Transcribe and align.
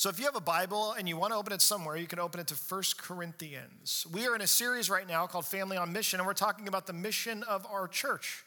So 0.00 0.08
if 0.08 0.18
you 0.18 0.24
have 0.24 0.34
a 0.34 0.40
Bible 0.40 0.92
and 0.92 1.06
you 1.06 1.18
want 1.18 1.34
to 1.34 1.36
open 1.36 1.52
it 1.52 1.60
somewhere, 1.60 1.94
you 1.94 2.06
can 2.06 2.18
open 2.18 2.40
it 2.40 2.46
to 2.46 2.54
1 2.54 2.82
Corinthians. 2.96 4.06
We 4.10 4.26
are 4.26 4.34
in 4.34 4.40
a 4.40 4.46
series 4.46 4.88
right 4.88 5.06
now 5.06 5.26
called 5.26 5.44
Family 5.44 5.76
on 5.76 5.92
Mission, 5.92 6.20
and 6.20 6.26
we're 6.26 6.32
talking 6.32 6.68
about 6.68 6.86
the 6.86 6.94
mission 6.94 7.42
of 7.42 7.66
our 7.70 7.86
church. 7.86 8.42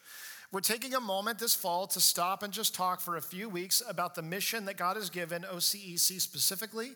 We're 0.51 0.61
taking 0.61 0.95
a 0.95 0.99
moment 0.99 1.37
this 1.37 1.53
fall 1.53 1.85
to 1.85 2.01
stop 2.01 2.41
and 2.41 2.51
just 2.51 2.73
talk 2.73 2.99
for 2.99 3.17
a 3.17 3.21
few 3.21 3.49
weeks 3.49 3.83
about 3.87 4.15
the 4.15 4.23
mission 4.23 4.65
that 4.65 4.77
God 4.77 4.95
has 4.95 5.11
given 5.11 5.43
OCEC 5.43 6.19
specifically. 6.19 6.93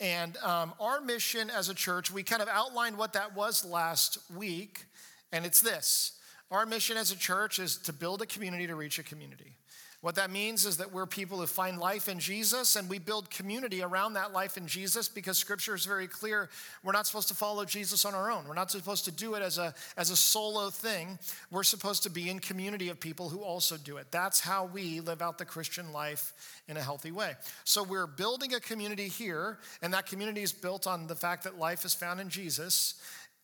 And 0.00 0.38
um, 0.38 0.72
our 0.80 1.02
mission 1.02 1.50
as 1.50 1.68
a 1.68 1.74
church, 1.74 2.10
we 2.10 2.22
kind 2.22 2.40
of 2.40 2.48
outlined 2.48 2.96
what 2.96 3.12
that 3.12 3.36
was 3.36 3.62
last 3.62 4.20
week, 4.34 4.86
and 5.32 5.44
it's 5.44 5.60
this. 5.60 6.12
Our 6.50 6.64
mission 6.64 6.96
as 6.96 7.12
a 7.12 7.16
church 7.16 7.58
is 7.58 7.76
to 7.76 7.92
build 7.92 8.22
a 8.22 8.26
community 8.26 8.68
to 8.68 8.74
reach 8.74 8.98
a 8.98 9.02
community. 9.02 9.52
What 10.00 10.14
that 10.14 10.30
means 10.30 10.64
is 10.64 10.76
that 10.76 10.92
we're 10.92 11.06
people 11.06 11.38
who 11.38 11.46
find 11.46 11.76
life 11.76 12.08
in 12.08 12.20
Jesus 12.20 12.76
and 12.76 12.88
we 12.88 13.00
build 13.00 13.30
community 13.30 13.82
around 13.82 14.12
that 14.12 14.32
life 14.32 14.56
in 14.56 14.68
Jesus 14.68 15.08
because 15.08 15.38
scripture 15.38 15.74
is 15.74 15.84
very 15.84 16.06
clear. 16.06 16.48
We're 16.84 16.92
not 16.92 17.08
supposed 17.08 17.26
to 17.28 17.34
follow 17.34 17.64
Jesus 17.64 18.04
on 18.04 18.14
our 18.14 18.30
own. 18.30 18.46
We're 18.46 18.54
not 18.54 18.70
supposed 18.70 19.06
to 19.06 19.10
do 19.10 19.34
it 19.34 19.42
as 19.42 19.58
a, 19.58 19.74
as 19.96 20.10
a 20.10 20.16
solo 20.16 20.70
thing. 20.70 21.18
We're 21.50 21.64
supposed 21.64 22.04
to 22.04 22.10
be 22.10 22.30
in 22.30 22.38
community 22.38 22.90
of 22.90 23.00
people 23.00 23.28
who 23.28 23.40
also 23.40 23.76
do 23.76 23.96
it. 23.96 24.06
That's 24.12 24.38
how 24.38 24.66
we 24.66 25.00
live 25.00 25.20
out 25.20 25.36
the 25.36 25.44
Christian 25.44 25.92
life 25.92 26.32
in 26.68 26.76
a 26.76 26.82
healthy 26.82 27.10
way. 27.10 27.32
So 27.64 27.82
we're 27.82 28.06
building 28.06 28.54
a 28.54 28.60
community 28.60 29.08
here, 29.08 29.58
and 29.82 29.92
that 29.94 30.06
community 30.06 30.42
is 30.42 30.52
built 30.52 30.86
on 30.86 31.08
the 31.08 31.16
fact 31.16 31.42
that 31.42 31.58
life 31.58 31.84
is 31.84 31.92
found 31.92 32.20
in 32.20 32.28
Jesus. 32.28 32.94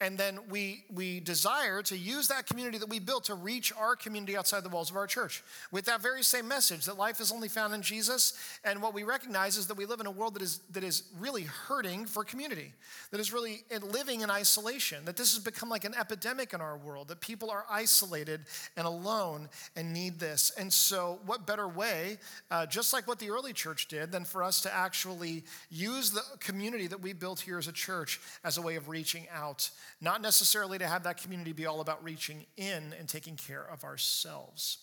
And 0.00 0.18
then 0.18 0.40
we, 0.50 0.84
we 0.92 1.20
desire 1.20 1.80
to 1.82 1.96
use 1.96 2.26
that 2.28 2.46
community 2.46 2.78
that 2.78 2.88
we 2.88 2.98
built 2.98 3.24
to 3.24 3.34
reach 3.34 3.72
our 3.78 3.94
community 3.94 4.36
outside 4.36 4.64
the 4.64 4.68
walls 4.68 4.90
of 4.90 4.96
our 4.96 5.06
church 5.06 5.44
with 5.70 5.84
that 5.84 6.02
very 6.02 6.24
same 6.24 6.48
message 6.48 6.84
that 6.86 6.98
life 6.98 7.20
is 7.20 7.30
only 7.30 7.48
found 7.48 7.72
in 7.74 7.80
Jesus. 7.80 8.32
And 8.64 8.82
what 8.82 8.92
we 8.92 9.04
recognize 9.04 9.56
is 9.56 9.68
that 9.68 9.76
we 9.76 9.86
live 9.86 10.00
in 10.00 10.06
a 10.06 10.10
world 10.10 10.34
that 10.34 10.42
is, 10.42 10.60
that 10.72 10.82
is 10.82 11.04
really 11.18 11.44
hurting 11.44 12.06
for 12.06 12.24
community, 12.24 12.72
that 13.12 13.20
is 13.20 13.32
really 13.32 13.64
living 13.82 14.22
in 14.22 14.30
isolation, 14.30 15.04
that 15.04 15.16
this 15.16 15.32
has 15.32 15.42
become 15.42 15.68
like 15.68 15.84
an 15.84 15.94
epidemic 15.94 16.52
in 16.52 16.60
our 16.60 16.76
world, 16.76 17.06
that 17.08 17.20
people 17.20 17.48
are 17.48 17.64
isolated 17.70 18.40
and 18.76 18.86
alone 18.86 19.48
and 19.76 19.92
need 19.92 20.18
this. 20.18 20.50
And 20.58 20.72
so, 20.72 21.20
what 21.24 21.46
better 21.46 21.68
way, 21.68 22.18
uh, 22.50 22.66
just 22.66 22.92
like 22.92 23.06
what 23.06 23.20
the 23.20 23.30
early 23.30 23.52
church 23.52 23.86
did, 23.86 24.10
than 24.10 24.24
for 24.24 24.42
us 24.42 24.60
to 24.62 24.74
actually 24.74 25.44
use 25.70 26.10
the 26.10 26.22
community 26.40 26.88
that 26.88 27.00
we 27.00 27.12
built 27.12 27.40
here 27.40 27.58
as 27.58 27.68
a 27.68 27.72
church 27.72 28.20
as 28.42 28.58
a 28.58 28.62
way 28.62 28.74
of 28.74 28.88
reaching 28.88 29.26
out 29.32 29.70
not 30.00 30.20
necessarily 30.20 30.78
to 30.78 30.86
have 30.86 31.04
that 31.04 31.20
community 31.20 31.52
be 31.52 31.66
all 31.66 31.80
about 31.80 32.02
reaching 32.04 32.46
in 32.56 32.94
and 32.98 33.08
taking 33.08 33.36
care 33.36 33.66
of 33.70 33.84
ourselves. 33.84 34.78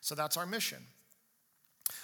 So 0.00 0.14
that's 0.14 0.36
our 0.36 0.46
mission. 0.46 0.78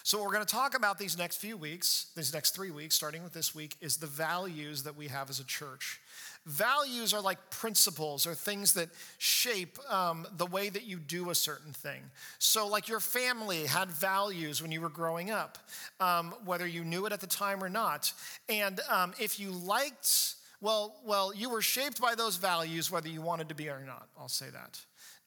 So, 0.03 0.19
what 0.19 0.27
we're 0.27 0.35
going 0.35 0.47
to 0.47 0.53
talk 0.53 0.77
about 0.77 0.99
these 0.99 1.17
next 1.17 1.37
few 1.37 1.57
weeks, 1.57 2.07
these 2.17 2.35
next 2.35 2.55
three 2.55 2.71
weeks, 2.71 2.95
starting 2.95 3.23
with 3.23 3.33
this 3.33 3.55
week, 3.55 3.77
is 3.81 3.97
the 3.97 4.07
values 4.07 4.83
that 4.83 4.97
we 4.97 5.09
have 5.09 5.31
as 5.31 5.41
a 5.41 5.45
church. 5.45 6.01
Values 6.47 7.13
are 7.13 7.21
like 7.21 7.51
principles 7.51 8.27
or 8.27 8.35
things 8.35 8.75
that 8.75 8.89
shape 9.19 9.79
um, 9.91 10.27
the 10.37 10.47
way 10.47 10.69
that 10.69 10.85
you 10.85 10.99
do 10.99 11.31
a 11.31 11.35
certain 11.35 11.73
thing. 11.73 12.03
So, 12.39 12.67
like 12.67 12.89
your 12.89 13.01
family 13.01 13.67
had 13.67 13.91
values 13.91 14.63
when 14.63 14.71
you 14.71 14.81
were 14.81 14.89
growing 14.89 15.31
up, 15.31 15.59
um, 15.99 16.35
whether 16.45 16.67
you 16.67 16.85
knew 16.85 17.07
it 17.07 17.13
at 17.13 17.21
the 17.21 17.27
time 17.27 17.63
or 17.63 17.69
not. 17.69 18.13
And 18.49 18.81
um, 18.91 19.13
if 19.19 19.39
you 19.39 19.51
liked 19.51 20.35
well, 20.61 20.97
well, 21.05 21.35
you 21.35 21.49
were 21.49 21.63
shaped 21.63 22.01
by 22.01 22.15
those 22.15 22.37
values 22.37 22.91
whether 22.91 23.09
you 23.09 23.23
wanted 23.23 23.49
to 23.49 23.55
be 23.55 23.69
or 23.69 23.83
not. 23.87 24.09
I'll 24.19 24.29
say 24.29 24.51
that. 24.51 24.81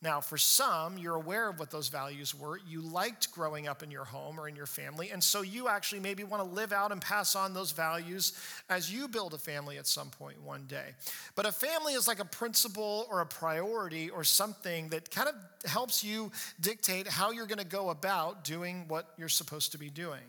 Now, 0.03 0.19
for 0.19 0.37
some, 0.37 0.97
you're 0.97 1.15
aware 1.15 1.49
of 1.49 1.59
what 1.59 1.71
those 1.71 1.87
values 1.87 2.35
were. 2.35 2.59
You 2.67 2.81
liked 2.81 3.31
growing 3.31 3.69
up 3.69 3.83
in 3.83 3.89
your 3.89 4.03
home 4.03 4.37
or 4.37 4.49
in 4.49 4.55
your 4.55 4.65
family, 4.65 5.11
and 5.11 5.23
so 5.23 5.43
you 5.43 5.69
actually 5.69 6.01
maybe 6.01 6.25
want 6.25 6.43
to 6.43 6.49
live 6.49 6.73
out 6.73 6.91
and 6.91 7.01
pass 7.01 7.37
on 7.37 7.53
those 7.53 7.71
values 7.71 8.33
as 8.69 8.93
you 8.93 9.07
build 9.07 9.33
a 9.33 9.37
family 9.37 9.77
at 9.77 9.87
some 9.87 10.09
point 10.09 10.41
one 10.41 10.65
day. 10.67 10.93
But 11.35 11.45
a 11.45 11.53
family 11.53 11.93
is 11.93 12.05
like 12.05 12.19
a 12.19 12.25
principle 12.25 13.07
or 13.09 13.21
a 13.21 13.25
priority 13.25 14.09
or 14.09 14.25
something 14.25 14.89
that 14.89 15.09
kind 15.09 15.29
of 15.29 15.35
helps 15.69 16.03
you 16.03 16.33
dictate 16.59 17.07
how 17.07 17.31
you're 17.31 17.47
going 17.47 17.57
to 17.59 17.65
go 17.65 17.89
about 17.89 18.43
doing 18.43 18.83
what 18.89 19.07
you're 19.17 19.29
supposed 19.29 19.71
to 19.71 19.77
be 19.77 19.89
doing. 19.89 20.21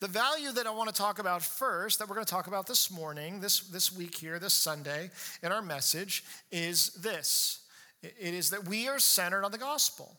The 0.00 0.08
value 0.08 0.52
that 0.52 0.66
I 0.66 0.70
want 0.70 0.88
to 0.88 0.94
talk 0.94 1.18
about 1.18 1.42
first, 1.42 1.98
that 1.98 2.08
we're 2.08 2.14
going 2.14 2.24
to 2.24 2.30
talk 2.30 2.46
about 2.46 2.68
this 2.68 2.88
morning, 2.88 3.40
this, 3.40 3.60
this 3.60 3.92
week 3.92 4.14
here, 4.14 4.38
this 4.38 4.54
Sunday, 4.54 5.10
in 5.42 5.50
our 5.50 5.62
message, 5.62 6.22
is 6.52 6.90
this 6.90 7.62
it 8.00 8.32
is 8.32 8.50
that 8.50 8.68
we 8.68 8.86
are 8.86 9.00
centered 9.00 9.44
on 9.44 9.50
the 9.50 9.58
gospel. 9.58 10.16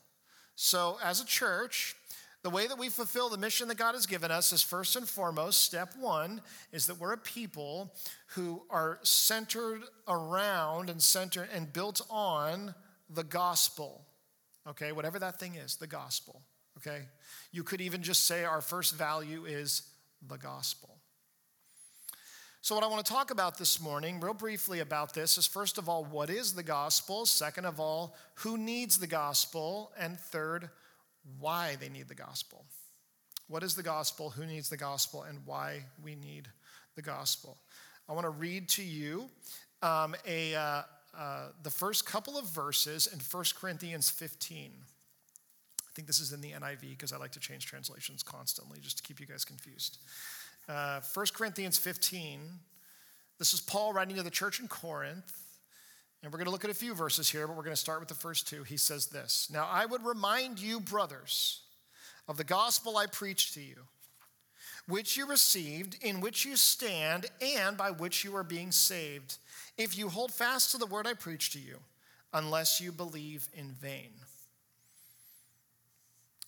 So, 0.56 0.98
as 1.02 1.22
a 1.22 1.26
church, 1.26 1.96
the 2.44 2.50
way 2.50 2.68
that 2.68 2.78
we 2.78 2.90
fulfill 2.90 3.30
the 3.30 3.38
mission 3.38 3.70
that 3.70 3.78
God 3.78 3.96
has 3.96 4.06
given 4.06 4.32
us 4.32 4.52
is 4.52 4.62
first 4.62 4.98
and 4.98 5.08
foremost, 5.08 5.64
step 5.64 5.94
one 5.98 6.42
is 6.74 6.86
that 6.88 7.00
we're 7.00 7.14
a 7.14 7.18
people 7.18 7.94
who 8.36 8.62
are 8.70 9.00
centered 9.04 9.84
around 10.10 10.90
and 10.90 11.02
centered 11.02 11.48
and 11.54 11.72
built 11.72 12.02
on 12.10 12.76
the 13.10 13.24
gospel. 13.24 14.02
Okay, 14.68 14.92
whatever 14.92 15.20
that 15.20 15.40
thing 15.40 15.56
is, 15.56 15.78
the 15.78 15.88
gospel. 15.88 16.42
Okay, 16.80 17.02
you 17.52 17.64
could 17.64 17.82
even 17.82 18.02
just 18.02 18.26
say 18.26 18.46
our 18.46 18.62
first 18.62 18.96
value 18.96 19.44
is 19.44 19.82
the 20.26 20.38
gospel. 20.38 20.96
So, 22.62 22.74
what 22.76 22.86
I 22.86 22.88
want 22.88 23.06
to 23.06 23.12
talk 23.12 23.32
about 23.32 23.58
this 23.58 23.82
morning, 23.82 24.22
real 24.22 24.34
briefly 24.34 24.80
about 24.80 25.14
this, 25.14 25.38
is 25.38 25.46
first 25.46 25.78
of 25.78 25.90
all, 25.90 26.06
what 26.06 26.30
is 26.30 26.54
the 26.54 26.64
gospel? 26.64 27.26
Second 27.26 27.66
of 27.66 27.82
all, 27.82 28.16
who 28.36 28.58
needs 28.58 28.98
the 28.98 29.08
gospel? 29.08 29.92
And 30.00 30.18
third, 30.18 30.70
why 31.38 31.76
they 31.82 31.90
need 31.90 32.08
the 32.08 32.16
gospel. 32.16 32.64
What 33.48 33.64
is 33.64 33.76
the 33.76 33.84
gospel? 33.84 34.30
Who 34.30 34.46
needs 34.46 34.70
the 34.70 34.78
gospel? 34.78 35.24
And 35.24 35.40
why 35.46 35.84
we 36.02 36.16
need 36.16 36.48
the 36.96 37.02
gospel. 37.02 37.58
I 38.08 38.14
want 38.14 38.26
to 38.26 38.30
read 38.30 38.70
to 38.70 38.84
you 38.84 39.30
um, 39.82 40.16
a, 40.26 40.56
uh, 40.56 40.82
uh, 41.18 41.48
the 41.64 41.72
first 41.72 42.06
couple 42.06 42.38
of 42.38 42.46
verses 42.46 43.08
in 43.08 43.20
1 43.20 43.44
Corinthians 43.60 44.10
15 44.10 44.72
think 46.00 46.08
this 46.08 46.22
is 46.22 46.32
in 46.32 46.40
the 46.40 46.52
NIV 46.52 46.92
because 46.92 47.12
I 47.12 47.18
like 47.18 47.34
to 47.34 47.42
change 47.42 47.66
translations 47.66 48.24
constantly 48.24 48.80
just 48.80 48.96
to 48.96 49.04
keep 49.04 49.20
you 49.20 49.26
guys 49.26 49.44
confused. 49.44 49.98
Uh, 50.70 51.02
1 51.14 51.26
Corinthians 51.34 51.78
15, 51.78 52.40
this 53.38 53.54
is 53.54 53.60
Paul 53.60 53.92
writing 53.92 54.16
to 54.16 54.24
the 54.24 54.30
church 54.30 54.62
in 54.62 54.70
Corinth. 54.70 55.30
And 56.24 56.32
we're 56.32 56.38
going 56.38 56.46
to 56.46 56.52
look 56.52 56.64
at 56.64 56.72
a 56.72 56.74
few 56.74 56.94
verses 56.94 57.30
here, 57.30 57.48
but 57.48 57.58
we're 57.58 57.64
going 57.64 57.76
to 57.76 57.82
start 57.82 58.00
with 58.00 58.08
the 58.08 58.16
first 58.16 58.48
two. 58.48 58.64
He 58.64 58.78
says 58.78 59.08
this 59.08 59.50
Now 59.52 59.68
I 59.70 59.86
would 59.86 60.06
remind 60.06 60.62
you, 60.62 60.80
brothers, 60.80 61.64
of 62.30 62.38
the 62.38 62.46
gospel 62.46 62.96
I 62.96 63.06
preached 63.08 63.56
to 63.56 63.62
you, 63.62 63.76
which 64.88 65.18
you 65.18 65.26
received, 65.28 65.98
in 66.02 66.22
which 66.22 66.46
you 66.46 66.56
stand, 66.56 67.26
and 67.42 67.76
by 67.76 67.92
which 67.92 68.24
you 68.24 68.38
are 68.38 68.44
being 68.46 68.72
saved, 68.72 69.38
if 69.78 69.98
you 69.98 70.08
hold 70.08 70.32
fast 70.32 70.72
to 70.72 70.78
the 70.78 70.86
word 70.86 71.08
I 71.08 71.14
preached 71.14 71.52
to 71.54 71.60
you, 71.60 71.80
unless 72.32 72.80
you 72.80 72.94
believe 72.94 73.50
in 73.54 73.72
vain. 73.72 74.12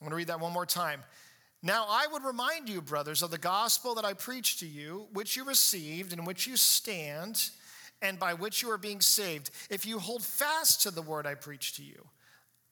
I'm 0.01 0.06
going 0.06 0.12
to 0.12 0.16
read 0.17 0.28
that 0.28 0.39
one 0.39 0.51
more 0.51 0.66
time. 0.66 1.03
Now 1.62 1.85
I 1.88 2.07
would 2.12 2.23
remind 2.23 2.67
you, 2.67 2.81
brothers, 2.81 3.22
of 3.22 3.29
the 3.29 3.38
gospel 3.38 3.94
that 3.95 4.06
I 4.06 4.13
preached 4.13 4.59
to 4.62 4.66
you, 4.66 5.06
which 5.13 5.35
you 5.35 5.44
received, 5.44 6.12
in 6.12 6.25
which 6.25 6.47
you 6.47 6.57
stand, 6.57 7.51
and 8.01 8.17
by 8.17 8.34
which 8.34 8.63
you 8.63 8.72
are 8.72 8.79
being 8.79 9.00
saved, 9.00 9.51
if 9.69 9.85
you 9.85 10.00
hold 10.00 10.23
fast 10.23 10.81
to 10.81 10.91
the 10.91 11.03
word 11.03 11.28
I 11.28 11.35
preached 11.35 11.75
to 11.75 11.84
you, 11.84 12.07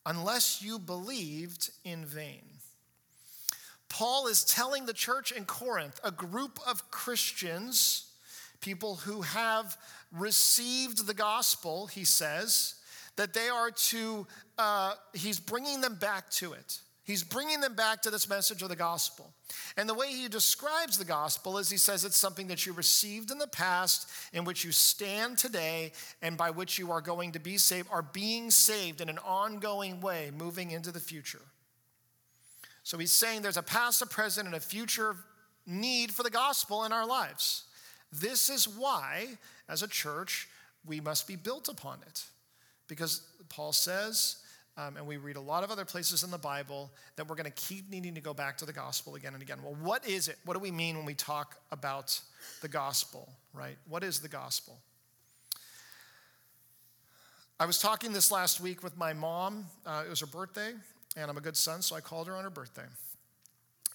unless 0.07 0.63
you 0.63 0.79
believed 0.79 1.69
in 1.83 2.03
vain. 2.03 2.41
Paul 3.89 4.25
is 4.25 4.43
telling 4.43 4.87
the 4.87 4.93
church 4.93 5.31
in 5.31 5.45
Corinth, 5.45 5.99
a 6.03 6.09
group 6.09 6.59
of 6.65 6.89
Christians, 6.89 8.11
people 8.59 8.95
who 8.95 9.21
have 9.21 9.77
received 10.11 11.05
the 11.05 11.13
gospel, 11.13 11.85
he 11.85 12.05
says, 12.05 12.73
that 13.17 13.33
they 13.33 13.49
are 13.49 13.69
to, 13.69 14.25
uh, 14.57 14.93
he's 15.13 15.39
bringing 15.39 15.81
them 15.81 15.93
back 15.95 16.31
to 16.31 16.53
it. 16.53 16.79
He's 17.09 17.23
bringing 17.23 17.59
them 17.59 17.73
back 17.73 18.03
to 18.03 18.11
this 18.11 18.29
message 18.29 18.61
of 18.61 18.69
the 18.69 18.75
gospel. 18.75 19.33
And 19.75 19.89
the 19.89 19.95
way 19.95 20.11
he 20.11 20.27
describes 20.27 20.95
the 20.95 21.05
gospel 21.05 21.57
is 21.57 21.67
he 21.67 21.77
says 21.77 22.05
it's 22.05 22.15
something 22.15 22.45
that 22.49 22.67
you 22.67 22.73
received 22.73 23.31
in 23.31 23.39
the 23.39 23.47
past, 23.47 24.07
in 24.31 24.43
which 24.43 24.63
you 24.63 24.71
stand 24.71 25.39
today, 25.39 25.91
and 26.21 26.37
by 26.37 26.51
which 26.51 26.77
you 26.77 26.91
are 26.91 27.01
going 27.01 27.31
to 27.31 27.39
be 27.39 27.57
saved, 27.57 27.87
are 27.91 28.03
being 28.03 28.51
saved 28.51 29.01
in 29.01 29.09
an 29.09 29.17
ongoing 29.25 30.01
way 30.01 30.29
moving 30.37 30.69
into 30.69 30.91
the 30.91 30.99
future. 30.99 31.41
So 32.83 32.99
he's 32.99 33.11
saying 33.11 33.41
there's 33.41 33.57
a 33.57 33.63
past, 33.63 34.03
a 34.03 34.05
present, 34.05 34.45
and 34.45 34.55
a 34.55 34.59
future 34.59 35.15
need 35.65 36.11
for 36.11 36.21
the 36.21 36.29
gospel 36.29 36.85
in 36.85 36.93
our 36.93 37.07
lives. 37.07 37.63
This 38.13 38.51
is 38.51 38.67
why, 38.67 39.29
as 39.67 39.81
a 39.81 39.87
church, 39.87 40.47
we 40.85 41.01
must 41.01 41.27
be 41.27 41.37
built 41.37 41.69
upon 41.69 42.01
it. 42.05 42.23
Because 42.87 43.23
Paul 43.49 43.73
says, 43.73 44.43
um, 44.79 44.95
and 44.95 45.05
we 45.05 45.17
read 45.17 45.35
a 45.35 45.41
lot 45.41 45.63
of 45.63 45.71
other 45.71 45.83
places 45.83 46.23
in 46.23 46.31
the 46.31 46.37
Bible 46.37 46.89
that 47.17 47.27
we're 47.27 47.35
going 47.35 47.51
to 47.51 47.61
keep 47.61 47.89
needing 47.89 48.15
to 48.15 48.21
go 48.21 48.33
back 48.33 48.57
to 48.59 48.65
the 48.65 48.71
gospel 48.71 49.15
again 49.15 49.33
and 49.33 49.43
again. 49.43 49.57
Well, 49.61 49.75
what 49.81 50.07
is 50.07 50.29
it? 50.29 50.37
What 50.45 50.53
do 50.53 50.59
we 50.59 50.71
mean 50.71 50.95
when 50.95 51.05
we 51.05 51.13
talk 51.13 51.57
about 51.71 52.19
the 52.61 52.69
gospel, 52.69 53.27
right? 53.53 53.77
What 53.89 54.03
is 54.03 54.21
the 54.21 54.29
gospel? 54.29 54.77
I 57.59 57.65
was 57.65 57.79
talking 57.81 58.13
this 58.13 58.31
last 58.31 58.61
week 58.61 58.81
with 58.81 58.97
my 58.97 59.11
mom. 59.11 59.65
Uh, 59.85 60.03
it 60.05 60.09
was 60.09 60.21
her 60.21 60.27
birthday, 60.27 60.71
and 61.17 61.29
I'm 61.29 61.37
a 61.37 61.41
good 61.41 61.57
son, 61.57 61.81
so 61.81 61.97
I 61.97 61.99
called 61.99 62.27
her 62.27 62.35
on 62.35 62.45
her 62.45 62.49
birthday. 62.49 62.83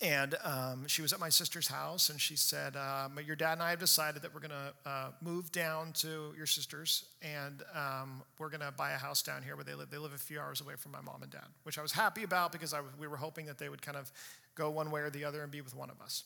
And 0.04 0.34
um, 0.44 0.86
she 0.86 1.00
was 1.00 1.14
at 1.14 1.20
my 1.20 1.30
sister's 1.30 1.66
house, 1.66 2.10
and 2.10 2.20
she 2.20 2.36
said, 2.36 2.76
um, 2.76 3.18
Your 3.26 3.36
dad 3.36 3.54
and 3.54 3.62
I 3.62 3.70
have 3.70 3.78
decided 3.78 4.20
that 4.20 4.34
we're 4.34 4.40
going 4.40 4.50
to 4.50 4.90
uh, 4.90 5.10
move 5.22 5.50
down 5.50 5.92
to 5.94 6.34
your 6.36 6.44
sister's, 6.44 7.06
and 7.22 7.62
um, 7.74 8.22
we're 8.38 8.50
going 8.50 8.60
to 8.60 8.70
buy 8.70 8.90
a 8.90 8.98
house 8.98 9.22
down 9.22 9.42
here 9.42 9.56
where 9.56 9.64
they 9.64 9.72
live. 9.72 9.88
They 9.90 9.96
live 9.96 10.12
a 10.12 10.18
few 10.18 10.38
hours 10.38 10.60
away 10.60 10.74
from 10.76 10.92
my 10.92 11.00
mom 11.00 11.22
and 11.22 11.32
dad, 11.32 11.46
which 11.62 11.78
I 11.78 11.82
was 11.82 11.92
happy 11.92 12.22
about 12.22 12.52
because 12.52 12.74
I, 12.74 12.80
we 13.00 13.06
were 13.06 13.16
hoping 13.16 13.46
that 13.46 13.56
they 13.56 13.70
would 13.70 13.80
kind 13.80 13.96
of 13.96 14.12
go 14.54 14.68
one 14.70 14.90
way 14.90 15.00
or 15.00 15.08
the 15.08 15.24
other 15.24 15.42
and 15.42 15.50
be 15.50 15.62
with 15.62 15.74
one 15.74 15.88
of 15.88 16.00
us. 16.02 16.24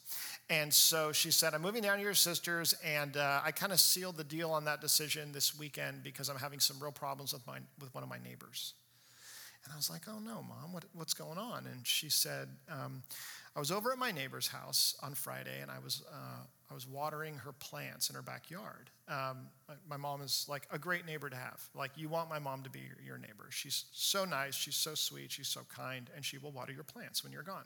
And 0.50 0.74
so 0.74 1.12
she 1.12 1.30
said, 1.30 1.54
I'm 1.54 1.62
moving 1.62 1.82
down 1.82 1.98
to 1.98 2.02
your 2.02 2.14
sister's, 2.14 2.74
and 2.84 3.16
uh, 3.16 3.42
I 3.44 3.52
kind 3.52 3.72
of 3.72 3.78
sealed 3.78 4.16
the 4.16 4.24
deal 4.24 4.50
on 4.50 4.64
that 4.64 4.80
decision 4.80 5.30
this 5.30 5.56
weekend 5.56 6.02
because 6.02 6.28
I'm 6.28 6.36
having 6.36 6.58
some 6.58 6.80
real 6.80 6.92
problems 6.92 7.32
with, 7.32 7.46
my, 7.46 7.58
with 7.80 7.94
one 7.94 8.02
of 8.02 8.10
my 8.10 8.18
neighbors. 8.18 8.74
And 9.64 9.72
I 9.72 9.76
was 9.76 9.90
like, 9.90 10.02
oh 10.08 10.18
no, 10.18 10.42
mom, 10.42 10.72
what, 10.72 10.84
what's 10.94 11.14
going 11.14 11.36
on? 11.36 11.66
And 11.66 11.86
she 11.86 12.08
said, 12.08 12.48
um, 12.70 13.02
I 13.54 13.58
was 13.58 13.70
over 13.70 13.92
at 13.92 13.98
my 13.98 14.12
neighbor's 14.12 14.48
house 14.48 14.96
on 15.02 15.14
Friday 15.14 15.60
and 15.60 15.70
I 15.70 15.78
was, 15.78 16.02
uh, 16.10 16.42
I 16.70 16.74
was 16.74 16.86
watering 16.86 17.34
her 17.36 17.52
plants 17.52 18.08
in 18.08 18.16
her 18.16 18.22
backyard. 18.22 18.90
Um, 19.08 19.48
my 19.88 19.96
mom 19.96 20.22
is 20.22 20.46
like 20.48 20.66
a 20.70 20.78
great 20.78 21.06
neighbor 21.06 21.28
to 21.28 21.36
have. 21.36 21.60
Like, 21.74 21.90
you 21.96 22.08
want 22.08 22.28
my 22.28 22.38
mom 22.38 22.62
to 22.62 22.70
be 22.70 22.80
your, 22.80 22.98
your 23.04 23.18
neighbor. 23.18 23.48
She's 23.50 23.86
so 23.92 24.24
nice, 24.24 24.54
she's 24.54 24.76
so 24.76 24.94
sweet, 24.94 25.32
she's 25.32 25.48
so 25.48 25.62
kind, 25.74 26.08
and 26.14 26.24
she 26.24 26.38
will 26.38 26.52
water 26.52 26.72
your 26.72 26.84
plants 26.84 27.24
when 27.24 27.32
you're 27.32 27.42
gone. 27.42 27.64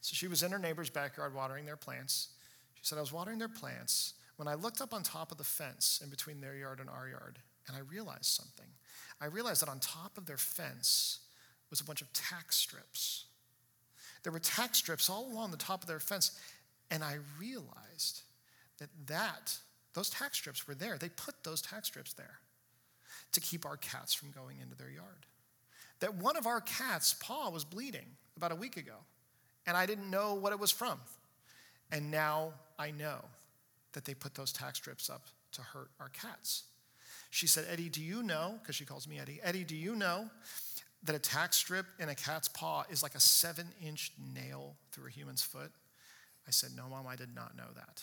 So 0.00 0.14
she 0.14 0.28
was 0.28 0.42
in 0.42 0.52
her 0.52 0.58
neighbor's 0.58 0.90
backyard 0.90 1.34
watering 1.34 1.66
their 1.66 1.76
plants. 1.76 2.28
She 2.74 2.84
said, 2.84 2.98
I 2.98 3.00
was 3.00 3.12
watering 3.12 3.38
their 3.38 3.48
plants 3.48 4.14
when 4.36 4.48
I 4.48 4.54
looked 4.54 4.80
up 4.80 4.94
on 4.94 5.02
top 5.02 5.32
of 5.32 5.38
the 5.38 5.44
fence 5.44 6.00
in 6.02 6.10
between 6.10 6.40
their 6.40 6.54
yard 6.54 6.78
and 6.78 6.88
our 6.88 7.08
yard, 7.08 7.40
and 7.66 7.76
I 7.76 7.80
realized 7.80 8.26
something. 8.26 8.68
I 9.20 9.26
realized 9.26 9.62
that 9.62 9.68
on 9.68 9.80
top 9.80 10.16
of 10.16 10.26
their 10.26 10.36
fence 10.36 11.20
was 11.70 11.80
a 11.80 11.84
bunch 11.84 12.02
of 12.02 12.12
tack 12.12 12.52
strips. 12.52 13.24
There 14.22 14.32
were 14.32 14.38
tack 14.38 14.74
strips 14.74 15.10
all 15.10 15.30
along 15.30 15.50
the 15.50 15.56
top 15.56 15.82
of 15.82 15.88
their 15.88 16.00
fence, 16.00 16.38
and 16.90 17.02
I 17.02 17.18
realized 17.38 18.22
that 18.78 18.90
that 19.06 19.56
those 19.94 20.10
tack 20.10 20.34
strips 20.34 20.68
were 20.68 20.74
there. 20.74 20.96
They 20.98 21.08
put 21.08 21.42
those 21.42 21.60
tack 21.60 21.84
strips 21.84 22.12
there 22.12 22.38
to 23.32 23.40
keep 23.40 23.66
our 23.66 23.76
cats 23.76 24.14
from 24.14 24.30
going 24.30 24.58
into 24.60 24.76
their 24.76 24.90
yard. 24.90 25.26
That 26.00 26.14
one 26.14 26.36
of 26.36 26.46
our 26.46 26.60
cats' 26.60 27.14
paw 27.14 27.50
was 27.50 27.64
bleeding 27.64 28.06
about 28.36 28.52
a 28.52 28.54
week 28.54 28.76
ago 28.76 28.94
and 29.68 29.76
I 29.76 29.84
didn't 29.84 30.10
know 30.10 30.34
what 30.34 30.52
it 30.52 30.58
was 30.58 30.70
from. 30.70 30.98
And 31.92 32.10
now 32.10 32.54
I 32.78 32.90
know 32.90 33.18
that 33.92 34.06
they 34.06 34.14
put 34.14 34.34
those 34.34 34.50
tack 34.50 34.76
strips 34.76 35.10
up 35.10 35.26
to 35.52 35.60
hurt 35.60 35.90
our 36.00 36.08
cats. 36.08 36.64
She 37.30 37.46
said, 37.46 37.66
Eddie, 37.70 37.88
do 37.88 38.02
you 38.02 38.22
know, 38.22 38.58
because 38.60 38.74
she 38.74 38.84
calls 38.84 39.06
me 39.06 39.18
Eddie, 39.18 39.40
Eddie, 39.42 39.64
do 39.64 39.76
you 39.76 39.94
know 39.94 40.30
that 41.04 41.14
a 41.14 41.18
tack 41.18 41.52
strip 41.52 41.86
in 41.98 42.08
a 42.08 42.14
cat's 42.14 42.48
paw 42.48 42.84
is 42.90 43.02
like 43.02 43.14
a 43.14 43.20
seven 43.20 43.66
inch 43.84 44.12
nail 44.34 44.76
through 44.92 45.08
a 45.08 45.10
human's 45.10 45.42
foot? 45.42 45.70
I 46.46 46.50
said, 46.50 46.70
No, 46.74 46.88
mom, 46.88 47.06
I 47.06 47.16
did 47.16 47.34
not 47.34 47.56
know 47.56 47.70
that. 47.74 48.02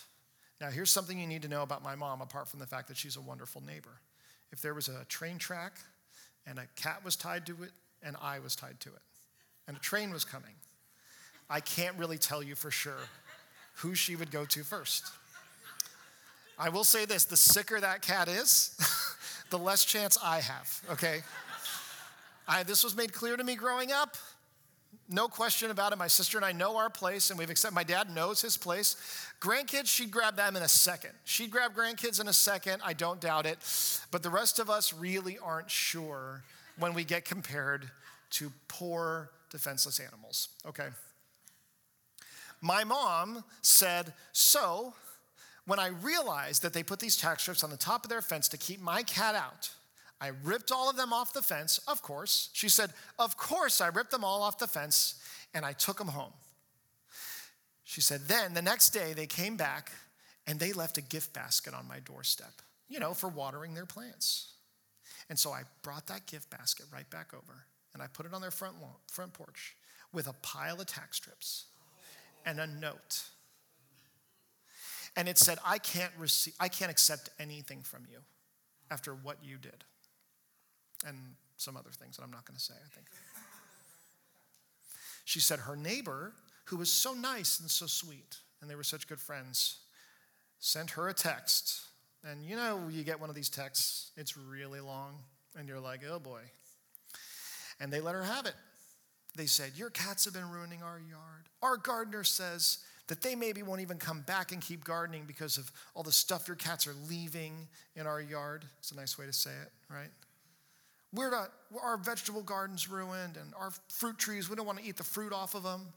Now, 0.62 0.70
here's 0.70 0.92
something 0.92 1.20
you 1.20 1.28
need 1.28 1.42
to 1.42 1.48
know 1.48 1.64
about 1.64 1.84
my 1.84 1.96
mom, 1.96 2.22
apart 2.22 2.48
from 2.48 2.60
the 2.60 2.68
fact 2.68 2.88
that 2.88 2.98
she's 2.98 3.18
a 3.18 3.22
wonderful 3.22 3.62
neighbor. 3.62 4.00
If 4.52 4.62
there 4.62 4.74
was 4.74 4.88
a 4.88 5.04
train 5.06 5.38
track 5.38 5.80
and 6.48 6.60
a 6.60 6.68
cat 6.76 7.04
was 7.04 7.16
tied 7.16 7.46
to 7.48 7.64
it 7.64 7.72
and 8.02 8.16
I 8.22 8.40
was 8.40 8.56
tied 8.56 8.80
to 8.82 8.90
it, 8.90 9.02
and 9.68 9.76
a 9.76 9.80
train 9.80 10.12
was 10.12 10.24
coming, 10.24 10.54
I 11.50 11.60
can't 11.60 11.98
really 11.98 12.18
tell 12.18 12.42
you 12.42 12.56
for 12.56 12.72
sure 12.72 13.10
who 13.76 13.96
she 13.96 14.16
would 14.16 14.32
go 14.32 14.46
to 14.46 14.64
first. 14.64 15.12
I 16.58 16.70
will 16.70 16.84
say 16.84 17.06
this 17.06 17.26
the 17.26 17.38
sicker 17.38 17.80
that 17.80 18.02
cat 18.02 18.28
is, 18.28 18.78
the 19.50 19.58
less 19.58 19.86
chance 19.86 20.18
I 20.24 20.40
have, 20.42 20.82
okay? 20.92 21.22
I, 22.48 22.64
this 22.64 22.84
was 22.84 22.96
made 22.96 23.14
clear 23.14 23.38
to 23.38 23.44
me 23.44 23.56
growing 23.56 23.92
up. 23.92 24.16
No 25.08 25.28
question 25.28 25.70
about 25.70 25.92
it. 25.92 25.98
My 25.98 26.08
sister 26.08 26.38
and 26.38 26.46
I 26.46 26.52
know 26.52 26.78
our 26.78 26.90
place, 26.90 27.30
and 27.30 27.38
we've 27.38 27.50
accepted. 27.50 27.76
My 27.76 27.84
dad 27.84 28.10
knows 28.10 28.42
his 28.42 28.58
place. 28.58 28.96
Grandkids, 29.40 29.86
she'd 29.88 30.10
grab 30.10 30.36
them 30.36 30.56
in 30.56 30.64
a 30.64 30.68
second. 30.68 31.12
She'd 31.26 31.52
grab 31.52 31.76
grandkids 31.76 32.20
in 32.20 32.28
a 32.28 32.34
second. 32.34 32.82
I 32.84 32.94
don't 32.94 33.22
doubt 33.22 33.46
it. 33.46 33.60
But 34.10 34.24
the 34.24 34.32
rest 34.32 34.58
of 34.58 34.70
us 34.70 34.94
really 34.94 35.38
aren't 35.38 35.70
sure 35.70 36.44
when 36.80 36.94
we 36.94 37.04
get 37.04 37.24
compared 37.24 37.90
to 38.32 38.52
poor, 38.68 39.30
defenseless 39.52 40.00
animals. 40.00 40.50
Okay. 40.68 40.88
My 42.62 42.84
mom 42.84 43.44
said, 43.62 44.12
So, 44.32 44.96
when 45.66 45.80
I 45.80 45.88
realized 45.88 46.62
that 46.62 46.74
they 46.74 46.84
put 46.84 47.00
these 47.00 47.18
tack 47.18 47.40
strips 47.40 47.64
on 47.64 47.70
the 47.70 47.78
top 47.78 48.04
of 48.04 48.10
their 48.10 48.22
fence 48.22 48.48
to 48.50 48.58
keep 48.58 48.82
my 48.82 49.04
cat 49.04 49.36
out, 49.36 49.70
I 50.22 50.32
ripped 50.44 50.72
all 50.72 50.90
of 50.90 50.96
them 50.96 51.12
off 51.12 51.34
the 51.34 51.42
fence, 51.42 51.80
of 51.88 52.02
course. 52.02 52.50
She 52.54 52.70
said, 52.70 52.92
Of 53.20 53.38
course, 53.38 53.82
I 53.82 53.88
ripped 53.88 54.12
them 54.12 54.24
all 54.24 54.44
off 54.44 54.58
the 54.58 54.68
fence 54.68 55.22
and 55.54 55.66
I 55.66 55.74
took 55.74 55.98
them 55.98 56.08
home. 56.08 56.34
She 57.84 58.02
said, 58.02 58.22
Then 58.28 58.54
the 58.54 58.62
next 58.62 58.90
day 58.92 59.14
they 59.14 59.28
came 59.28 59.58
back 59.58 59.92
and 60.48 60.60
they 60.60 60.74
left 60.74 60.98
a 60.98 61.02
gift 61.02 61.34
basket 61.34 61.74
on 61.74 61.88
my 61.88 62.00
doorstep, 62.00 62.62
you 62.88 63.00
know, 63.00 63.14
for 63.14 63.28
watering 63.28 63.74
their 63.74 63.86
plants. 63.86 64.54
And 65.30 65.38
so 65.38 65.52
I 65.52 65.64
brought 65.82 66.08
that 66.08 66.28
gift 66.28 66.50
basket 66.50 66.86
right 66.94 67.10
back 67.10 67.34
over 67.34 67.66
and 67.94 68.02
I 68.02 68.08
put 68.08 68.26
it 68.26 68.34
on 68.34 68.42
their 68.42 68.52
front, 68.52 68.80
lawn, 68.82 68.92
front 69.08 69.34
porch 69.34 69.76
with 70.14 70.28
a 70.28 70.34
pile 70.34 70.80
of 70.80 70.88
tack 70.88 71.14
strips 71.14 71.66
and 72.46 72.60
a 72.60 72.68
note. 72.68 73.24
And 75.16 75.30
it 75.30 75.38
said, 75.38 75.58
I 75.66 75.78
can't 75.78 76.12
receive, 76.18 76.54
I 76.60 76.68
can't 76.68 76.92
accept 76.92 77.30
anything 77.40 77.82
from 77.82 78.04
you 78.10 78.20
after 78.92 79.14
what 79.14 79.38
you 79.44 79.58
did. 79.58 79.84
And 81.06 81.18
some 81.58 81.78
other 81.78 81.92
things 81.92 82.18
that 82.18 82.24
I'm 82.24 82.32
not 82.32 82.46
going 82.46 82.58
to 82.58 82.64
say, 82.64 82.74
I 82.74 82.90
think. 82.94 83.08
She 85.24 85.40
said 85.40 85.60
her 85.60 85.76
neighbor, 85.76 86.34
who 86.66 86.78
was 86.78 86.92
so 86.92 87.14
nice 87.14 87.60
and 87.60 87.70
so 87.70 87.88
sweet, 87.88 88.38
and 88.62 88.70
they 88.70 88.76
were 88.76 88.84
such 88.84 89.08
good 89.08 89.20
friends, 89.20 89.80
sent 90.60 90.92
her 90.92 91.10
a 91.10 91.14
text. 91.14 91.82
And 92.24 92.44
you 92.44 92.56
know, 92.56 92.88
you 92.92 93.04
get 93.04 93.20
one 93.20 93.30
of 93.30 93.36
these 93.36 93.50
texts, 93.50 94.12
it's 94.18 94.38
really 94.38 94.80
long, 94.80 95.16
and 95.58 95.68
you're 95.68 95.80
like, 95.80 96.02
oh 96.10 96.20
boy. 96.20 96.42
And 97.80 97.92
they 97.92 98.02
let 98.02 98.16
her 98.16 98.24
have 98.24 98.46
it. 98.46 98.56
They 99.36 99.48
said, 99.48 99.72
Your 99.76 99.90
cats 99.90 100.26
have 100.26 100.34
been 100.34 100.50
ruining 100.50 100.82
our 100.82 101.00
yard. 101.00 101.50
Our 101.62 101.78
gardener 101.78 102.24
says 102.24 102.80
that 103.08 103.22
they 103.22 103.36
maybe 103.36 103.62
won't 103.62 103.82
even 103.82 103.98
come 103.98 104.22
back 104.22 104.52
and 104.52 104.62
keep 104.62 104.84
gardening 104.84 105.26
because 105.28 105.58
of 105.58 105.72
all 105.94 106.04
the 106.04 106.12
stuff 106.12 106.48
your 106.48 106.56
cats 106.56 106.88
are 106.88 106.96
leaving 107.08 107.68
in 107.96 108.08
our 108.08 108.22
yard. 108.22 108.66
It's 108.80 108.92
a 108.92 108.96
nice 108.96 109.18
way 109.18 109.26
to 109.26 109.34
say 109.34 109.52
it, 109.52 109.72
right? 109.90 110.10
We're 111.14 111.32
not, 111.32 111.52
our 111.82 111.98
vegetable 111.98 112.42
garden's 112.42 112.90
ruined 112.90 113.38
and 113.38 113.54
our 113.58 113.72
fruit 113.90 114.18
trees, 114.18 114.50
we 114.50 114.56
don't 114.56 114.66
want 114.66 114.80
to 114.80 114.86
eat 114.86 114.98
the 114.98 115.04
fruit 115.04 115.34
off 115.34 115.56
of 115.56 115.64
them. 115.64 115.88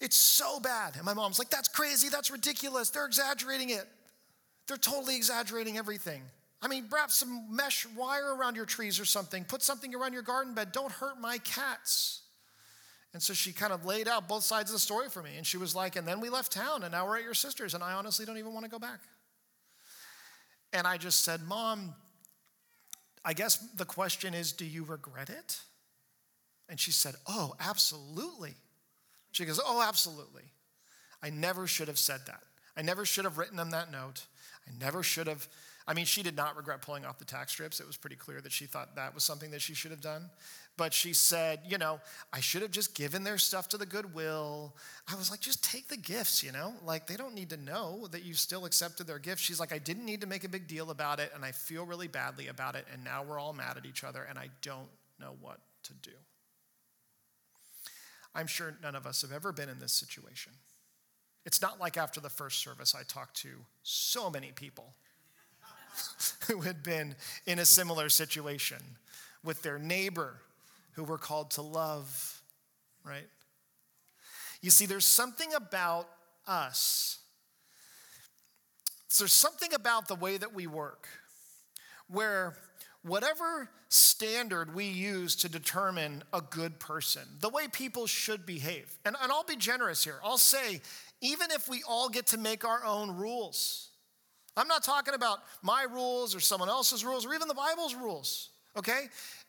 It's 0.00 0.16
so 0.16 0.60
bad. 0.60 0.94
And 0.94 1.04
my 1.04 1.14
mom's 1.14 1.38
like, 1.38 1.50
That's 1.50 1.68
crazy. 1.68 2.08
That's 2.08 2.30
ridiculous. 2.30 2.90
They're 2.90 3.06
exaggerating 3.06 3.70
it. 3.70 3.84
They're 4.68 4.76
totally 4.76 5.16
exaggerating 5.16 5.76
everything. 5.76 6.22
I 6.60 6.68
mean, 6.68 6.86
wrap 6.90 7.10
some 7.10 7.54
mesh 7.54 7.86
wire 7.96 8.34
around 8.34 8.56
your 8.56 8.64
trees 8.64 8.98
or 8.98 9.04
something. 9.04 9.44
Put 9.44 9.62
something 9.62 9.94
around 9.94 10.12
your 10.12 10.22
garden 10.22 10.54
bed. 10.54 10.72
Don't 10.72 10.92
hurt 10.92 11.20
my 11.20 11.38
cats. 11.38 12.22
And 13.14 13.22
so 13.22 13.32
she 13.32 13.52
kind 13.52 13.72
of 13.72 13.84
laid 13.84 14.06
out 14.06 14.28
both 14.28 14.44
sides 14.44 14.70
of 14.70 14.74
the 14.74 14.80
story 14.80 15.08
for 15.08 15.22
me. 15.22 15.30
And 15.36 15.46
she 15.46 15.56
was 15.56 15.74
like, 15.74 15.96
and 15.96 16.06
then 16.06 16.20
we 16.20 16.28
left 16.28 16.52
town, 16.52 16.82
and 16.82 16.92
now 16.92 17.06
we're 17.06 17.16
at 17.16 17.24
your 17.24 17.34
sister's, 17.34 17.74
and 17.74 17.82
I 17.82 17.92
honestly 17.92 18.26
don't 18.26 18.38
even 18.38 18.52
want 18.52 18.64
to 18.64 18.70
go 18.70 18.78
back. 18.78 19.00
And 20.72 20.86
I 20.86 20.98
just 20.98 21.24
said, 21.24 21.40
Mom, 21.42 21.94
I 23.24 23.32
guess 23.32 23.56
the 23.76 23.84
question 23.84 24.34
is, 24.34 24.52
do 24.52 24.66
you 24.66 24.84
regret 24.84 25.30
it? 25.30 25.60
And 26.68 26.78
she 26.78 26.92
said, 26.92 27.14
Oh, 27.26 27.54
absolutely. 27.60 28.54
She 29.32 29.44
goes, 29.44 29.60
Oh, 29.64 29.82
absolutely. 29.86 30.44
I 31.22 31.30
never 31.30 31.66
should 31.66 31.88
have 31.88 31.98
said 31.98 32.20
that. 32.26 32.42
I 32.76 32.82
never 32.82 33.04
should 33.04 33.24
have 33.24 33.38
written 33.38 33.56
them 33.56 33.70
that 33.70 33.90
note. 33.90 34.26
I 34.66 34.70
never 34.78 35.02
should 35.02 35.26
have 35.26 35.48
I 35.88 35.94
mean, 35.94 36.04
she 36.04 36.22
did 36.22 36.36
not 36.36 36.54
regret 36.54 36.82
pulling 36.82 37.06
off 37.06 37.18
the 37.18 37.24
tack 37.24 37.48
strips. 37.48 37.80
It 37.80 37.86
was 37.86 37.96
pretty 37.96 38.14
clear 38.14 38.42
that 38.42 38.52
she 38.52 38.66
thought 38.66 38.94
that 38.96 39.14
was 39.14 39.24
something 39.24 39.50
that 39.52 39.62
she 39.62 39.72
should 39.72 39.90
have 39.90 40.02
done. 40.02 40.28
But 40.76 40.92
she 40.92 41.14
said, 41.14 41.60
you 41.66 41.78
know, 41.78 41.98
I 42.30 42.40
should 42.40 42.60
have 42.60 42.70
just 42.70 42.94
given 42.94 43.24
their 43.24 43.38
stuff 43.38 43.70
to 43.70 43.78
the 43.78 43.86
Goodwill. 43.86 44.76
I 45.10 45.16
was 45.16 45.30
like, 45.30 45.40
just 45.40 45.64
take 45.64 45.88
the 45.88 45.96
gifts, 45.96 46.44
you 46.44 46.52
know? 46.52 46.74
Like, 46.84 47.06
they 47.06 47.16
don't 47.16 47.34
need 47.34 47.48
to 47.50 47.56
know 47.56 48.06
that 48.12 48.22
you 48.22 48.34
still 48.34 48.66
accepted 48.66 49.06
their 49.06 49.18
gift. 49.18 49.40
She's 49.40 49.58
like, 49.58 49.72
I 49.72 49.78
didn't 49.78 50.04
need 50.04 50.20
to 50.20 50.26
make 50.26 50.44
a 50.44 50.48
big 50.48 50.68
deal 50.68 50.90
about 50.90 51.20
it, 51.20 51.32
and 51.34 51.42
I 51.42 51.52
feel 51.52 51.86
really 51.86 52.06
badly 52.06 52.48
about 52.48 52.76
it, 52.76 52.84
and 52.92 53.02
now 53.02 53.24
we're 53.24 53.40
all 53.40 53.54
mad 53.54 53.78
at 53.78 53.86
each 53.86 54.04
other, 54.04 54.26
and 54.28 54.38
I 54.38 54.50
don't 54.60 54.90
know 55.18 55.36
what 55.40 55.58
to 55.84 55.94
do. 55.94 56.12
I'm 58.34 58.46
sure 58.46 58.76
none 58.82 58.94
of 58.94 59.06
us 59.06 59.22
have 59.22 59.32
ever 59.32 59.52
been 59.52 59.70
in 59.70 59.78
this 59.78 59.94
situation. 59.94 60.52
It's 61.46 61.62
not 61.62 61.80
like 61.80 61.96
after 61.96 62.20
the 62.20 62.28
first 62.28 62.62
service, 62.62 62.94
I 62.94 63.04
talked 63.04 63.36
to 63.36 63.48
so 63.82 64.28
many 64.28 64.52
people 64.52 64.92
who 66.48 66.60
had 66.62 66.82
been 66.82 67.14
in 67.46 67.58
a 67.58 67.64
similar 67.64 68.08
situation 68.08 68.78
with 69.44 69.62
their 69.62 69.78
neighbor 69.78 70.40
who 70.92 71.04
were 71.04 71.18
called 71.18 71.50
to 71.52 71.62
love, 71.62 72.42
right? 73.04 73.28
You 74.60 74.70
see, 74.70 74.86
there's 74.86 75.04
something 75.04 75.54
about 75.54 76.08
us, 76.46 77.18
there's 79.18 79.32
something 79.32 79.72
about 79.74 80.08
the 80.08 80.14
way 80.14 80.36
that 80.36 80.54
we 80.54 80.66
work 80.66 81.08
where 82.08 82.56
whatever 83.02 83.70
standard 83.88 84.74
we 84.74 84.84
use 84.84 85.34
to 85.36 85.48
determine 85.48 86.22
a 86.32 86.40
good 86.40 86.78
person, 86.78 87.22
the 87.40 87.48
way 87.48 87.68
people 87.68 88.06
should 88.06 88.44
behave, 88.44 88.98
and, 89.04 89.16
and 89.22 89.32
I'll 89.32 89.44
be 89.44 89.56
generous 89.56 90.04
here, 90.04 90.18
I'll 90.22 90.38
say, 90.38 90.80
even 91.20 91.50
if 91.50 91.68
we 91.68 91.82
all 91.88 92.08
get 92.08 92.26
to 92.28 92.38
make 92.38 92.64
our 92.64 92.84
own 92.84 93.16
rules, 93.16 93.87
I'm 94.58 94.68
not 94.68 94.82
talking 94.82 95.14
about 95.14 95.38
my 95.62 95.86
rules 95.90 96.34
or 96.34 96.40
someone 96.40 96.68
else's 96.68 97.04
rules 97.04 97.24
or 97.24 97.34
even 97.34 97.48
the 97.48 97.54
Bible's 97.54 97.94
rules, 97.94 98.50
okay? 98.76 99.06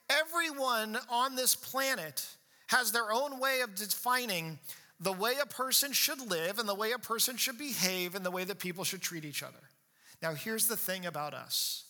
Everyone 0.10 0.98
on 1.10 1.36
this 1.36 1.56
planet 1.56 2.26
has 2.68 2.92
their 2.92 3.12
own 3.12 3.40
way 3.40 3.62
of 3.62 3.76
defining 3.76 4.60
the 5.00 5.12
way 5.12 5.34
a 5.42 5.46
person 5.46 5.92
should 5.92 6.20
live 6.30 6.60
and 6.60 6.68
the 6.68 6.76
way 6.76 6.92
a 6.92 7.00
person 7.00 7.38
should 7.38 7.58
behave 7.58 8.16
and 8.16 8.26
the 8.26 8.32
way 8.32 8.44
that 8.44 8.60
people 8.60 8.84
should 8.84 9.02
treat 9.02 9.26
each 9.26 9.44
other. 9.44 9.60
Now, 10.22 10.34
here's 10.34 10.68
the 10.68 10.78
thing 10.78 11.06
about 11.06 11.34
us 11.34 11.86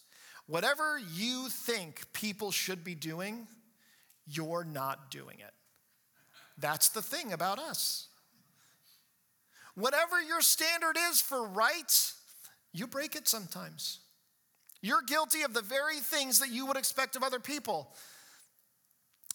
whatever 0.48 1.00
you 1.14 1.50
think 1.50 2.02
people 2.14 2.52
should 2.52 2.84
be 2.84 2.96
doing, 2.96 3.48
you're 4.28 4.64
not 4.64 5.12
doing 5.12 5.38
it. 5.40 5.54
That's 6.58 6.90
the 6.90 7.02
thing 7.02 7.34
about 7.34 7.60
us. 7.60 8.08
Whatever 9.76 10.22
your 10.22 10.42
standard 10.42 10.98
is 11.10 11.22
for 11.22 11.48
right, 11.48 12.14
you 12.74 12.88
break 12.88 13.16
it 13.16 13.28
sometimes. 13.28 14.00
You're 14.82 15.02
guilty 15.02 15.42
of 15.42 15.54
the 15.54 15.62
very 15.62 16.00
things 16.00 16.40
that 16.40 16.50
you 16.50 16.66
would 16.66 16.78
expect 16.78 17.16
of 17.16 17.24
other 17.24 17.40
people. 17.40 17.90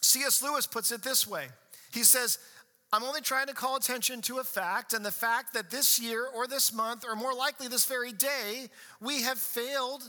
C.S. 0.01 0.41
Lewis 0.41 0.65
puts 0.67 0.91
it 0.91 1.03
this 1.03 1.27
way 1.27 1.47
He 1.91 2.03
says, 2.03 2.39
I'm 2.93 3.03
only 3.03 3.21
trying 3.21 3.47
to 3.47 3.53
call 3.53 3.75
attention 3.75 4.21
to 4.21 4.37
a 4.37 4.43
fact, 4.43 4.93
and 4.93 5.03
the 5.03 5.11
fact 5.11 5.53
that 5.53 5.69
this 5.69 5.99
year 5.99 6.27
or 6.33 6.47
this 6.47 6.73
month, 6.73 7.03
or 7.05 7.15
more 7.15 7.33
likely 7.33 7.67
this 7.67 7.85
very 7.85 8.13
day, 8.13 8.69
we 9.01 9.23
have 9.23 9.37
failed 9.37 10.03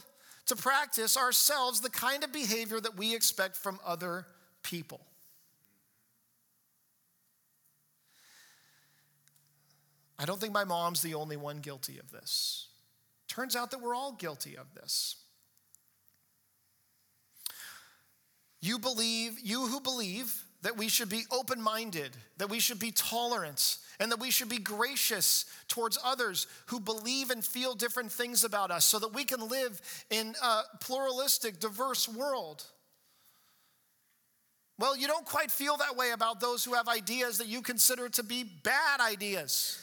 to 0.46 0.54
practice 0.54 1.16
ourselves 1.16 1.80
the 1.80 1.90
kind 1.90 2.22
of 2.22 2.32
behavior 2.32 2.80
that 2.80 2.96
we 2.96 3.14
expect 3.14 3.56
from 3.56 3.80
other 3.84 4.26
people. 4.62 5.00
I 10.18 10.24
don't 10.24 10.40
think 10.40 10.52
my 10.52 10.64
mom's 10.64 11.02
the 11.02 11.14
only 11.14 11.36
one 11.36 11.58
guilty 11.58 11.98
of 11.98 12.10
this. 12.10 12.65
Turns 13.28 13.56
out 13.56 13.70
that 13.70 13.82
we're 13.82 13.94
all 13.94 14.12
guilty 14.12 14.56
of 14.56 14.74
this. 14.74 15.16
You 18.60 18.78
believe, 18.78 19.38
you 19.42 19.66
who 19.66 19.80
believe 19.80 20.42
that 20.62 20.76
we 20.76 20.88
should 20.88 21.08
be 21.08 21.22
open 21.30 21.62
minded, 21.62 22.10
that 22.38 22.50
we 22.50 22.58
should 22.58 22.78
be 22.78 22.90
tolerant, 22.90 23.78
and 24.00 24.10
that 24.10 24.18
we 24.18 24.30
should 24.30 24.48
be 24.48 24.58
gracious 24.58 25.44
towards 25.68 25.98
others 26.04 26.46
who 26.66 26.80
believe 26.80 27.30
and 27.30 27.44
feel 27.44 27.74
different 27.74 28.10
things 28.10 28.44
about 28.44 28.70
us 28.70 28.84
so 28.84 28.98
that 28.98 29.14
we 29.14 29.24
can 29.24 29.48
live 29.48 29.80
in 30.10 30.34
a 30.42 30.62
pluralistic, 30.80 31.60
diverse 31.60 32.08
world. 32.08 32.64
Well, 34.78 34.96
you 34.96 35.06
don't 35.06 35.24
quite 35.24 35.50
feel 35.50 35.76
that 35.78 35.96
way 35.96 36.10
about 36.10 36.40
those 36.40 36.64
who 36.64 36.74
have 36.74 36.88
ideas 36.88 37.38
that 37.38 37.46
you 37.46 37.62
consider 37.62 38.08
to 38.10 38.22
be 38.22 38.44
bad 38.44 39.00
ideas. 39.00 39.82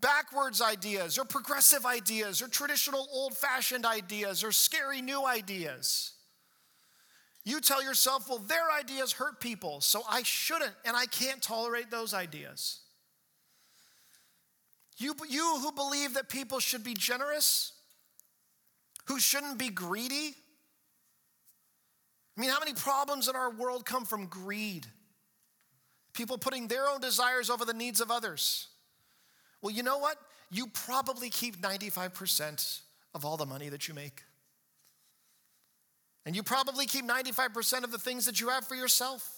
Backwards 0.00 0.60
ideas, 0.60 1.18
or 1.18 1.24
progressive 1.24 1.86
ideas, 1.86 2.42
or 2.42 2.48
traditional 2.48 3.08
old 3.12 3.36
fashioned 3.36 3.86
ideas, 3.86 4.44
or 4.44 4.52
scary 4.52 5.00
new 5.00 5.26
ideas. 5.26 6.12
You 7.44 7.60
tell 7.60 7.82
yourself, 7.82 8.28
well, 8.28 8.38
their 8.38 8.70
ideas 8.76 9.12
hurt 9.12 9.40
people, 9.40 9.80
so 9.80 10.02
I 10.08 10.22
shouldn't 10.24 10.72
and 10.84 10.96
I 10.96 11.06
can't 11.06 11.40
tolerate 11.40 11.90
those 11.90 12.12
ideas. 12.12 12.80
You, 14.98 15.14
you 15.28 15.58
who 15.60 15.72
believe 15.72 16.14
that 16.14 16.28
people 16.28 16.58
should 16.58 16.82
be 16.82 16.94
generous, 16.94 17.72
who 19.06 19.20
shouldn't 19.20 19.58
be 19.58 19.68
greedy. 19.68 20.34
I 22.36 22.40
mean, 22.40 22.50
how 22.50 22.58
many 22.58 22.72
problems 22.72 23.28
in 23.28 23.36
our 23.36 23.50
world 23.50 23.86
come 23.86 24.04
from 24.04 24.26
greed? 24.26 24.86
People 26.14 26.38
putting 26.38 26.66
their 26.66 26.88
own 26.88 27.00
desires 27.00 27.48
over 27.48 27.64
the 27.64 27.74
needs 27.74 28.00
of 28.00 28.10
others. 28.10 28.68
Well, 29.62 29.72
you 29.72 29.82
know 29.82 29.98
what? 29.98 30.16
You 30.50 30.68
probably 30.68 31.30
keep 31.30 31.60
95% 31.60 32.80
of 33.14 33.24
all 33.24 33.36
the 33.36 33.46
money 33.46 33.68
that 33.68 33.88
you 33.88 33.94
make. 33.94 34.22
And 36.24 36.34
you 36.34 36.42
probably 36.42 36.86
keep 36.86 37.06
95% 37.06 37.84
of 37.84 37.92
the 37.92 37.98
things 37.98 38.26
that 38.26 38.40
you 38.40 38.48
have 38.48 38.66
for 38.66 38.74
yourself. 38.74 39.28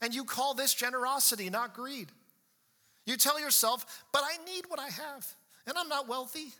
And 0.00 0.14
you 0.14 0.24
call 0.24 0.54
this 0.54 0.72
generosity, 0.72 1.50
not 1.50 1.74
greed. 1.74 2.08
You 3.06 3.16
tell 3.16 3.40
yourself, 3.40 4.04
but 4.12 4.22
I 4.24 4.42
need 4.44 4.64
what 4.68 4.78
I 4.78 4.88
have, 4.88 5.26
and 5.66 5.76
I'm 5.76 5.88
not 5.88 6.08
wealthy. 6.08 6.52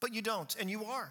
But 0.00 0.12
you 0.12 0.22
don't, 0.22 0.54
and 0.60 0.68
you 0.68 0.84
are. 0.84 1.10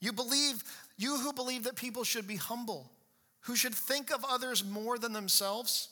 You 0.00 0.12
believe, 0.12 0.62
you 0.96 1.18
who 1.18 1.32
believe 1.32 1.64
that 1.64 1.76
people 1.76 2.04
should 2.04 2.26
be 2.26 2.36
humble, 2.36 2.90
who 3.40 3.56
should 3.56 3.74
think 3.74 4.12
of 4.12 4.24
others 4.28 4.64
more 4.64 4.98
than 4.98 5.12
themselves. 5.12 5.88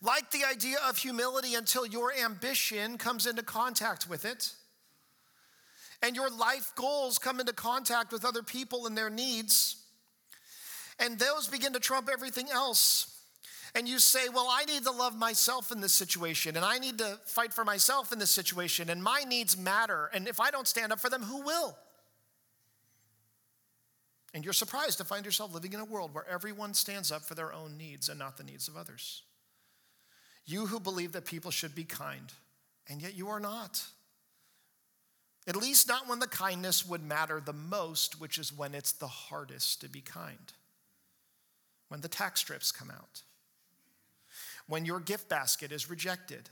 Like 0.00 0.30
the 0.30 0.44
idea 0.44 0.76
of 0.88 0.96
humility 0.96 1.54
until 1.54 1.84
your 1.84 2.12
ambition 2.12 2.98
comes 2.98 3.26
into 3.26 3.42
contact 3.42 4.08
with 4.08 4.24
it 4.24 4.52
and 6.02 6.14
your 6.14 6.30
life 6.30 6.72
goals 6.74 7.18
come 7.18 7.40
into 7.40 7.52
contact 7.52 8.12
with 8.12 8.24
other 8.24 8.42
people 8.42 8.86
and 8.86 8.96
their 8.96 9.10
needs, 9.10 9.76
and 10.98 11.18
those 11.18 11.46
begin 11.48 11.72
to 11.72 11.80
trump 11.80 12.08
everything 12.12 12.48
else. 12.50 13.14
And 13.74 13.88
you 13.88 13.98
say, 13.98 14.28
Well, 14.28 14.48
I 14.50 14.64
need 14.64 14.84
to 14.84 14.90
love 14.90 15.16
myself 15.16 15.70
in 15.70 15.80
this 15.80 15.92
situation, 15.92 16.56
and 16.56 16.64
I 16.64 16.78
need 16.78 16.98
to 16.98 17.18
fight 17.26 17.52
for 17.52 17.64
myself 17.64 18.12
in 18.12 18.18
this 18.18 18.30
situation, 18.30 18.90
and 18.90 19.02
my 19.02 19.24
needs 19.28 19.56
matter. 19.56 20.10
And 20.12 20.26
if 20.26 20.40
I 20.40 20.50
don't 20.50 20.66
stand 20.66 20.92
up 20.92 21.00
for 21.00 21.10
them, 21.10 21.22
who 21.22 21.42
will? 21.42 21.76
And 24.34 24.44
you're 24.44 24.52
surprised 24.52 24.98
to 24.98 25.04
find 25.04 25.24
yourself 25.24 25.54
living 25.54 25.72
in 25.72 25.80
a 25.80 25.84
world 25.84 26.14
where 26.14 26.26
everyone 26.28 26.74
stands 26.74 27.10
up 27.10 27.22
for 27.22 27.34
their 27.34 27.52
own 27.52 27.76
needs 27.76 28.08
and 28.08 28.18
not 28.18 28.36
the 28.36 28.44
needs 28.44 28.68
of 28.68 28.76
others. 28.76 29.22
You 30.48 30.64
who 30.64 30.80
believe 30.80 31.12
that 31.12 31.26
people 31.26 31.50
should 31.50 31.74
be 31.74 31.84
kind, 31.84 32.32
and 32.88 33.02
yet 33.02 33.14
you 33.14 33.28
are 33.28 33.38
not. 33.38 33.84
At 35.46 35.56
least 35.56 35.86
not 35.86 36.08
when 36.08 36.20
the 36.20 36.26
kindness 36.26 36.88
would 36.88 37.04
matter 37.04 37.38
the 37.38 37.52
most, 37.52 38.18
which 38.18 38.38
is 38.38 38.50
when 38.50 38.74
it's 38.74 38.92
the 38.92 39.06
hardest 39.06 39.82
to 39.82 39.90
be 39.90 40.00
kind. 40.00 40.54
When 41.88 42.00
the 42.00 42.08
tack 42.08 42.38
strips 42.38 42.72
come 42.72 42.90
out. 42.90 43.22
When 44.66 44.86
your 44.86 45.00
gift 45.00 45.28
basket 45.28 45.70
is 45.70 45.90
rejected. 45.90 46.48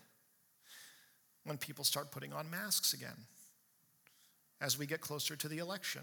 When 1.45 1.57
people 1.57 1.85
start 1.85 2.11
putting 2.11 2.35
on 2.35 2.51
masks 2.51 2.93
again. 2.93 3.25
As 4.61 4.79
we 4.79 4.85
get 4.85 5.01
closer 5.01 5.37
to 5.37 5.49
the 5.49 5.59
election. 5.59 6.03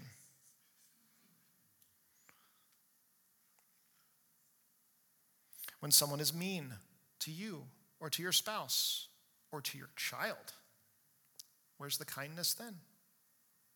When 5.78 5.92
someone 5.92 6.18
is 6.18 6.34
mean 6.34 6.74
to 7.20 7.30
you 7.30 7.66
or 8.04 8.10
to 8.10 8.22
your 8.22 8.32
spouse 8.32 9.08
or 9.50 9.62
to 9.62 9.78
your 9.78 9.88
child 9.96 10.52
Where's 11.78 11.98
the 11.98 12.04
kindness 12.04 12.54
then? 12.54 12.74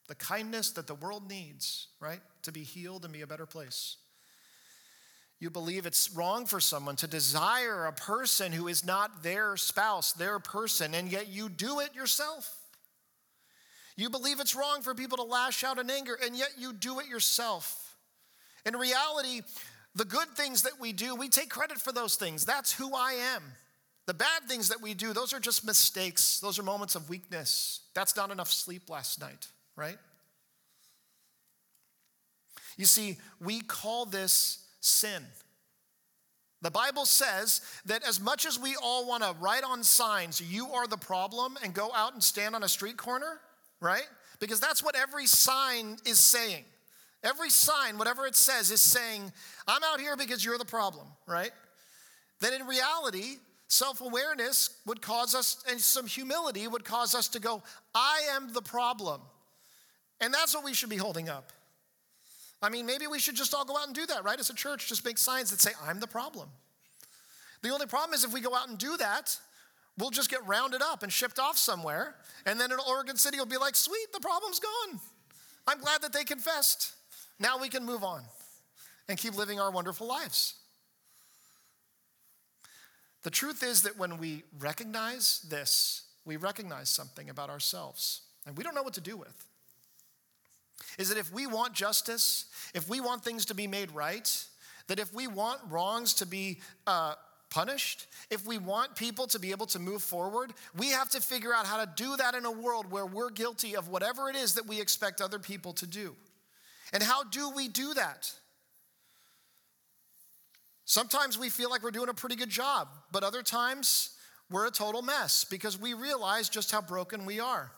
The 0.08 0.14
kindness 0.14 0.70
that 0.70 0.86
the 0.86 0.94
world 0.94 1.28
needs, 1.28 1.88
right? 2.00 2.20
To 2.42 2.52
be 2.52 2.62
healed 2.62 3.04
and 3.04 3.12
be 3.12 3.22
a 3.22 3.26
better 3.26 3.46
place. 3.46 3.96
You 5.40 5.50
believe 5.50 5.86
it's 5.86 6.10
wrong 6.12 6.46
for 6.46 6.58
someone 6.58 6.96
to 6.96 7.06
desire 7.06 7.84
a 7.84 7.92
person 7.92 8.50
who 8.52 8.66
is 8.66 8.84
not 8.84 9.22
their 9.22 9.56
spouse, 9.56 10.12
their 10.12 10.38
person, 10.38 10.94
and 10.94 11.12
yet 11.12 11.28
you 11.28 11.48
do 11.48 11.80
it 11.80 11.94
yourself. 11.94 12.52
You 13.96 14.10
believe 14.10 14.40
it's 14.40 14.56
wrong 14.56 14.80
for 14.82 14.94
people 14.94 15.18
to 15.18 15.24
lash 15.24 15.62
out 15.62 15.78
in 15.78 15.90
anger, 15.90 16.16
and 16.24 16.36
yet 16.36 16.52
you 16.56 16.72
do 16.72 17.00
it 17.00 17.08
yourself. 17.08 17.96
In 18.64 18.74
reality, 18.74 19.42
the 19.94 20.04
good 20.04 20.28
things 20.30 20.62
that 20.62 20.80
we 20.80 20.92
do, 20.92 21.14
we 21.14 21.28
take 21.28 21.50
credit 21.50 21.78
for 21.78 21.92
those 21.92 22.16
things. 22.16 22.44
That's 22.44 22.72
who 22.72 22.94
I 22.94 23.12
am. 23.34 23.42
The 24.08 24.14
bad 24.14 24.44
things 24.48 24.70
that 24.70 24.80
we 24.80 24.94
do, 24.94 25.12
those 25.12 25.34
are 25.34 25.38
just 25.38 25.66
mistakes. 25.66 26.40
Those 26.40 26.58
are 26.58 26.62
moments 26.62 26.94
of 26.94 27.10
weakness. 27.10 27.80
That's 27.92 28.16
not 28.16 28.30
enough 28.30 28.50
sleep 28.50 28.88
last 28.88 29.20
night, 29.20 29.48
right? 29.76 29.98
You 32.78 32.86
see, 32.86 33.18
we 33.38 33.60
call 33.60 34.06
this 34.06 34.64
sin. 34.80 35.22
The 36.62 36.70
Bible 36.70 37.04
says 37.04 37.60
that 37.84 38.02
as 38.02 38.18
much 38.18 38.46
as 38.46 38.58
we 38.58 38.76
all 38.82 39.06
want 39.06 39.24
to 39.24 39.34
write 39.40 39.62
on 39.62 39.84
signs, 39.84 40.40
you 40.40 40.68
are 40.68 40.86
the 40.86 40.96
problem, 40.96 41.58
and 41.62 41.74
go 41.74 41.90
out 41.94 42.14
and 42.14 42.24
stand 42.24 42.54
on 42.54 42.62
a 42.62 42.68
street 42.68 42.96
corner, 42.96 43.40
right? 43.78 44.08
Because 44.40 44.58
that's 44.58 44.82
what 44.82 44.96
every 44.96 45.26
sign 45.26 45.98
is 46.06 46.18
saying. 46.18 46.64
Every 47.22 47.50
sign, 47.50 47.98
whatever 47.98 48.26
it 48.26 48.36
says, 48.36 48.70
is 48.70 48.80
saying, 48.80 49.30
I'm 49.66 49.84
out 49.84 50.00
here 50.00 50.16
because 50.16 50.42
you're 50.42 50.56
the 50.56 50.64
problem, 50.64 51.08
right? 51.26 51.50
Then 52.40 52.54
in 52.54 52.66
reality, 52.66 53.36
Self 53.68 54.00
awareness 54.00 54.80
would 54.86 55.02
cause 55.02 55.34
us, 55.34 55.62
and 55.70 55.78
some 55.78 56.06
humility 56.06 56.66
would 56.66 56.84
cause 56.84 57.14
us 57.14 57.28
to 57.28 57.40
go, 57.40 57.62
I 57.94 58.22
am 58.32 58.52
the 58.52 58.62
problem. 58.62 59.20
And 60.20 60.32
that's 60.32 60.54
what 60.54 60.64
we 60.64 60.72
should 60.72 60.88
be 60.88 60.96
holding 60.96 61.28
up. 61.28 61.52
I 62.60 62.70
mean, 62.70 62.86
maybe 62.86 63.06
we 63.06 63.18
should 63.18 63.36
just 63.36 63.54
all 63.54 63.64
go 63.64 63.76
out 63.76 63.86
and 63.86 63.94
do 63.94 64.06
that, 64.06 64.24
right? 64.24 64.40
As 64.40 64.50
a 64.50 64.54
church, 64.54 64.88
just 64.88 65.04
make 65.04 65.18
signs 65.18 65.50
that 65.50 65.60
say, 65.60 65.70
I'm 65.86 66.00
the 66.00 66.06
problem. 66.06 66.48
The 67.62 67.70
only 67.70 67.86
problem 67.86 68.14
is 68.14 68.24
if 68.24 68.32
we 68.32 68.40
go 68.40 68.54
out 68.54 68.68
and 68.68 68.78
do 68.78 68.96
that, 68.96 69.38
we'll 69.98 70.10
just 70.10 70.30
get 70.30 70.44
rounded 70.46 70.80
up 70.82 71.02
and 71.02 71.12
shipped 71.12 71.38
off 71.38 71.56
somewhere. 71.58 72.14
And 72.46 72.58
then 72.58 72.72
in 72.72 72.78
Oregon 72.88 73.16
City 73.16 73.38
will 73.38 73.46
be 73.46 73.58
like, 73.58 73.76
sweet, 73.76 74.12
the 74.12 74.20
problem's 74.20 74.60
gone. 74.60 74.98
I'm 75.68 75.78
glad 75.78 76.02
that 76.02 76.12
they 76.12 76.24
confessed. 76.24 76.94
Now 77.38 77.58
we 77.58 77.68
can 77.68 77.84
move 77.84 78.02
on 78.02 78.22
and 79.08 79.18
keep 79.18 79.36
living 79.36 79.60
our 79.60 79.70
wonderful 79.70 80.06
lives. 80.06 80.54
The 83.28 83.32
truth 83.32 83.62
is 83.62 83.82
that 83.82 83.98
when 83.98 84.16
we 84.16 84.42
recognize 84.58 85.40
this, 85.50 86.04
we 86.24 86.38
recognize 86.38 86.88
something 86.88 87.28
about 87.28 87.50
ourselves 87.50 88.22
and 88.46 88.56
we 88.56 88.64
don't 88.64 88.74
know 88.74 88.82
what 88.82 88.94
to 88.94 89.02
do 89.02 89.18
with. 89.18 89.46
Is 90.98 91.10
that 91.10 91.18
if 91.18 91.30
we 91.30 91.46
want 91.46 91.74
justice, 91.74 92.46
if 92.74 92.88
we 92.88 93.02
want 93.02 93.22
things 93.22 93.44
to 93.44 93.54
be 93.54 93.66
made 93.66 93.90
right, 93.90 94.34
that 94.86 94.98
if 94.98 95.12
we 95.12 95.26
want 95.26 95.60
wrongs 95.68 96.14
to 96.14 96.26
be 96.26 96.60
uh, 96.86 97.16
punished, 97.50 98.06
if 98.30 98.46
we 98.46 98.56
want 98.56 98.96
people 98.96 99.26
to 99.26 99.38
be 99.38 99.50
able 99.50 99.66
to 99.66 99.78
move 99.78 100.02
forward, 100.02 100.54
we 100.74 100.88
have 100.88 101.10
to 101.10 101.20
figure 101.20 101.52
out 101.52 101.66
how 101.66 101.84
to 101.84 101.92
do 101.96 102.16
that 102.16 102.34
in 102.34 102.46
a 102.46 102.50
world 102.50 102.90
where 102.90 103.04
we're 103.04 103.28
guilty 103.28 103.76
of 103.76 103.88
whatever 103.88 104.30
it 104.30 104.36
is 104.36 104.54
that 104.54 104.66
we 104.66 104.80
expect 104.80 105.20
other 105.20 105.38
people 105.38 105.74
to 105.74 105.86
do. 105.86 106.16
And 106.94 107.02
how 107.02 107.24
do 107.24 107.50
we 107.50 107.68
do 107.68 107.92
that? 107.92 108.32
Sometimes 110.88 111.38
we 111.38 111.50
feel 111.50 111.68
like 111.68 111.82
we're 111.82 111.90
doing 111.90 112.08
a 112.08 112.14
pretty 112.14 112.34
good 112.34 112.48
job, 112.48 112.88
but 113.12 113.22
other 113.22 113.42
times 113.42 114.16
we're 114.50 114.66
a 114.66 114.70
total 114.70 115.02
mess 115.02 115.44
because 115.44 115.78
we 115.78 115.92
realize 115.92 116.48
just 116.48 116.72
how 116.72 116.80
broken 116.80 117.26
we 117.26 117.38
are. 117.38 117.70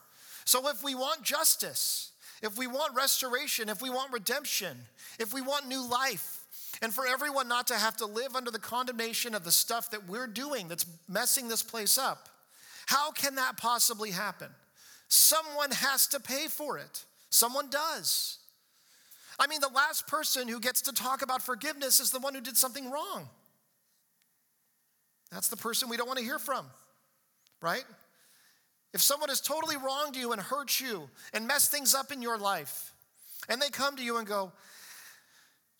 So 0.44 0.68
if 0.68 0.84
we 0.84 0.94
want 0.94 1.24
justice, 1.24 2.12
if 2.40 2.56
we 2.56 2.68
want 2.68 2.94
restoration, 2.94 3.68
if 3.68 3.82
we 3.82 3.90
want 3.90 4.12
redemption, 4.12 4.76
if 5.18 5.34
we 5.34 5.42
want 5.42 5.66
new 5.66 5.84
life, 5.90 6.38
and 6.82 6.94
for 6.94 7.04
everyone 7.04 7.48
not 7.48 7.66
to 7.66 7.74
have 7.74 7.96
to 7.96 8.06
live 8.06 8.36
under 8.36 8.52
the 8.52 8.60
condemnation 8.60 9.34
of 9.34 9.42
the 9.42 9.50
stuff 9.50 9.90
that 9.90 10.08
we're 10.08 10.28
doing 10.28 10.68
that's 10.68 10.86
messing 11.08 11.48
this 11.48 11.64
place 11.64 11.98
up. 11.98 12.28
How 12.86 13.10
can 13.10 13.34
that 13.34 13.56
possibly 13.56 14.12
happen? 14.12 14.50
Someone 15.08 15.72
has 15.72 16.06
to 16.06 16.20
pay 16.20 16.46
for 16.46 16.78
it. 16.78 17.04
Someone 17.28 17.70
does. 17.70 18.38
I 19.40 19.46
mean, 19.46 19.60
the 19.60 19.68
last 19.68 20.06
person 20.06 20.46
who 20.46 20.60
gets 20.60 20.82
to 20.82 20.92
talk 20.92 21.22
about 21.22 21.42
forgiveness 21.42 21.98
is 21.98 22.10
the 22.10 22.20
one 22.20 22.34
who 22.34 22.40
did 22.40 22.56
something 22.56 22.90
wrong. 22.90 23.28
That's 25.32 25.48
the 25.48 25.56
person 25.56 25.88
we 25.88 25.96
don't 25.96 26.06
want 26.06 26.18
to 26.18 26.24
hear 26.24 26.38
from, 26.38 26.66
right? 27.62 27.84
If 28.92 29.00
someone 29.00 29.30
has 29.30 29.40
totally 29.40 29.76
wronged 29.76 30.14
you 30.14 30.32
and 30.32 30.40
hurt 30.40 30.78
you 30.80 31.08
and 31.32 31.46
messed 31.46 31.70
things 31.70 31.94
up 31.94 32.12
in 32.12 32.20
your 32.20 32.36
life, 32.36 32.92
and 33.48 33.62
they 33.62 33.70
come 33.70 33.96
to 33.96 34.02
you 34.02 34.18
and 34.18 34.26
go, 34.26 34.52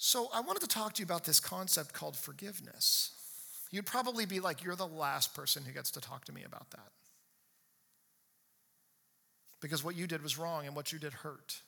so, 0.02 0.30
I 0.32 0.40
wanted 0.40 0.60
to 0.60 0.66
talk 0.66 0.94
to 0.94 1.00
you 1.00 1.04
about 1.04 1.24
this 1.24 1.40
concept 1.40 1.92
called 1.92 2.16
forgiveness. 2.16 3.10
You'd 3.70 3.84
probably 3.84 4.24
be 4.24 4.40
like, 4.40 4.64
You're 4.64 4.74
the 4.74 4.86
last 4.86 5.34
person 5.34 5.62
who 5.62 5.72
gets 5.72 5.90
to 5.90 6.00
talk 6.00 6.24
to 6.24 6.32
me 6.32 6.42
about 6.42 6.70
that. 6.70 6.88
Because 9.60 9.84
what 9.84 9.96
you 9.96 10.06
did 10.06 10.22
was 10.22 10.38
wrong 10.38 10.66
and 10.66 10.74
what 10.74 10.90
you 10.90 10.98
did 10.98 11.12
hurt. 11.12 11.60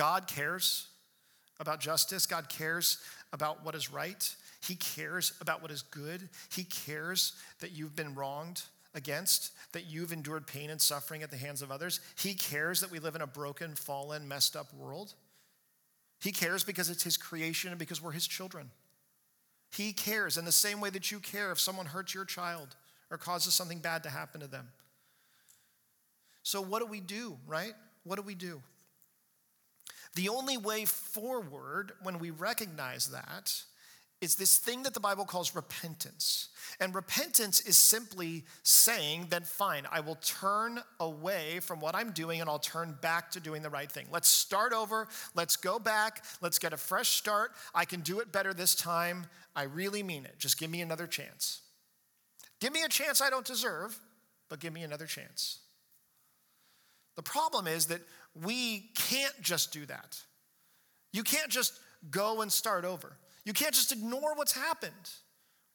God 0.00 0.26
cares 0.26 0.88
about 1.58 1.78
justice, 1.78 2.24
God 2.24 2.48
cares 2.48 2.96
about 3.34 3.66
what 3.66 3.74
is 3.74 3.92
right, 3.92 4.34
He 4.66 4.74
cares 4.74 5.34
about 5.42 5.60
what 5.60 5.70
is 5.70 5.82
good, 5.82 6.30
He 6.50 6.64
cares 6.64 7.34
that 7.60 7.72
you've 7.72 7.94
been 7.94 8.14
wronged 8.14 8.62
against, 8.94 9.52
that 9.72 9.84
you've 9.84 10.10
endured 10.10 10.46
pain 10.46 10.70
and 10.70 10.80
suffering 10.80 11.22
at 11.22 11.30
the 11.30 11.36
hands 11.36 11.60
of 11.60 11.70
others. 11.70 12.00
He 12.16 12.32
cares 12.32 12.80
that 12.80 12.90
we 12.90 12.98
live 12.98 13.14
in 13.14 13.20
a 13.20 13.26
broken, 13.26 13.74
fallen, 13.74 14.26
messed 14.26 14.56
up 14.56 14.72
world. 14.72 15.12
He 16.22 16.32
cares 16.32 16.64
because 16.64 16.88
it's 16.88 17.02
His 17.02 17.18
creation 17.18 17.68
and 17.68 17.78
because 17.78 18.00
we're 18.00 18.12
His 18.12 18.26
children. 18.26 18.70
He 19.70 19.92
cares 19.92 20.38
in 20.38 20.46
the 20.46 20.50
same 20.50 20.80
way 20.80 20.88
that 20.88 21.12
you 21.12 21.18
care 21.18 21.52
if 21.52 21.60
someone 21.60 21.84
hurts 21.84 22.14
your 22.14 22.24
child 22.24 22.74
or 23.10 23.18
causes 23.18 23.52
something 23.52 23.80
bad 23.80 24.04
to 24.04 24.08
happen 24.08 24.40
to 24.40 24.46
them. 24.46 24.68
So, 26.42 26.62
what 26.62 26.78
do 26.80 26.86
we 26.86 27.00
do, 27.00 27.36
right? 27.46 27.74
What 28.04 28.16
do 28.16 28.22
we 28.22 28.34
do? 28.34 28.62
The 30.14 30.28
only 30.28 30.56
way 30.56 30.84
forward 30.84 31.92
when 32.02 32.18
we 32.18 32.30
recognize 32.30 33.08
that 33.08 33.62
is 34.20 34.34
this 34.34 34.58
thing 34.58 34.82
that 34.82 34.92
the 34.92 35.00
Bible 35.00 35.24
calls 35.24 35.54
repentance. 35.54 36.48
And 36.78 36.94
repentance 36.94 37.60
is 37.60 37.76
simply 37.76 38.44
saying, 38.62 39.28
then 39.30 39.44
fine, 39.44 39.86
I 39.90 40.00
will 40.00 40.16
turn 40.16 40.80
away 40.98 41.60
from 41.60 41.80
what 41.80 41.94
I'm 41.94 42.10
doing 42.10 42.40
and 42.40 42.50
I'll 42.50 42.58
turn 42.58 42.96
back 43.00 43.30
to 43.30 43.40
doing 43.40 43.62
the 43.62 43.70
right 43.70 43.90
thing. 43.90 44.06
Let's 44.12 44.28
start 44.28 44.72
over. 44.72 45.08
Let's 45.34 45.56
go 45.56 45.78
back. 45.78 46.22
Let's 46.42 46.58
get 46.58 46.74
a 46.74 46.76
fresh 46.76 47.08
start. 47.10 47.52
I 47.74 47.86
can 47.86 48.00
do 48.00 48.20
it 48.20 48.30
better 48.30 48.52
this 48.52 48.74
time. 48.74 49.26
I 49.56 49.62
really 49.62 50.02
mean 50.02 50.26
it. 50.26 50.38
Just 50.38 50.58
give 50.58 50.70
me 50.70 50.82
another 50.82 51.06
chance. 51.06 51.62
Give 52.60 52.72
me 52.72 52.82
a 52.82 52.88
chance 52.88 53.22
I 53.22 53.30
don't 53.30 53.46
deserve, 53.46 53.98
but 54.50 54.60
give 54.60 54.72
me 54.74 54.82
another 54.82 55.06
chance. 55.06 55.60
The 57.16 57.22
problem 57.22 57.66
is 57.66 57.86
that 57.86 58.00
we 58.34 58.90
can't 58.94 59.40
just 59.40 59.72
do 59.72 59.86
that. 59.86 60.18
You 61.12 61.22
can't 61.22 61.50
just 61.50 61.78
go 62.10 62.42
and 62.42 62.50
start 62.52 62.84
over. 62.84 63.12
You 63.44 63.52
can't 63.52 63.74
just 63.74 63.92
ignore 63.92 64.34
what's 64.34 64.52
happened. 64.52 64.92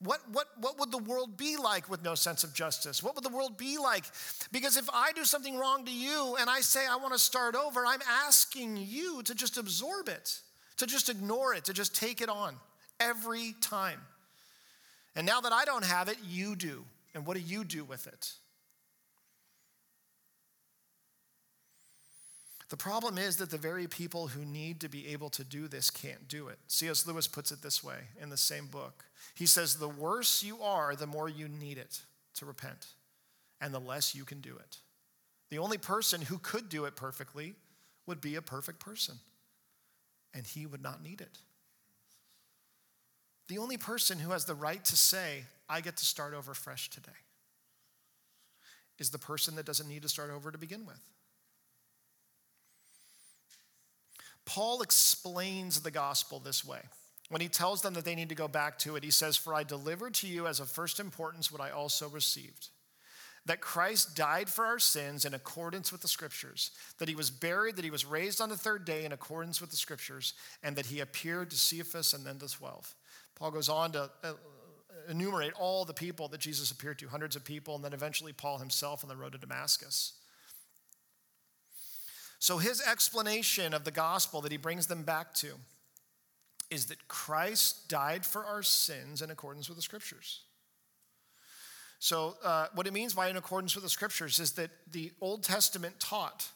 What, 0.00 0.20
what, 0.30 0.46
what 0.60 0.78
would 0.78 0.90
the 0.90 0.98
world 0.98 1.36
be 1.36 1.56
like 1.56 1.88
with 1.88 2.04
no 2.04 2.14
sense 2.14 2.44
of 2.44 2.52
justice? 2.52 3.02
What 3.02 3.14
would 3.14 3.24
the 3.24 3.34
world 3.34 3.56
be 3.56 3.78
like? 3.78 4.04
Because 4.52 4.76
if 4.76 4.88
I 4.92 5.12
do 5.12 5.24
something 5.24 5.56
wrong 5.56 5.86
to 5.86 5.92
you 5.92 6.36
and 6.38 6.50
I 6.50 6.60
say 6.60 6.86
I 6.86 6.96
want 6.96 7.14
to 7.14 7.18
start 7.18 7.54
over, 7.54 7.84
I'm 7.86 8.02
asking 8.26 8.76
you 8.76 9.22
to 9.22 9.34
just 9.34 9.56
absorb 9.56 10.08
it, 10.08 10.40
to 10.76 10.86
just 10.86 11.08
ignore 11.08 11.54
it, 11.54 11.64
to 11.64 11.72
just 11.72 11.96
take 11.96 12.20
it 12.20 12.28
on 12.28 12.56
every 13.00 13.54
time. 13.62 14.00
And 15.14 15.26
now 15.26 15.40
that 15.40 15.52
I 15.52 15.64
don't 15.64 15.84
have 15.84 16.08
it, 16.08 16.18
you 16.28 16.56
do. 16.56 16.84
And 17.14 17.26
what 17.26 17.36
do 17.36 17.42
you 17.42 17.64
do 17.64 17.82
with 17.82 18.06
it? 18.06 18.32
The 22.68 22.76
problem 22.76 23.16
is 23.16 23.36
that 23.36 23.50
the 23.50 23.58
very 23.58 23.86
people 23.86 24.26
who 24.26 24.44
need 24.44 24.80
to 24.80 24.88
be 24.88 25.08
able 25.08 25.30
to 25.30 25.44
do 25.44 25.68
this 25.68 25.88
can't 25.88 26.26
do 26.26 26.48
it. 26.48 26.58
C.S. 26.66 27.06
Lewis 27.06 27.28
puts 27.28 27.52
it 27.52 27.62
this 27.62 27.84
way 27.84 27.98
in 28.20 28.28
the 28.28 28.36
same 28.36 28.66
book. 28.66 29.04
He 29.34 29.46
says, 29.46 29.76
The 29.76 29.88
worse 29.88 30.42
you 30.42 30.60
are, 30.62 30.96
the 30.96 31.06
more 31.06 31.28
you 31.28 31.46
need 31.46 31.78
it 31.78 32.00
to 32.34 32.46
repent, 32.46 32.86
and 33.60 33.72
the 33.72 33.78
less 33.78 34.14
you 34.14 34.24
can 34.24 34.40
do 34.40 34.56
it. 34.56 34.78
The 35.50 35.58
only 35.58 35.78
person 35.78 36.22
who 36.22 36.38
could 36.38 36.68
do 36.68 36.86
it 36.86 36.96
perfectly 36.96 37.54
would 38.06 38.20
be 38.20 38.34
a 38.34 38.42
perfect 38.42 38.80
person, 38.80 39.14
and 40.34 40.44
he 40.44 40.66
would 40.66 40.82
not 40.82 41.02
need 41.02 41.20
it. 41.20 41.38
The 43.48 43.58
only 43.58 43.76
person 43.76 44.18
who 44.18 44.30
has 44.30 44.44
the 44.44 44.56
right 44.56 44.84
to 44.86 44.96
say, 44.96 45.44
I 45.68 45.80
get 45.80 45.96
to 45.98 46.04
start 46.04 46.34
over 46.34 46.52
fresh 46.52 46.90
today, 46.90 47.12
is 48.98 49.10
the 49.10 49.18
person 49.18 49.54
that 49.54 49.66
doesn't 49.66 49.88
need 49.88 50.02
to 50.02 50.08
start 50.08 50.30
over 50.32 50.50
to 50.50 50.58
begin 50.58 50.84
with. 50.84 51.00
Paul 54.46 54.80
explains 54.80 55.80
the 55.80 55.90
gospel 55.90 56.40
this 56.40 56.64
way. 56.64 56.80
When 57.28 57.40
he 57.40 57.48
tells 57.48 57.82
them 57.82 57.94
that 57.94 58.04
they 58.04 58.14
need 58.14 58.28
to 58.28 58.36
go 58.36 58.48
back 58.48 58.78
to 58.80 58.96
it, 58.96 59.02
he 59.02 59.10
says, 59.10 59.36
For 59.36 59.52
I 59.52 59.64
delivered 59.64 60.14
to 60.14 60.28
you 60.28 60.46
as 60.46 60.60
of 60.60 60.70
first 60.70 61.00
importance 61.00 61.50
what 61.50 61.60
I 61.60 61.70
also 61.70 62.08
received 62.08 62.68
that 63.46 63.60
Christ 63.60 64.16
died 64.16 64.48
for 64.48 64.66
our 64.66 64.78
sins 64.78 65.24
in 65.24 65.32
accordance 65.32 65.92
with 65.92 66.02
the 66.02 66.08
scriptures, 66.08 66.72
that 66.98 67.08
he 67.08 67.14
was 67.14 67.30
buried, 67.30 67.76
that 67.76 67.84
he 67.84 67.90
was 67.90 68.04
raised 68.04 68.40
on 68.40 68.48
the 68.48 68.56
third 68.56 68.84
day 68.84 69.04
in 69.04 69.12
accordance 69.12 69.60
with 69.60 69.70
the 69.70 69.76
scriptures, 69.76 70.34
and 70.62 70.74
that 70.76 70.86
he 70.86 71.00
appeared 71.00 71.50
to 71.50 71.56
Cephas 71.56 72.12
and 72.12 72.26
then 72.26 72.38
to 72.38 72.48
12. 72.48 72.94
Paul 73.36 73.52
goes 73.52 73.68
on 73.68 73.92
to 73.92 74.10
uh, 74.24 74.32
enumerate 75.08 75.52
all 75.54 75.84
the 75.84 75.94
people 75.94 76.26
that 76.28 76.40
Jesus 76.40 76.72
appeared 76.72 76.98
to, 76.98 77.08
hundreds 77.08 77.36
of 77.36 77.44
people, 77.44 77.76
and 77.76 77.84
then 77.84 77.92
eventually 77.92 78.32
Paul 78.32 78.58
himself 78.58 79.04
on 79.04 79.08
the 79.08 79.16
road 79.16 79.32
to 79.32 79.38
Damascus. 79.38 80.14
So, 82.46 82.58
his 82.58 82.80
explanation 82.80 83.74
of 83.74 83.82
the 83.82 83.90
gospel 83.90 84.40
that 84.42 84.52
he 84.52 84.56
brings 84.56 84.86
them 84.86 85.02
back 85.02 85.34
to 85.34 85.48
is 86.70 86.86
that 86.86 87.08
Christ 87.08 87.88
died 87.88 88.24
for 88.24 88.44
our 88.44 88.62
sins 88.62 89.20
in 89.20 89.32
accordance 89.32 89.68
with 89.68 89.74
the 89.74 89.82
scriptures. 89.82 90.42
So, 91.98 92.36
uh, 92.44 92.68
what 92.72 92.86
it 92.86 92.92
means 92.92 93.14
by 93.14 93.30
in 93.30 93.36
accordance 93.36 93.74
with 93.74 93.82
the 93.82 93.90
scriptures 93.90 94.38
is 94.38 94.52
that 94.52 94.70
the 94.92 95.10
Old 95.20 95.42
Testament 95.42 95.98
taught 95.98 96.48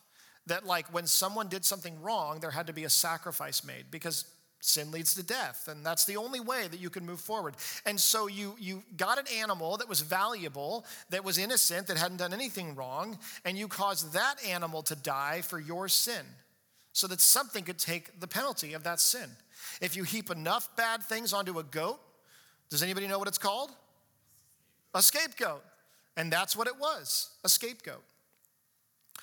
that, 0.46 0.64
like, 0.64 0.94
when 0.94 1.08
someone 1.08 1.48
did 1.48 1.64
something 1.64 2.00
wrong, 2.00 2.38
there 2.38 2.52
had 2.52 2.68
to 2.68 2.72
be 2.72 2.84
a 2.84 2.88
sacrifice 2.88 3.64
made 3.64 3.90
because 3.90 4.32
sin 4.60 4.90
leads 4.90 5.14
to 5.14 5.22
death 5.22 5.68
and 5.68 5.84
that's 5.84 6.04
the 6.04 6.16
only 6.16 6.38
way 6.38 6.68
that 6.68 6.78
you 6.78 6.90
can 6.90 7.04
move 7.04 7.20
forward. 7.20 7.54
And 7.86 7.98
so 7.98 8.26
you 8.26 8.54
you 8.58 8.82
got 8.96 9.18
an 9.18 9.24
animal 9.38 9.78
that 9.78 9.88
was 9.88 10.00
valuable 10.00 10.84
that 11.08 11.24
was 11.24 11.38
innocent 11.38 11.86
that 11.86 11.96
hadn't 11.96 12.18
done 12.18 12.34
anything 12.34 12.74
wrong 12.74 13.18
and 13.44 13.56
you 13.56 13.68
caused 13.68 14.12
that 14.12 14.36
animal 14.46 14.82
to 14.84 14.94
die 14.94 15.40
for 15.40 15.58
your 15.58 15.88
sin 15.88 16.24
so 16.92 17.06
that 17.06 17.20
something 17.20 17.64
could 17.64 17.78
take 17.78 18.20
the 18.20 18.26
penalty 18.26 18.74
of 18.74 18.84
that 18.84 19.00
sin. 19.00 19.30
If 19.80 19.96
you 19.96 20.04
heap 20.04 20.30
enough 20.30 20.68
bad 20.76 21.02
things 21.02 21.32
onto 21.32 21.58
a 21.58 21.64
goat 21.64 21.98
does 22.68 22.82
anybody 22.82 23.08
know 23.08 23.18
what 23.18 23.28
it's 23.28 23.38
called? 23.38 23.72
A 24.94 25.02
scapegoat. 25.02 25.64
And 26.16 26.32
that's 26.32 26.54
what 26.54 26.68
it 26.68 26.78
was 26.78 27.30
a 27.44 27.48
scapegoat. 27.48 28.04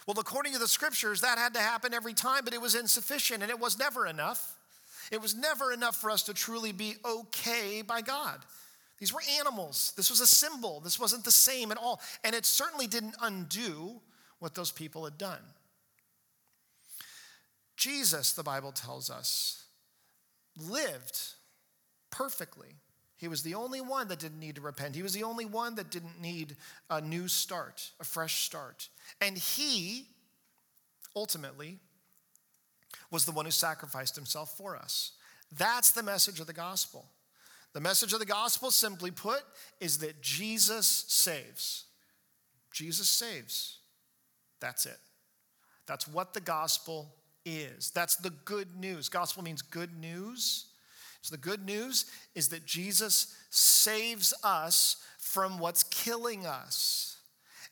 Well 0.08 0.18
according 0.20 0.54
to 0.54 0.60
the 0.60 0.68
scriptures 0.68 1.22
that 1.22 1.38
had 1.38 1.54
to 1.54 1.60
happen 1.60 1.94
every 1.94 2.16
time 2.16 2.42
but 2.44 2.56
it 2.56 2.62
was 2.62 2.74
insufficient 2.74 3.44
and 3.44 3.52
it 3.52 3.60
was 3.60 3.78
never 3.78 4.08
enough 4.08 4.57
it 5.12 5.22
was 5.22 5.36
never 5.36 5.72
enough 5.72 5.96
for 5.96 6.10
us 6.10 6.24
to 6.24 6.34
truly 6.34 6.72
be 6.72 6.96
okay 7.06 7.82
by 7.82 8.02
God. 8.02 8.40
These 9.00 9.14
were 9.14 9.22
animals. 9.40 9.94
This 9.96 10.10
was 10.10 10.22
a 10.22 10.28
symbol. 10.28 10.80
This 10.80 11.00
wasn't 11.00 11.24
the 11.24 11.32
same 11.32 11.72
at 11.72 11.78
all. 11.78 12.02
And 12.24 12.36
it 12.36 12.46
certainly 12.46 12.88
didn't 12.88 13.16
undo 13.22 14.02
what 14.40 14.56
those 14.56 14.72
people 14.72 15.06
had 15.06 15.18
done. 15.18 15.42
Jesus, 17.76 18.34
the 18.34 18.44
Bible 18.44 18.72
tells 18.72 19.10
us, 19.10 19.66
lived 20.58 21.20
perfectly. 22.10 22.70
He 23.18 23.28
was 23.28 23.44
the 23.44 23.56
only 23.56 23.82
one 23.82 24.08
that 24.08 24.20
didn't 24.20 24.40
need 24.40 24.56
to 24.56 24.62
repent. 24.62 24.96
He 24.96 25.04
was 25.04 25.14
the 25.14 25.24
only 25.24 25.46
one 25.46 25.76
that 25.76 25.92
didn't 25.92 26.20
need 26.20 26.56
a 26.90 27.00
new 27.00 27.28
start, 27.28 27.92
a 28.00 28.04
fresh 28.04 28.44
start. 28.44 28.90
And 29.22 29.38
he, 29.38 30.08
ultimately, 31.16 31.80
was 33.12 33.26
the 33.26 33.32
one 33.32 33.46
who 33.46 33.52
sacrificed 33.52 34.16
himself 34.16 34.58
for 34.58 34.76
us. 34.76 35.12
That's 35.58 35.92
the 35.92 36.04
message 36.04 36.40
of 36.40 36.48
the 36.48 36.54
gospel. 36.54 37.06
The 37.74 37.82
message 37.82 38.14
of 38.14 38.20
the 38.20 38.26
gospel, 38.26 38.72
simply 38.72 39.12
put, 39.12 39.42
is 39.80 40.00
that 40.00 40.22
Jesus 40.22 41.06
saves. 41.08 41.86
Jesus 42.72 43.08
saves. 43.08 43.80
That's 44.60 44.86
it. 44.86 44.98
That's 45.86 46.08
what 46.08 46.34
the 46.34 46.42
gospel 46.42 47.14
is. 47.46 47.92
That's 47.92 48.16
the 48.18 48.30
good 48.30 48.76
news. 48.76 49.10
Gospel 49.10 49.44
means 49.44 49.62
good 49.62 49.98
news. 49.98 50.66
So 51.22 51.36
the 51.36 51.42
good 51.42 51.66
news 51.66 52.06
is 52.36 52.50
that 52.50 52.66
Jesus 52.66 53.36
saves 53.50 54.34
us 54.44 54.98
from 55.18 55.60
what's 55.60 55.84
killing 55.84 56.46
us. 56.46 57.18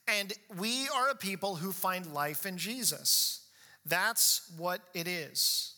And 0.07 0.33
we 0.57 0.87
are 0.89 1.09
a 1.09 1.15
people 1.15 1.55
who 1.55 1.71
find 1.71 2.13
life 2.13 2.45
in 2.45 2.57
Jesus. 2.57 3.44
That's 3.85 4.51
what 4.57 4.81
it 4.93 5.07
is. 5.07 5.75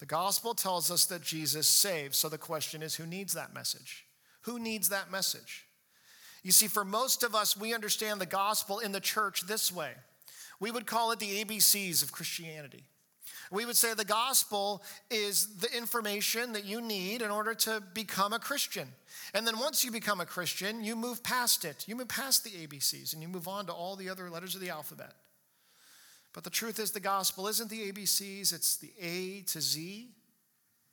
The 0.00 0.06
gospel 0.06 0.54
tells 0.54 0.90
us 0.90 1.06
that 1.06 1.22
Jesus 1.22 1.66
saves. 1.66 2.18
So 2.18 2.28
the 2.28 2.38
question 2.38 2.82
is 2.82 2.94
who 2.94 3.06
needs 3.06 3.34
that 3.34 3.54
message? 3.54 4.04
Who 4.42 4.58
needs 4.58 4.88
that 4.90 5.10
message? 5.10 5.66
You 6.42 6.52
see, 6.52 6.66
for 6.66 6.84
most 6.84 7.22
of 7.22 7.34
us, 7.34 7.56
we 7.56 7.72
understand 7.72 8.20
the 8.20 8.26
gospel 8.26 8.80
in 8.80 8.92
the 8.92 9.00
church 9.00 9.42
this 9.42 9.72
way. 9.72 9.92
We 10.60 10.70
would 10.70 10.86
call 10.86 11.10
it 11.12 11.18
the 11.18 11.44
ABCs 11.44 12.02
of 12.02 12.12
Christianity. 12.12 12.84
We 13.54 13.66
would 13.66 13.76
say 13.76 13.94
the 13.94 14.04
gospel 14.04 14.82
is 15.12 15.58
the 15.58 15.74
information 15.76 16.54
that 16.54 16.64
you 16.64 16.80
need 16.80 17.22
in 17.22 17.30
order 17.30 17.54
to 17.54 17.80
become 17.94 18.32
a 18.32 18.40
Christian. 18.40 18.88
And 19.32 19.46
then 19.46 19.60
once 19.60 19.84
you 19.84 19.92
become 19.92 20.20
a 20.20 20.26
Christian, 20.26 20.82
you 20.82 20.96
move 20.96 21.22
past 21.22 21.64
it. 21.64 21.84
You 21.86 21.94
move 21.94 22.08
past 22.08 22.42
the 22.42 22.50
ABCs 22.50 23.12
and 23.12 23.22
you 23.22 23.28
move 23.28 23.46
on 23.46 23.66
to 23.66 23.72
all 23.72 23.94
the 23.94 24.10
other 24.10 24.28
letters 24.28 24.56
of 24.56 24.60
the 24.60 24.70
alphabet. 24.70 25.12
But 26.32 26.42
the 26.42 26.50
truth 26.50 26.80
is, 26.80 26.90
the 26.90 26.98
gospel 26.98 27.46
isn't 27.46 27.70
the 27.70 27.92
ABCs, 27.92 28.52
it's 28.52 28.76
the 28.76 28.90
A 29.00 29.42
to 29.42 29.60
Z, 29.60 30.08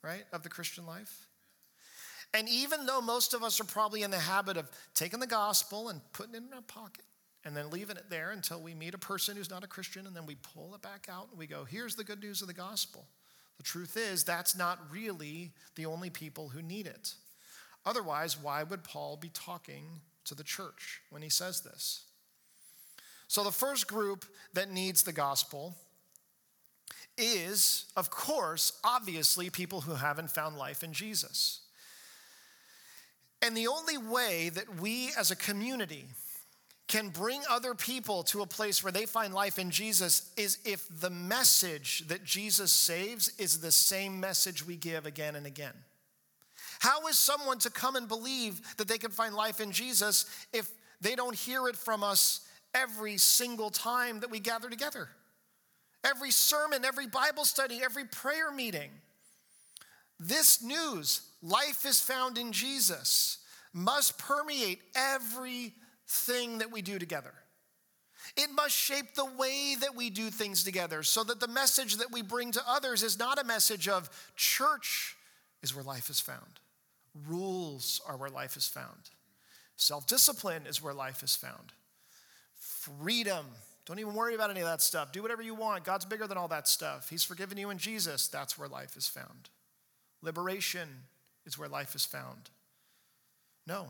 right, 0.04 0.22
of 0.32 0.44
the 0.44 0.48
Christian 0.48 0.86
life. 0.86 1.26
And 2.32 2.48
even 2.48 2.86
though 2.86 3.00
most 3.00 3.34
of 3.34 3.42
us 3.42 3.60
are 3.60 3.64
probably 3.64 4.04
in 4.04 4.12
the 4.12 4.20
habit 4.20 4.56
of 4.56 4.70
taking 4.94 5.18
the 5.18 5.26
gospel 5.26 5.88
and 5.88 6.00
putting 6.12 6.36
it 6.36 6.44
in 6.48 6.54
our 6.54 6.62
pocket 6.62 7.04
and 7.44 7.56
then 7.56 7.70
leaving 7.70 7.96
it 7.96 8.08
there 8.08 8.30
until 8.30 8.60
we 8.60 8.74
meet 8.74 8.94
a 8.94 8.98
person 8.98 9.36
who's 9.36 9.50
not 9.50 9.64
a 9.64 9.68
Christian 9.68 10.06
and 10.06 10.14
then 10.14 10.26
we 10.26 10.36
pull 10.36 10.74
it 10.74 10.82
back 10.82 11.08
out 11.10 11.28
and 11.30 11.38
we 11.38 11.46
go, 11.46 11.64
here's 11.64 11.96
the 11.96 12.04
good 12.04 12.22
news 12.22 12.40
of 12.40 12.48
the 12.48 12.54
gospel. 12.54 13.06
The 13.56 13.64
truth 13.64 13.96
is, 13.96 14.24
that's 14.24 14.56
not 14.56 14.78
really 14.90 15.52
the 15.74 15.86
only 15.86 16.10
people 16.10 16.48
who 16.48 16.62
need 16.62 16.86
it. 16.86 17.14
Otherwise, 17.84 18.40
why 18.40 18.62
would 18.62 18.84
Paul 18.84 19.16
be 19.16 19.28
talking 19.28 20.00
to 20.24 20.34
the 20.34 20.44
church 20.44 21.00
when 21.10 21.22
he 21.22 21.28
says 21.28 21.60
this? 21.60 22.04
So, 23.26 23.42
the 23.42 23.50
first 23.50 23.88
group 23.88 24.24
that 24.52 24.70
needs 24.70 25.02
the 25.02 25.12
gospel 25.12 25.74
is, 27.16 27.86
of 27.96 28.10
course, 28.10 28.72
obviously, 28.84 29.50
people 29.50 29.80
who 29.80 29.94
haven't 29.94 30.30
found 30.30 30.56
life 30.56 30.82
in 30.82 30.92
Jesus. 30.92 31.60
And 33.40 33.56
the 33.56 33.66
only 33.66 33.98
way 33.98 34.50
that 34.50 34.80
we 34.80 35.10
as 35.18 35.30
a 35.30 35.36
community 35.36 36.06
can 36.92 37.08
bring 37.08 37.40
other 37.48 37.72
people 37.72 38.22
to 38.22 38.42
a 38.42 38.46
place 38.46 38.84
where 38.84 38.92
they 38.92 39.06
find 39.06 39.32
life 39.32 39.58
in 39.58 39.70
Jesus 39.70 40.30
is 40.36 40.58
if 40.66 40.86
the 41.00 41.08
message 41.08 42.06
that 42.08 42.22
Jesus 42.22 42.70
saves 42.70 43.32
is 43.38 43.60
the 43.60 43.72
same 43.72 44.20
message 44.20 44.66
we 44.66 44.76
give 44.76 45.06
again 45.06 45.34
and 45.34 45.46
again. 45.46 45.72
How 46.80 47.06
is 47.06 47.18
someone 47.18 47.56
to 47.60 47.70
come 47.70 47.96
and 47.96 48.06
believe 48.06 48.76
that 48.76 48.88
they 48.88 48.98
can 48.98 49.10
find 49.10 49.34
life 49.34 49.58
in 49.58 49.72
Jesus 49.72 50.26
if 50.52 50.70
they 51.00 51.14
don't 51.14 51.34
hear 51.34 51.66
it 51.66 51.76
from 51.76 52.04
us 52.04 52.42
every 52.74 53.16
single 53.16 53.70
time 53.70 54.20
that 54.20 54.30
we 54.30 54.38
gather 54.38 54.68
together? 54.68 55.08
Every 56.04 56.30
sermon, 56.30 56.84
every 56.84 57.06
Bible 57.06 57.46
study, 57.46 57.80
every 57.82 58.04
prayer 58.04 58.52
meeting. 58.52 58.90
This 60.20 60.62
news, 60.62 61.22
life 61.40 61.86
is 61.86 62.02
found 62.02 62.36
in 62.36 62.52
Jesus, 62.52 63.38
must 63.72 64.18
permeate 64.18 64.82
everything 66.12 66.58
that 66.58 66.72
we 66.72 66.82
do 66.82 66.98
together. 66.98 67.32
It 68.36 68.50
must 68.54 68.74
shape 68.74 69.14
the 69.14 69.24
way 69.24 69.74
that 69.80 69.96
we 69.96 70.08
do 70.08 70.30
things 70.30 70.62
together 70.62 71.02
so 71.02 71.24
that 71.24 71.40
the 71.40 71.48
message 71.48 71.96
that 71.96 72.12
we 72.12 72.22
bring 72.22 72.52
to 72.52 72.62
others 72.68 73.02
is 73.02 73.18
not 73.18 73.40
a 73.40 73.44
message 73.44 73.88
of 73.88 74.08
church 74.36 75.16
is 75.62 75.74
where 75.74 75.84
life 75.84 76.08
is 76.08 76.20
found, 76.20 76.60
rules 77.28 78.00
are 78.06 78.16
where 78.16 78.30
life 78.30 78.56
is 78.56 78.66
found, 78.66 79.10
self 79.76 80.06
discipline 80.06 80.62
is 80.68 80.82
where 80.82 80.94
life 80.94 81.22
is 81.22 81.34
found, 81.34 81.72
freedom. 82.54 83.46
Don't 83.84 83.98
even 83.98 84.14
worry 84.14 84.36
about 84.36 84.50
any 84.50 84.60
of 84.60 84.66
that 84.66 84.80
stuff. 84.80 85.10
Do 85.10 85.22
whatever 85.22 85.42
you 85.42 85.56
want. 85.56 85.82
God's 85.82 86.04
bigger 86.04 86.28
than 86.28 86.38
all 86.38 86.46
that 86.48 86.68
stuff. 86.68 87.10
He's 87.10 87.24
forgiven 87.24 87.58
you 87.58 87.70
in 87.70 87.78
Jesus. 87.78 88.28
That's 88.28 88.56
where 88.56 88.68
life 88.68 88.96
is 88.96 89.08
found. 89.08 89.50
Liberation 90.22 90.88
is 91.44 91.58
where 91.58 91.68
life 91.68 91.96
is 91.96 92.04
found. 92.04 92.50
No. 93.66 93.88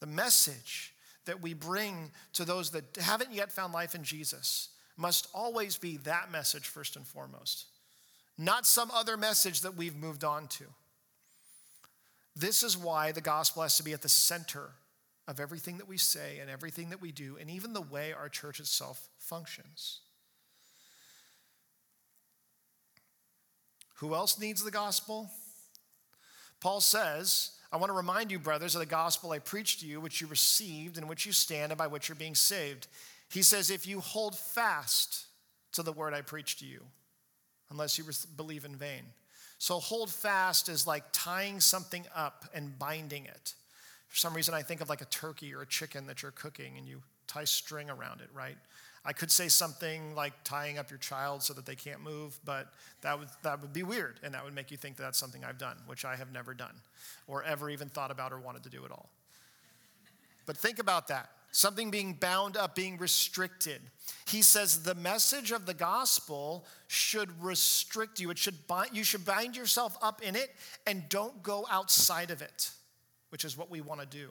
The 0.00 0.08
message 0.08 0.92
that 1.26 1.42
we 1.42 1.54
bring 1.54 2.10
to 2.32 2.44
those 2.44 2.70
that 2.70 2.96
haven't 3.00 3.32
yet 3.32 3.52
found 3.52 3.72
life 3.72 3.94
in 3.94 4.02
Jesus 4.02 4.70
must 4.96 5.28
always 5.34 5.76
be 5.76 5.98
that 5.98 6.32
message 6.32 6.66
first 6.66 6.96
and 6.96 7.06
foremost, 7.06 7.66
not 8.38 8.66
some 8.66 8.90
other 8.90 9.16
message 9.16 9.60
that 9.60 9.76
we've 9.76 9.94
moved 9.96 10.24
on 10.24 10.48
to. 10.48 10.64
This 12.34 12.62
is 12.62 12.76
why 12.76 13.12
the 13.12 13.20
gospel 13.20 13.62
has 13.62 13.76
to 13.76 13.82
be 13.82 13.92
at 13.92 14.02
the 14.02 14.08
center 14.08 14.70
of 15.28 15.40
everything 15.40 15.78
that 15.78 15.88
we 15.88 15.98
say 15.98 16.38
and 16.38 16.48
everything 16.50 16.90
that 16.90 17.00
we 17.00 17.12
do, 17.12 17.36
and 17.40 17.50
even 17.50 17.72
the 17.72 17.80
way 17.80 18.12
our 18.12 18.28
church 18.28 18.60
itself 18.60 19.08
functions. 19.18 20.00
Who 23.96 24.14
else 24.14 24.38
needs 24.38 24.62
the 24.62 24.70
gospel? 24.70 25.30
Paul 26.60 26.80
says, 26.80 27.52
I 27.76 27.78
want 27.78 27.90
to 27.90 27.96
remind 27.96 28.30
you, 28.30 28.38
brothers, 28.38 28.74
of 28.74 28.78
the 28.78 28.86
gospel 28.86 29.32
I 29.32 29.38
preached 29.38 29.80
to 29.80 29.86
you, 29.86 30.00
which 30.00 30.22
you 30.22 30.26
received, 30.28 30.96
in 30.96 31.08
which 31.08 31.26
you 31.26 31.32
stand, 31.32 31.72
and 31.72 31.78
by 31.78 31.86
which 31.86 32.08
you're 32.08 32.16
being 32.16 32.34
saved. 32.34 32.86
He 33.28 33.42
says, 33.42 33.70
if 33.70 33.86
you 33.86 34.00
hold 34.00 34.34
fast 34.34 35.26
to 35.72 35.82
the 35.82 35.92
word 35.92 36.14
I 36.14 36.22
preached 36.22 36.60
to 36.60 36.64
you, 36.64 36.80
unless 37.70 37.98
you 37.98 38.04
believe 38.34 38.64
in 38.64 38.76
vain. 38.76 39.02
So 39.58 39.78
hold 39.78 40.08
fast 40.08 40.70
is 40.70 40.86
like 40.86 41.04
tying 41.12 41.60
something 41.60 42.06
up 42.14 42.46
and 42.54 42.78
binding 42.78 43.26
it. 43.26 43.52
For 44.08 44.16
some 44.16 44.32
reason, 44.32 44.54
I 44.54 44.62
think 44.62 44.80
of 44.80 44.88
like 44.88 45.02
a 45.02 45.06
turkey 45.06 45.54
or 45.54 45.60
a 45.60 45.66
chicken 45.66 46.06
that 46.06 46.22
you're 46.22 46.32
cooking 46.32 46.78
and 46.78 46.88
you 46.88 47.02
tie 47.26 47.44
string 47.44 47.90
around 47.90 48.22
it, 48.22 48.30
right? 48.32 48.56
I 49.06 49.12
could 49.12 49.30
say 49.30 49.46
something 49.46 50.16
like 50.16 50.32
tying 50.42 50.78
up 50.78 50.90
your 50.90 50.98
child 50.98 51.42
so 51.42 51.54
that 51.54 51.64
they 51.64 51.76
can't 51.76 52.02
move, 52.02 52.38
but 52.44 52.72
that 53.02 53.16
would, 53.16 53.28
that 53.44 53.62
would 53.62 53.72
be 53.72 53.84
weird, 53.84 54.18
and 54.24 54.34
that 54.34 54.44
would 54.44 54.54
make 54.54 54.72
you 54.72 54.76
think 54.76 54.96
that 54.96 55.04
that's 55.04 55.18
something 55.18 55.44
I've 55.44 55.58
done, 55.58 55.76
which 55.86 56.04
I 56.04 56.16
have 56.16 56.32
never 56.32 56.54
done, 56.54 56.74
or 57.28 57.44
ever 57.44 57.70
even 57.70 57.88
thought 57.88 58.10
about 58.10 58.32
or 58.32 58.40
wanted 58.40 58.64
to 58.64 58.68
do 58.68 58.84
at 58.84 58.90
all. 58.90 59.08
But 60.44 60.56
think 60.56 60.80
about 60.80 61.08
that 61.08 61.30
something 61.52 61.90
being 61.90 62.12
bound 62.12 62.54
up, 62.54 62.74
being 62.74 62.98
restricted. 62.98 63.80
He 64.26 64.42
says 64.42 64.82
the 64.82 64.94
message 64.94 65.52
of 65.52 65.64
the 65.64 65.72
gospel 65.72 66.66
should 66.86 67.30
restrict 67.42 68.20
you. 68.20 68.30
It 68.30 68.36
should 68.36 68.66
bind, 68.66 68.90
you 68.92 69.02
should 69.02 69.24
bind 69.24 69.56
yourself 69.56 69.96
up 70.02 70.20
in 70.20 70.36
it 70.36 70.50
and 70.86 71.08
don't 71.08 71.42
go 71.42 71.66
outside 71.70 72.30
of 72.30 72.42
it, 72.42 72.72
which 73.30 73.42
is 73.42 73.56
what 73.56 73.70
we 73.70 73.80
want 73.80 74.02
to 74.02 74.06
do. 74.06 74.28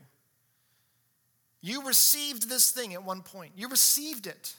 You 1.62 1.84
received 1.88 2.48
this 2.48 2.70
thing 2.70 2.94
at 2.94 3.04
one 3.04 3.24
point. 3.24 3.54
You 3.56 3.70
received 3.70 4.28
it. 4.28 4.54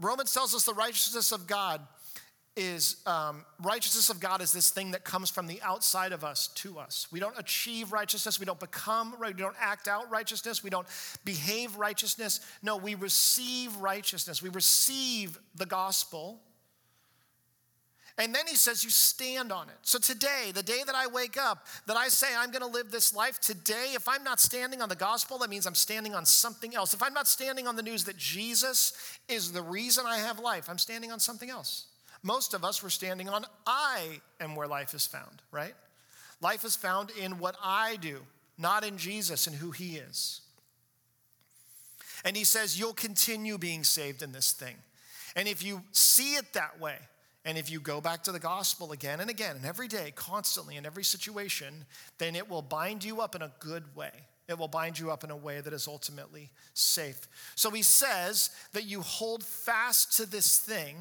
Romans 0.00 0.32
tells 0.32 0.54
us 0.54 0.64
the 0.64 0.74
righteousness 0.74 1.32
of 1.32 1.46
God 1.46 1.80
is 2.56 2.96
um, 3.04 3.44
righteousness 3.62 4.08
of 4.08 4.18
God 4.18 4.40
is 4.40 4.50
this 4.50 4.70
thing 4.70 4.92
that 4.92 5.04
comes 5.04 5.28
from 5.28 5.46
the 5.46 5.60
outside 5.60 6.12
of 6.12 6.24
us 6.24 6.48
to 6.48 6.78
us. 6.78 7.06
We 7.12 7.20
don't 7.20 7.38
achieve 7.38 7.92
righteousness. 7.92 8.40
We 8.40 8.46
don't 8.46 8.58
become, 8.58 9.14
we 9.20 9.34
don't 9.34 9.56
act 9.60 9.88
out 9.88 10.10
righteousness. 10.10 10.64
We 10.64 10.70
don't 10.70 10.86
behave 11.24 11.76
righteousness. 11.76 12.40
No, 12.62 12.78
we 12.78 12.94
receive 12.94 13.76
righteousness. 13.76 14.42
We 14.42 14.48
receive 14.48 15.38
the 15.54 15.66
gospel 15.66 16.40
and 18.18 18.34
then 18.34 18.46
he 18.46 18.56
says, 18.56 18.82
You 18.82 18.90
stand 18.90 19.52
on 19.52 19.68
it. 19.68 19.76
So 19.82 19.98
today, 19.98 20.50
the 20.54 20.62
day 20.62 20.82
that 20.86 20.94
I 20.94 21.06
wake 21.06 21.36
up, 21.36 21.66
that 21.86 21.96
I 21.96 22.08
say 22.08 22.28
I'm 22.36 22.50
going 22.50 22.62
to 22.62 22.68
live 22.68 22.90
this 22.90 23.14
life, 23.14 23.38
today, 23.40 23.92
if 23.94 24.08
I'm 24.08 24.24
not 24.24 24.40
standing 24.40 24.80
on 24.80 24.88
the 24.88 24.96
gospel, 24.96 25.38
that 25.38 25.50
means 25.50 25.66
I'm 25.66 25.74
standing 25.74 26.14
on 26.14 26.24
something 26.24 26.74
else. 26.74 26.94
If 26.94 27.02
I'm 27.02 27.12
not 27.12 27.28
standing 27.28 27.66
on 27.66 27.76
the 27.76 27.82
news 27.82 28.04
that 28.04 28.16
Jesus 28.16 28.94
is 29.28 29.52
the 29.52 29.62
reason 29.62 30.06
I 30.06 30.18
have 30.18 30.38
life, 30.38 30.68
I'm 30.70 30.78
standing 30.78 31.12
on 31.12 31.20
something 31.20 31.50
else. 31.50 31.86
Most 32.22 32.54
of 32.54 32.64
us 32.64 32.82
were 32.82 32.90
standing 32.90 33.28
on 33.28 33.44
I 33.66 34.20
am 34.40 34.56
where 34.56 34.66
life 34.66 34.94
is 34.94 35.06
found, 35.06 35.42
right? 35.50 35.74
Life 36.40 36.64
is 36.64 36.74
found 36.74 37.10
in 37.10 37.38
what 37.38 37.56
I 37.62 37.96
do. 37.96 38.20
not 38.58 38.84
in 38.84 38.96
Jesus 38.96 39.46
and 39.46 39.56
who 39.56 39.70
he 39.70 39.96
is. 39.96 40.40
And 42.24 42.34
he 42.34 42.44
says, 42.44 42.78
You'll 42.78 42.94
continue 42.94 43.58
being 43.58 43.84
saved 43.84 44.22
in 44.22 44.32
this 44.32 44.52
thing. 44.52 44.76
And 45.34 45.46
if 45.46 45.62
you 45.62 45.82
see 45.92 46.36
it 46.36 46.54
that 46.54 46.80
way, 46.80 46.96
and 47.46 47.56
if 47.56 47.70
you 47.70 47.78
go 47.78 48.00
back 48.00 48.24
to 48.24 48.32
the 48.32 48.40
gospel 48.40 48.90
again 48.90 49.20
and 49.20 49.30
again, 49.30 49.54
and 49.54 49.64
every 49.64 49.86
day, 49.86 50.12
constantly, 50.16 50.74
in 50.74 50.84
every 50.84 51.04
situation, 51.04 51.86
then 52.18 52.34
it 52.34 52.50
will 52.50 52.60
bind 52.60 53.04
you 53.04 53.20
up 53.20 53.36
in 53.36 53.42
a 53.42 53.52
good 53.60 53.84
way. 53.94 54.10
It 54.48 54.58
will 54.58 54.66
bind 54.66 54.98
you 54.98 55.12
up 55.12 55.22
in 55.22 55.30
a 55.30 55.36
way 55.36 55.60
that 55.60 55.72
is 55.72 55.86
ultimately 55.86 56.50
safe. 56.74 57.28
So 57.54 57.70
he 57.70 57.82
says 57.82 58.50
that 58.72 58.84
you 58.84 59.00
hold 59.00 59.44
fast 59.44 60.16
to 60.16 60.26
this 60.26 60.58
thing. 60.58 60.96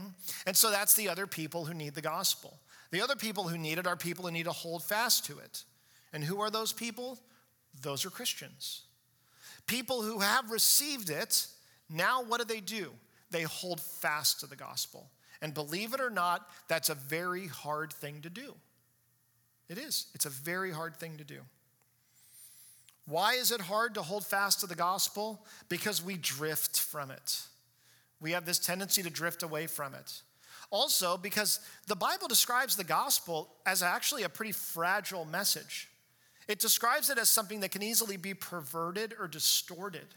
And 0.45 0.55
so 0.55 0.69
that's 0.69 0.93
the 0.93 1.09
other 1.09 1.25
people 1.25 1.65
who 1.65 1.73
need 1.73 1.95
the 1.95 2.01
gospel. 2.01 2.59
The 2.91 3.01
other 3.01 3.15
people 3.15 3.47
who 3.47 3.57
need 3.57 3.79
it 3.79 3.87
are 3.87 3.95
people 3.95 4.25
who 4.25 4.31
need 4.31 4.45
to 4.45 4.51
hold 4.51 4.83
fast 4.83 5.25
to 5.25 5.39
it. 5.39 5.63
And 6.13 6.23
who 6.23 6.41
are 6.41 6.51
those 6.51 6.73
people? 6.73 7.17
Those 7.81 8.05
are 8.05 8.11
Christians. 8.11 8.83
People 9.65 10.03
who 10.03 10.19
have 10.19 10.51
received 10.51 11.09
it, 11.09 11.47
now 11.89 12.23
what 12.23 12.39
do 12.39 12.45
they 12.45 12.61
do? 12.61 12.91
They 13.31 13.43
hold 13.43 13.81
fast 13.81 14.41
to 14.41 14.47
the 14.47 14.55
gospel. 14.55 15.09
And 15.41 15.53
believe 15.53 15.93
it 15.93 16.01
or 16.01 16.09
not, 16.09 16.47
that's 16.67 16.89
a 16.89 16.95
very 16.95 17.47
hard 17.47 17.93
thing 17.93 18.21
to 18.21 18.29
do. 18.29 18.55
It 19.69 19.77
is. 19.77 20.07
It's 20.13 20.25
a 20.25 20.29
very 20.29 20.71
hard 20.71 20.95
thing 20.97 21.17
to 21.17 21.23
do. 21.23 21.39
Why 23.07 23.33
is 23.33 23.51
it 23.51 23.61
hard 23.61 23.93
to 23.95 24.01
hold 24.01 24.25
fast 24.25 24.61
to 24.61 24.67
the 24.67 24.75
gospel? 24.75 25.45
Because 25.69 26.03
we 26.03 26.15
drift 26.15 26.79
from 26.79 27.11
it. 27.11 27.41
We 28.19 28.31
have 28.31 28.45
this 28.45 28.59
tendency 28.59 29.03
to 29.03 29.09
drift 29.09 29.43
away 29.43 29.67
from 29.67 29.93
it. 29.93 30.21
Also, 30.71 31.15
because 31.17 31.59
the 31.87 31.95
Bible 31.95 32.27
describes 32.27 32.75
the 32.75 32.83
gospel 32.83 33.49
as 33.65 33.83
actually 33.83 34.23
a 34.23 34.29
pretty 34.29 34.51
fragile 34.51 35.25
message. 35.25 35.89
It 36.47 36.59
describes 36.59 37.09
it 37.09 37.17
as 37.17 37.29
something 37.29 37.59
that 37.59 37.71
can 37.71 37.83
easily 37.83 38.17
be 38.17 38.33
perverted 38.33 39.13
or 39.19 39.27
distorted, 39.27 40.07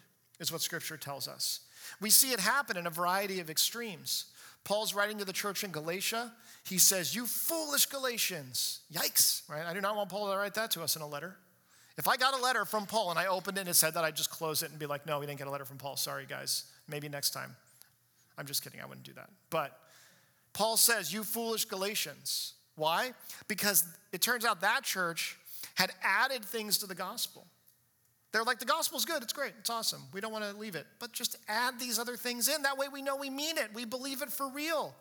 is 0.40 0.50
what 0.52 0.60
scripture 0.60 0.96
tells 0.96 1.28
us. 1.28 1.60
We 2.00 2.10
see 2.10 2.32
it 2.32 2.40
happen 2.40 2.76
in 2.76 2.86
a 2.86 2.90
variety 2.90 3.40
of 3.40 3.50
extremes. 3.50 4.26
Paul's 4.68 4.92
writing 4.92 5.16
to 5.16 5.24
the 5.24 5.32
church 5.32 5.64
in 5.64 5.70
Galatia. 5.70 6.30
He 6.62 6.76
says, 6.76 7.14
You 7.14 7.24
foolish 7.24 7.86
Galatians. 7.86 8.80
Yikes, 8.92 9.48
right? 9.48 9.64
I 9.64 9.72
do 9.72 9.80
not 9.80 9.96
want 9.96 10.10
Paul 10.10 10.30
to 10.30 10.36
write 10.36 10.52
that 10.54 10.70
to 10.72 10.82
us 10.82 10.94
in 10.94 11.00
a 11.00 11.06
letter. 11.06 11.36
If 11.96 12.06
I 12.06 12.18
got 12.18 12.38
a 12.38 12.42
letter 12.42 12.66
from 12.66 12.84
Paul 12.84 13.08
and 13.08 13.18
I 13.18 13.28
opened 13.28 13.56
it 13.56 13.62
and 13.62 13.70
it 13.70 13.76
said 13.76 13.94
that, 13.94 14.04
I'd 14.04 14.14
just 14.14 14.28
close 14.28 14.62
it 14.62 14.68
and 14.68 14.78
be 14.78 14.84
like, 14.84 15.06
No, 15.06 15.20
we 15.20 15.26
didn't 15.26 15.38
get 15.38 15.46
a 15.46 15.50
letter 15.50 15.64
from 15.64 15.78
Paul. 15.78 15.96
Sorry, 15.96 16.26
guys. 16.28 16.64
Maybe 16.86 17.08
next 17.08 17.30
time. 17.30 17.56
I'm 18.36 18.44
just 18.44 18.62
kidding. 18.62 18.82
I 18.82 18.84
wouldn't 18.84 19.06
do 19.06 19.14
that. 19.14 19.30
But 19.48 19.72
Paul 20.52 20.76
says, 20.76 21.14
You 21.14 21.24
foolish 21.24 21.64
Galatians. 21.64 22.52
Why? 22.76 23.12
Because 23.48 23.84
it 24.12 24.20
turns 24.20 24.44
out 24.44 24.60
that 24.60 24.82
church 24.82 25.38
had 25.76 25.92
added 26.02 26.44
things 26.44 26.76
to 26.78 26.86
the 26.86 26.94
gospel. 26.94 27.46
They're 28.32 28.44
like, 28.44 28.58
the 28.58 28.66
gospel's 28.66 29.04
good, 29.04 29.22
it's 29.22 29.32
great, 29.32 29.54
it's 29.58 29.70
awesome. 29.70 30.02
We 30.12 30.20
don't 30.20 30.32
want 30.32 30.44
to 30.44 30.56
leave 30.56 30.74
it. 30.74 30.86
But 30.98 31.12
just 31.12 31.36
add 31.48 31.80
these 31.80 31.98
other 31.98 32.16
things 32.16 32.48
in. 32.48 32.62
That 32.62 32.76
way 32.76 32.86
we 32.92 33.00
know 33.00 33.16
we 33.16 33.30
mean 33.30 33.56
it, 33.56 33.70
we 33.74 33.84
believe 33.84 34.22
it 34.22 34.30
for 34.30 34.48
real. 34.50 34.94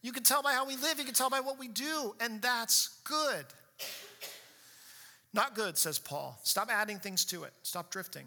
You 0.00 0.12
can 0.12 0.22
tell 0.22 0.42
by 0.42 0.52
how 0.52 0.66
we 0.66 0.76
live, 0.76 0.98
you 0.98 1.04
can 1.04 1.14
tell 1.14 1.28
by 1.28 1.40
what 1.40 1.58
we 1.58 1.68
do, 1.68 2.14
and 2.20 2.40
that's 2.40 3.00
good. 3.04 3.44
Not 5.34 5.54
good, 5.54 5.76
says 5.76 5.98
Paul. 5.98 6.38
Stop 6.42 6.70
adding 6.72 6.98
things 6.98 7.24
to 7.26 7.44
it, 7.44 7.52
stop 7.62 7.90
drifting. 7.90 8.24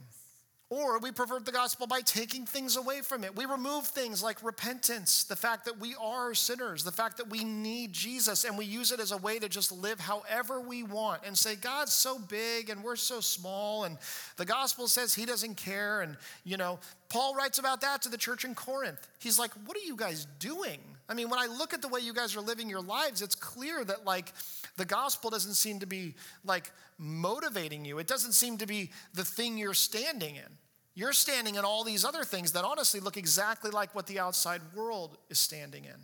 Or 0.72 1.00
we 1.00 1.12
pervert 1.12 1.46
the 1.46 1.52
gospel 1.52 1.86
by 1.86 2.00
taking 2.00 2.46
things 2.46 2.78
away 2.78 3.02
from 3.02 3.26
it. 3.26 3.36
We 3.36 3.44
remove 3.44 3.88
things 3.88 4.24
like 4.24 4.42
repentance, 4.42 5.26
the 5.26 5.36
fact 5.36 5.66
that 5.66 5.78
we 5.82 5.96
are 6.00 6.34
sinners, 6.34 6.86
the 6.86 6.94
fact 6.94 7.18
that 7.18 7.30
we 7.30 7.44
need 7.44 7.92
Jesus, 7.92 8.46
and 8.46 8.58
we 8.58 8.64
use 8.64 8.94
it 8.94 9.02
as 9.02 9.12
a 9.12 9.18
way 9.18 9.38
to 9.38 9.50
just 9.50 9.74
live 9.74 10.00
however 10.00 10.62
we 10.62 10.84
want 10.84 11.24
and 11.26 11.38
say, 11.38 11.58
God's 11.58 11.92
so 11.92 12.18
big 12.18 12.70
and 12.70 12.82
we're 12.82 12.96
so 12.96 13.20
small, 13.20 13.84
and 13.84 13.98
the 14.38 14.46
gospel 14.46 14.88
says 14.88 15.14
he 15.14 15.26
doesn't 15.26 15.56
care. 15.56 16.04
And, 16.04 16.16
you 16.46 16.56
know, 16.56 16.80
Paul 17.10 17.36
writes 17.36 17.60
about 17.60 17.82
that 17.82 18.02
to 18.04 18.10
the 18.10 18.18
church 18.18 18.46
in 18.46 18.56
Corinth. 18.56 19.06
He's 19.20 19.38
like, 19.38 19.52
What 19.66 19.76
are 19.76 19.86
you 19.86 19.98
guys 19.98 20.26
doing? 20.40 20.80
I 21.10 21.14
mean, 21.14 21.30
when 21.30 21.40
I 21.40 21.48
look 21.48 21.74
at 21.74 21.82
the 21.82 21.90
way 21.90 22.00
you 22.00 22.14
guys 22.14 22.38
are 22.38 22.42
living 22.42 22.70
your 22.70 22.82
lives, 22.82 23.22
it's 23.22 23.36
clear 23.36 23.84
that, 23.84 24.06
like, 24.06 24.32
the 24.78 24.86
gospel 24.86 25.30
doesn't 25.30 25.56
seem 25.56 25.80
to 25.80 25.86
be, 25.86 26.16
like, 26.46 26.72
motivating 26.98 27.84
you. 27.84 28.00
It 28.00 28.08
doesn't 28.08 28.32
seem 28.32 28.58
to 28.60 28.66
be 28.66 28.92
the 29.14 29.26
thing 29.26 29.58
you're 29.58 29.74
standing 29.74 30.38
in. 30.38 30.61
You're 30.94 31.14
standing 31.14 31.56
in 31.56 31.64
all 31.64 31.84
these 31.84 32.04
other 32.04 32.24
things 32.24 32.52
that 32.52 32.66
honestly 32.66 33.00
look 33.00 33.18
exactly 33.18 33.72
like 33.72 33.96
what 33.96 34.08
the 34.08 34.20
outside 34.20 34.62
world 34.76 35.18
is 35.30 35.40
standing 35.40 35.86
in. 35.86 35.96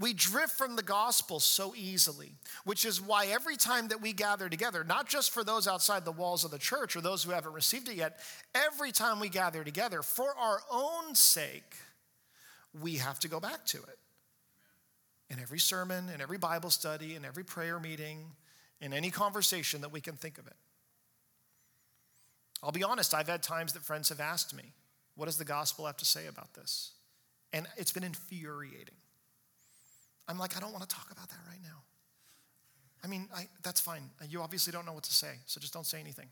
We 0.00 0.14
drift 0.14 0.52
from 0.58 0.74
the 0.74 0.82
gospel 0.82 1.38
so 1.38 1.74
easily, 1.76 2.32
which 2.64 2.84
is 2.84 3.00
why 3.00 3.26
every 3.26 3.56
time 3.56 3.88
that 3.88 4.02
we 4.02 4.12
gather 4.12 4.48
together, 4.48 4.82
not 4.82 5.08
just 5.08 5.30
for 5.30 5.44
those 5.44 5.68
outside 5.68 6.04
the 6.04 6.10
walls 6.10 6.44
of 6.44 6.50
the 6.50 6.58
church 6.58 6.96
or 6.96 7.00
those 7.00 7.22
who 7.22 7.30
haven't 7.30 7.52
received 7.52 7.88
it 7.88 7.94
yet, 7.94 8.18
every 8.52 8.90
time 8.90 9.20
we 9.20 9.28
gather 9.28 9.62
together, 9.62 10.02
for 10.02 10.36
our 10.36 10.60
own 10.72 11.14
sake, 11.14 11.76
we 12.80 12.96
have 12.96 13.20
to 13.20 13.28
go 13.28 13.38
back 13.38 13.64
to 13.66 13.78
it. 13.78 13.98
In 15.30 15.38
every 15.38 15.60
sermon, 15.60 16.08
in 16.12 16.20
every 16.20 16.38
Bible 16.38 16.70
study, 16.70 17.14
in 17.14 17.24
every 17.24 17.44
prayer 17.44 17.78
meeting, 17.78 18.32
in 18.80 18.92
any 18.92 19.10
conversation 19.10 19.82
that 19.82 19.92
we 19.92 20.00
can 20.00 20.16
think 20.16 20.38
of 20.38 20.48
it. 20.48 20.56
I'll 22.62 22.72
be 22.72 22.84
honest, 22.84 23.14
I've 23.14 23.28
had 23.28 23.42
times 23.42 23.72
that 23.72 23.82
friends 23.82 24.08
have 24.10 24.20
asked 24.20 24.54
me, 24.54 24.72
What 25.16 25.26
does 25.26 25.38
the 25.38 25.44
gospel 25.44 25.86
have 25.86 25.96
to 25.98 26.04
say 26.04 26.26
about 26.26 26.54
this? 26.54 26.92
And 27.52 27.66
it's 27.76 27.92
been 27.92 28.04
infuriating. 28.04 28.94
I'm 30.28 30.38
like, 30.38 30.56
I 30.56 30.60
don't 30.60 30.72
want 30.72 30.88
to 30.88 30.94
talk 30.94 31.10
about 31.10 31.28
that 31.28 31.40
right 31.48 31.58
now. 31.62 31.82
I 33.04 33.08
mean, 33.08 33.28
I, 33.34 33.48
that's 33.62 33.80
fine. 33.80 34.02
You 34.28 34.40
obviously 34.40 34.72
don't 34.72 34.86
know 34.86 34.92
what 34.92 35.02
to 35.04 35.12
say, 35.12 35.34
so 35.46 35.60
just 35.60 35.74
don't 35.74 35.86
say 35.86 36.00
anything. 36.00 36.28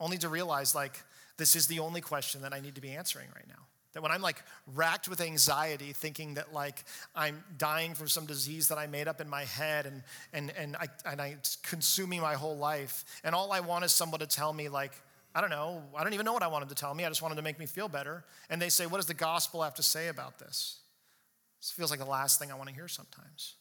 Only 0.00 0.16
to 0.18 0.28
realize, 0.28 0.74
like, 0.74 1.02
this 1.36 1.54
is 1.54 1.66
the 1.66 1.80
only 1.80 2.00
question 2.00 2.42
that 2.42 2.52
I 2.52 2.60
need 2.60 2.74
to 2.76 2.80
be 2.80 2.92
answering 2.92 3.28
right 3.34 3.46
now. 3.46 3.66
That 3.94 4.02
when 4.02 4.12
I'm 4.12 4.22
like 4.22 4.42
racked 4.74 5.08
with 5.08 5.20
anxiety, 5.20 5.92
thinking 5.92 6.34
that 6.34 6.52
like 6.52 6.84
I'm 7.14 7.42
dying 7.56 7.94
from 7.94 8.08
some 8.08 8.26
disease 8.26 8.68
that 8.68 8.78
I 8.78 8.86
made 8.86 9.08
up 9.08 9.20
in 9.20 9.28
my 9.28 9.44
head 9.44 9.86
and, 9.86 10.02
and, 10.32 10.52
and, 10.58 10.76
I, 10.76 10.88
and 11.06 11.20
I, 11.20 11.28
it's 11.28 11.56
consuming 11.56 12.20
my 12.20 12.34
whole 12.34 12.56
life, 12.56 13.04
and 13.22 13.34
all 13.34 13.52
I 13.52 13.60
want 13.60 13.84
is 13.84 13.92
someone 13.92 14.20
to 14.20 14.26
tell 14.26 14.52
me, 14.52 14.68
like, 14.68 14.92
I 15.34 15.40
don't 15.40 15.50
know, 15.50 15.82
I 15.96 16.04
don't 16.04 16.12
even 16.12 16.26
know 16.26 16.32
what 16.32 16.42
I 16.42 16.48
wanted 16.48 16.68
to 16.68 16.74
tell 16.74 16.94
me, 16.94 17.04
I 17.04 17.08
just 17.08 17.22
wanted 17.22 17.36
to 17.36 17.42
make 17.42 17.58
me 17.58 17.66
feel 17.66 17.88
better. 17.88 18.24
And 18.50 18.62
they 18.62 18.68
say, 18.68 18.86
What 18.86 18.98
does 18.98 19.06
the 19.06 19.14
gospel 19.14 19.62
have 19.62 19.74
to 19.74 19.82
say 19.82 20.08
about 20.08 20.38
this? 20.38 20.80
This 21.60 21.70
feels 21.70 21.90
like 21.90 22.00
the 22.00 22.06
last 22.06 22.38
thing 22.38 22.52
I 22.52 22.54
want 22.54 22.68
to 22.68 22.74
hear 22.74 22.88
sometimes. 22.88 23.54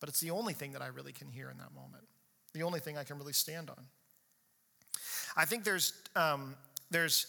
But 0.00 0.08
it's 0.08 0.20
the 0.20 0.30
only 0.30 0.52
thing 0.52 0.72
that 0.72 0.82
I 0.82 0.88
really 0.88 1.12
can 1.12 1.28
hear 1.28 1.50
in 1.50 1.58
that 1.58 1.74
moment, 1.74 2.04
the 2.52 2.62
only 2.62 2.78
thing 2.78 2.96
I 2.96 3.04
can 3.04 3.18
really 3.18 3.32
stand 3.32 3.70
on. 3.70 3.84
I 5.36 5.44
think 5.44 5.64
there's, 5.64 5.92
um, 6.14 6.54
there's, 6.90 7.26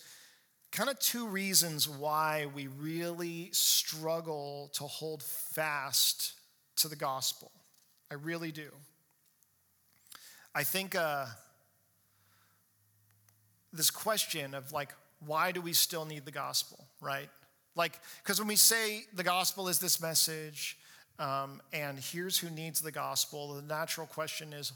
kind 0.72 0.90
of 0.90 1.00
two 1.00 1.28
reasons 1.28 1.90
why 1.90 2.48
we 2.54 2.68
really 2.68 3.50
struggle 3.52 4.70
to 4.74 4.84
hold 4.84 5.24
fast 5.24 6.34
to 6.78 6.88
the 6.88 6.96
gospel. 6.96 7.52
I 8.12 8.16
really 8.16 8.52
do. 8.52 8.70
I 10.54 10.64
think 10.64 10.96
uh, 10.96 11.26
this 13.74 13.92
question 13.92 14.54
of 14.54 14.72
like, 14.72 14.94
why 15.26 15.52
do 15.52 15.62
we 15.62 15.74
still 15.74 16.06
need 16.06 16.26
the 16.26 16.32
gospel, 16.32 16.86
right? 17.02 17.30
Like, 17.76 18.00
because 18.24 18.40
when 18.40 18.48
we 18.48 18.56
say 18.56 19.06
the 19.14 19.24
gospel 19.24 19.68
is 19.68 19.80
this 19.80 20.02
message, 20.02 20.78
um, 21.20 21.62
and 21.74 22.00
here's 22.00 22.38
who 22.38 22.50
needs 22.50 22.82
the 22.82 22.92
gospel, 22.92 23.54
the 23.54 23.62
natural 23.62 24.08
question 24.08 24.54
is, 24.54 24.72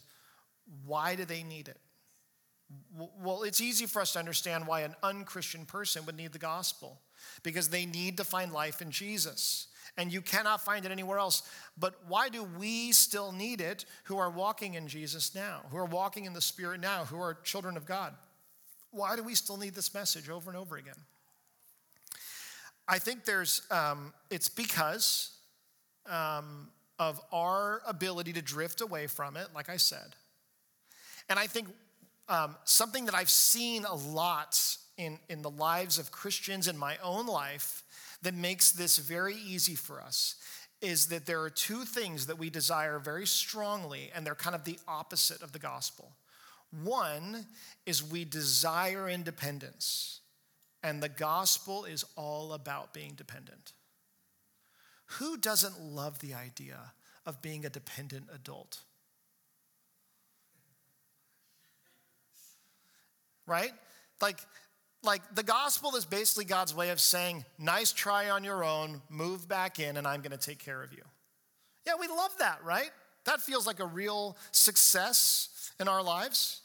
why 0.86 1.16
do 1.16 1.26
they 1.26 1.44
need 1.44 1.68
it? 1.68 1.78
Well, 3.20 3.44
it's 3.44 3.62
easy 3.62 3.86
for 3.86 4.02
us 4.02 4.14
to 4.14 4.20
understand 4.20 4.68
why 4.68 4.82
an 4.82 4.96
unchristian 5.04 5.66
person 5.66 6.06
would 6.06 6.16
need 6.16 6.32
the 6.32 6.40
gospel 6.40 7.02
because 7.42 7.70
they 7.70 7.86
need 7.86 8.18
to 8.18 8.24
find 8.24 8.52
life 8.52 8.82
in 8.82 8.92
Jesus. 8.92 9.68
And 9.98 10.12
you 10.12 10.22
cannot 10.22 10.62
find 10.62 10.86
it 10.86 10.92
anywhere 10.92 11.20
else. 11.20 11.44
But 11.78 11.96
why 12.08 12.30
do 12.30 12.44
we 12.44 12.92
still 12.92 13.32
need 13.32 13.62
it 13.62 13.86
who 14.06 14.18
are 14.18 14.30
walking 14.30 14.74
in 14.74 14.88
Jesus 14.88 15.36
now, 15.36 15.62
who 15.70 15.78
are 15.78 15.86
walking 15.86 16.26
in 16.26 16.34
the 16.34 16.42
Spirit 16.42 16.80
now, 16.80 17.06
who 17.06 17.20
are 17.20 17.36
children 17.44 17.78
of 17.78 17.86
God? 17.86 18.14
Why 18.92 19.16
do 19.16 19.24
we 19.24 19.36
still 19.36 19.58
need 19.58 19.76
this 19.76 19.94
message 19.94 20.30
over 20.30 20.50
and 20.50 20.58
over 20.58 20.78
again? 20.78 20.96
I 22.88 23.00
think 23.00 23.26
there's, 23.26 23.62
um, 23.72 24.14
it's 24.30 24.50
because 24.50 25.32
um, 26.10 26.70
of 27.00 27.20
our 27.32 27.82
ability 27.88 28.34
to 28.34 28.42
drift 28.42 28.82
away 28.82 29.08
from 29.08 29.38
it, 29.38 29.48
like 29.56 29.70
I 29.70 29.78
said. 29.78 30.16
And 31.30 31.40
I 31.40 31.48
think 31.48 31.68
um, 32.30 32.56
something 32.64 33.06
that 33.06 33.16
I've 33.16 33.30
seen 33.30 33.86
a 33.86 33.96
lot 33.96 34.60
in, 34.98 35.20
in 35.30 35.42
the 35.42 35.50
lives 35.50 35.98
of 35.98 36.12
Christians 36.12 36.68
in 36.68 36.78
my 36.78 36.98
own 37.04 37.26
life 37.26 37.84
that 38.22 38.34
makes 38.34 38.72
this 38.72 38.98
very 38.98 39.36
easy 39.36 39.76
for 39.76 40.02
us 40.02 40.36
is 40.82 41.08
that 41.08 41.26
there 41.26 41.42
are 41.42 41.50
two 41.50 41.86
things 41.86 42.26
that 42.26 42.38
we 42.38 42.50
desire 42.50 43.00
very 43.00 43.26
strongly, 43.26 44.12
and 44.14 44.26
they're 44.26 44.36
kind 44.36 44.56
of 44.56 44.66
the 44.66 44.78
opposite 44.88 45.42
of 45.42 45.54
the 45.54 45.60
gospel. 45.60 46.12
One 46.84 47.46
is 47.86 48.04
we 48.04 48.26
desire 48.26 49.08
independence, 49.08 50.20
and 50.84 51.02
the 51.02 51.10
gospel 51.10 51.86
is 51.86 52.04
all 52.18 52.52
about 52.52 52.94
being 52.94 53.14
dependent. 53.16 53.72
Who 55.20 55.38
doesn't 55.38 55.80
love 55.80 56.20
the 56.20 56.34
idea 56.34 56.94
of 57.26 57.42
being 57.42 57.66
a 57.66 57.70
dependent 57.70 58.28
adult? 58.34 58.82
Right? 63.48 63.72
Like, 64.22 64.40
like 65.04 65.22
the 65.36 65.44
gospel 65.44 65.96
is 65.96 66.06
basically 66.06 66.46
God's 66.46 66.74
way 66.74 66.90
of 66.90 67.00
saying, 67.00 67.46
nice 67.60 67.92
try 67.92 68.30
on 68.30 68.44
your 68.44 68.64
own, 68.64 69.02
move 69.10 69.48
back 69.48 69.80
in, 69.80 69.98
and 69.98 70.08
I'm 70.08 70.22
going 70.22 70.32
to 70.32 70.38
take 70.38 70.60
care 70.60 70.82
of 70.82 70.94
you. 70.94 71.04
Yeah, 71.86 71.94
we 72.00 72.08
love 72.08 72.32
that, 72.40 72.64
right? 72.64 72.90
That 73.26 73.42
feels 73.42 73.68
like 73.68 73.80
a 73.80 73.86
real 73.86 74.38
success 74.52 75.72
in 75.80 75.88
our 75.88 76.02
lives. 76.02 76.62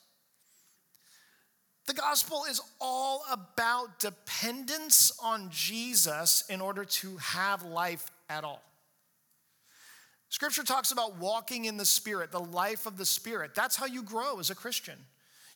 The 1.86 1.94
gospel 1.94 2.44
is 2.48 2.60
all 2.80 3.24
about 3.30 3.98
dependence 3.98 5.10
on 5.22 5.48
Jesus 5.50 6.44
in 6.50 6.60
order 6.60 6.84
to 6.84 7.16
have 7.16 7.62
life 7.62 8.10
at 8.28 8.44
all. 8.44 8.62
Scripture 10.28 10.62
talks 10.62 10.92
about 10.92 11.16
walking 11.16 11.64
in 11.64 11.78
the 11.78 11.86
Spirit, 11.86 12.30
the 12.30 12.38
life 12.38 12.84
of 12.84 12.98
the 12.98 13.06
Spirit. 13.06 13.54
That's 13.54 13.76
how 13.76 13.86
you 13.86 14.02
grow 14.02 14.38
as 14.38 14.50
a 14.50 14.54
Christian. 14.54 14.98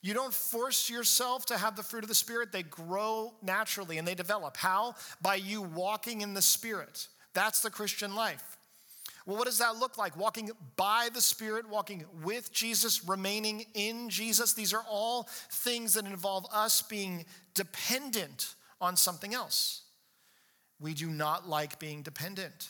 You 0.03 0.13
don't 0.13 0.33
force 0.33 0.89
yourself 0.89 1.45
to 1.45 1.57
have 1.57 1.77
the 1.77 1.81
fruit 1.81 2.03
of 2.03 2.09
the 2.09 2.15
Spirit, 2.15 2.51
they 2.51 2.63
grow 2.63 3.33
naturally 3.41 3.97
and 3.97 4.05
they 4.05 4.15
develop. 4.15 4.57
How? 4.57 4.95
By 5.21 5.35
you 5.35 5.61
walking 5.61 6.19
in 6.19 6.33
the 6.33 6.41
Spirit. 6.41 7.07
That's 7.33 7.61
the 7.61 7.71
Christian 7.71 8.13
life. 8.13 8.57
Well, 9.25 9.37
what 9.37 9.45
does 9.45 9.59
that 9.59 9.77
look 9.77 9.97
like? 9.97 10.17
Walking 10.17 10.51
by 10.75 11.07
the 11.13 11.21
Spirit, 11.21 11.69
walking 11.69 12.03
with 12.21 12.51
Jesus, 12.51 13.07
remaining 13.07 13.65
in 13.73 14.09
Jesus. 14.09 14.51
These 14.51 14.73
are 14.73 14.83
all 14.89 15.29
things 15.49 15.93
that 15.93 16.05
involve 16.05 16.45
us 16.53 16.81
being 16.81 17.23
dependent 17.53 18.55
on 18.81 18.97
something 18.97 19.33
else. 19.33 19.83
We 20.81 20.93
do 20.93 21.07
not 21.09 21.47
like 21.47 21.79
being 21.79 22.01
dependent. 22.01 22.67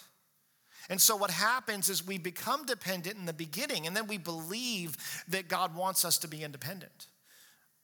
And 0.87 1.01
so, 1.01 1.15
what 1.15 1.31
happens 1.31 1.89
is 1.89 2.05
we 2.05 2.19
become 2.19 2.65
dependent 2.65 3.17
in 3.17 3.25
the 3.25 3.33
beginning, 3.33 3.87
and 3.87 3.95
then 3.95 4.05
we 4.05 4.17
believe 4.19 4.97
that 5.29 5.47
God 5.47 5.75
wants 5.75 6.05
us 6.05 6.19
to 6.19 6.27
be 6.27 6.43
independent. 6.43 7.07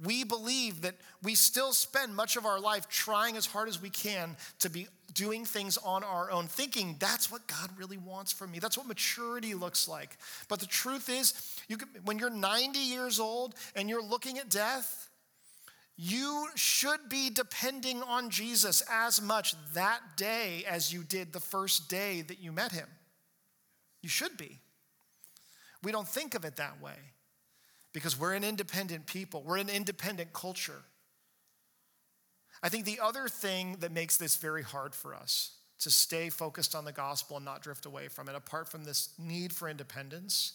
We 0.04 0.24
believe 0.24 0.82
that 0.82 0.96
we 1.22 1.36
still 1.36 1.74
spend 1.74 2.16
much 2.16 2.38
of 2.38 2.46
our 2.46 2.60
life 2.60 2.88
trying 2.88 3.36
as 3.36 3.46
hard 3.46 3.68
as 3.68 3.82
we 3.82 3.90
can 3.90 4.38
to 4.60 4.70
be 4.70 4.88
doing 5.14 5.44
things 5.44 5.78
on 5.78 6.04
our 6.04 6.32
own, 6.32 6.48
thinking 6.48 6.96
that's 7.00 7.30
what 7.30 7.46
God 7.48 7.70
really 7.78 7.98
wants 7.98 8.32
from 8.32 8.52
me. 8.52 8.60
That's 8.60 8.78
what 8.78 8.88
maturity 8.88 9.54
looks 9.54 9.88
like. 9.88 10.18
But 10.48 10.60
the 10.60 10.68
truth 10.68 11.10
is, 11.10 11.34
you 11.68 11.76
can, 11.76 11.90
when 12.06 12.18
you're 12.18 12.30
90 12.30 12.80
years 12.80 13.20
old 13.20 13.56
and 13.76 13.90
you're 13.90 14.04
looking 14.04 14.38
at 14.38 14.50
death, 14.50 15.10
you 15.98 16.48
should 16.56 17.10
be 17.10 17.30
depending 17.30 18.02
on 18.02 18.30
Jesus 18.30 18.82
as 18.90 19.22
much 19.22 19.54
that 19.74 20.00
day 20.16 20.64
as 20.66 20.94
you 20.94 21.04
did 21.04 21.34
the 21.34 21.42
first 21.42 21.90
day 21.90 22.22
that 22.22 22.40
you 22.40 22.54
met 22.54 22.72
him. 22.72 22.88
You 24.02 24.08
should 24.08 24.38
be. 24.38 24.60
We 25.84 25.92
don't 25.92 26.08
think 26.08 26.36
of 26.36 26.46
it 26.46 26.56
that 26.56 26.82
way 26.82 26.96
because 27.94 28.20
we're 28.20 28.34
an 28.34 28.44
independent 28.44 29.06
people, 29.06 29.44
we're 29.44 29.58
an 29.58 29.70
independent 29.70 30.34
culture. 30.34 30.84
I 32.62 32.70
think 32.70 32.86
the 32.86 33.00
other 33.02 33.28
thing 33.28 33.78
that 33.80 33.92
makes 33.92 34.18
this 34.18 34.36
very 34.36 34.64
hard 34.64 34.94
for 34.94 35.16
us 35.16 35.52
to 35.80 35.90
stay 35.90 36.30
focused 36.30 36.76
on 36.76 36.84
the 36.84 36.92
gospel 36.92 37.38
and 37.38 37.46
not 37.46 37.62
drift 37.62 37.86
away 37.86 38.10
from 38.10 38.28
it, 38.28 38.36
apart 38.36 38.68
from 38.68 38.84
this 38.84 39.10
need 39.18 39.54
for 39.54 39.70
independence, 39.70 40.54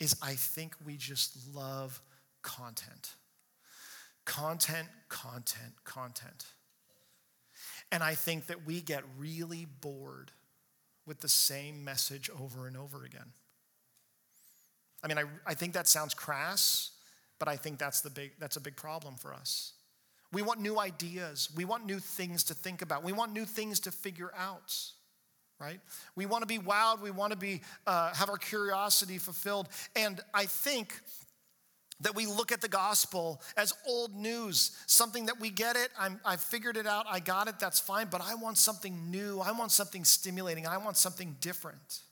is 0.00 0.16
I 0.20 0.34
think 0.34 0.74
we 0.84 0.96
just 0.96 1.36
love 1.54 2.00
content. 2.42 3.14
Content, 4.24 4.88
content, 5.08 5.72
content. 5.84 6.46
And 7.92 8.02
I 8.02 8.14
think 8.14 8.46
that 8.46 8.66
we 8.66 8.80
get 8.80 9.04
really 9.16 9.66
bored 9.80 10.32
with 11.06 11.20
the 11.20 11.28
same 11.28 11.84
message 11.84 12.28
over 12.30 12.66
and 12.66 12.76
over 12.76 13.04
again. 13.04 13.32
I 15.02 15.08
mean, 15.08 15.18
I, 15.18 15.24
I 15.46 15.54
think 15.54 15.74
that 15.74 15.86
sounds 15.88 16.14
crass, 16.14 16.90
but 17.38 17.48
I 17.48 17.56
think 17.56 17.78
that's, 17.78 18.00
the 18.00 18.10
big, 18.10 18.32
that's 18.38 18.56
a 18.56 18.60
big 18.60 18.76
problem 18.76 19.14
for 19.16 19.34
us. 19.34 19.72
We 20.32 20.42
want 20.42 20.60
new 20.60 20.78
ideas. 20.78 21.50
We 21.54 21.64
want 21.64 21.86
new 21.86 21.98
things 21.98 22.44
to 22.44 22.54
think 22.54 22.82
about. 22.82 23.04
We 23.04 23.12
want 23.12 23.32
new 23.32 23.44
things 23.44 23.80
to 23.80 23.92
figure 23.92 24.32
out, 24.36 24.74
right? 25.60 25.80
We 26.16 26.26
want 26.26 26.42
to 26.42 26.46
be 26.46 26.58
wowed. 26.58 27.00
We 27.00 27.10
want 27.10 27.32
to 27.32 27.38
be, 27.38 27.62
uh, 27.86 28.12
have 28.14 28.28
our 28.28 28.38
curiosity 28.38 29.18
fulfilled. 29.18 29.68
And 29.94 30.20
I 30.34 30.46
think 30.46 31.00
that 32.00 32.14
we 32.14 32.26
look 32.26 32.52
at 32.52 32.60
the 32.60 32.68
gospel 32.68 33.40
as 33.56 33.72
old 33.86 34.14
news, 34.14 34.76
something 34.86 35.26
that 35.26 35.40
we 35.40 35.50
get 35.50 35.76
it, 35.76 35.88
I'm, 35.98 36.20
I 36.24 36.36
figured 36.36 36.76
it 36.76 36.86
out, 36.86 37.06
I 37.08 37.20
got 37.20 37.48
it, 37.48 37.58
that's 37.58 37.80
fine, 37.80 38.08
but 38.10 38.20
I 38.20 38.34
want 38.34 38.58
something 38.58 39.10
new, 39.10 39.40
I 39.40 39.52
want 39.52 39.72
something 39.72 40.04
stimulating, 40.04 40.66
I 40.66 40.76
want 40.76 40.98
something 40.98 41.36
different. 41.40 42.02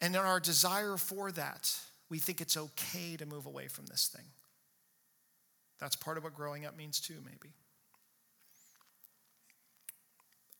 And 0.00 0.14
in 0.14 0.20
our 0.20 0.40
desire 0.40 0.96
for 0.96 1.32
that, 1.32 1.76
we 2.08 2.18
think 2.18 2.40
it's 2.40 2.56
okay 2.56 3.16
to 3.16 3.26
move 3.26 3.46
away 3.46 3.68
from 3.68 3.86
this 3.86 4.08
thing. 4.08 4.24
That's 5.78 5.96
part 5.96 6.18
of 6.18 6.24
what 6.24 6.34
growing 6.34 6.66
up 6.66 6.76
means 6.76 7.00
too, 7.00 7.20
maybe. 7.24 7.54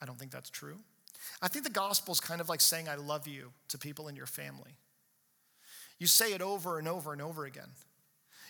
I 0.01 0.07
don't 0.07 0.19
think 0.19 0.31
that's 0.31 0.51
true. 0.51 0.79
I 1.43 1.49
think 1.49 1.65
the 1.65 1.71
gospel 1.71 2.13
is 2.13 2.21
kind 2.21 2.41
of 2.41 2.49
like 2.49 2.61
saying, 2.61 2.89
I 2.89 2.95
love 2.95 3.27
you 3.27 3.51
to 3.69 3.79
people 3.79 4.09
in 4.09 4.17
your 4.17 4.27
family. 4.27 4.77
You 5.99 6.07
say 6.07 6.33
it 6.33 6.43
over 6.43 6.79
and 6.79 6.87
over 6.87 7.13
and 7.13 7.21
over 7.21 7.45
again. 7.45 7.71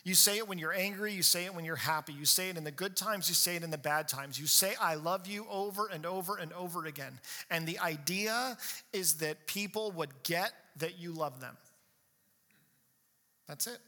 You 0.04 0.14
say 0.14 0.38
it 0.38 0.48
when 0.48 0.58
you're 0.58 0.72
angry, 0.72 1.12
you 1.12 1.22
say 1.22 1.44
it 1.44 1.54
when 1.54 1.64
you're 1.64 1.76
happy, 1.76 2.12
you 2.12 2.24
say 2.24 2.50
it 2.50 2.56
in 2.56 2.64
the 2.64 2.70
good 2.70 2.96
times, 2.96 3.28
you 3.28 3.34
say 3.34 3.56
it 3.56 3.62
in 3.62 3.70
the 3.70 3.78
bad 3.78 4.08
times. 4.08 4.38
You 4.38 4.46
say, 4.46 4.74
I 4.80 4.94
love 4.94 5.26
you 5.26 5.46
over 5.50 5.88
and 5.88 6.06
over 6.06 6.36
and 6.36 6.52
over 6.52 6.86
again. 6.86 7.18
And 7.50 7.66
the 7.66 7.78
idea 7.80 8.56
is 8.92 9.14
that 9.14 9.46
people 9.46 9.90
would 9.92 10.22
get 10.22 10.52
that 10.78 10.98
you 10.98 11.12
love 11.12 11.40
them. 11.40 11.56
That's 13.46 13.66
it. 13.66 13.78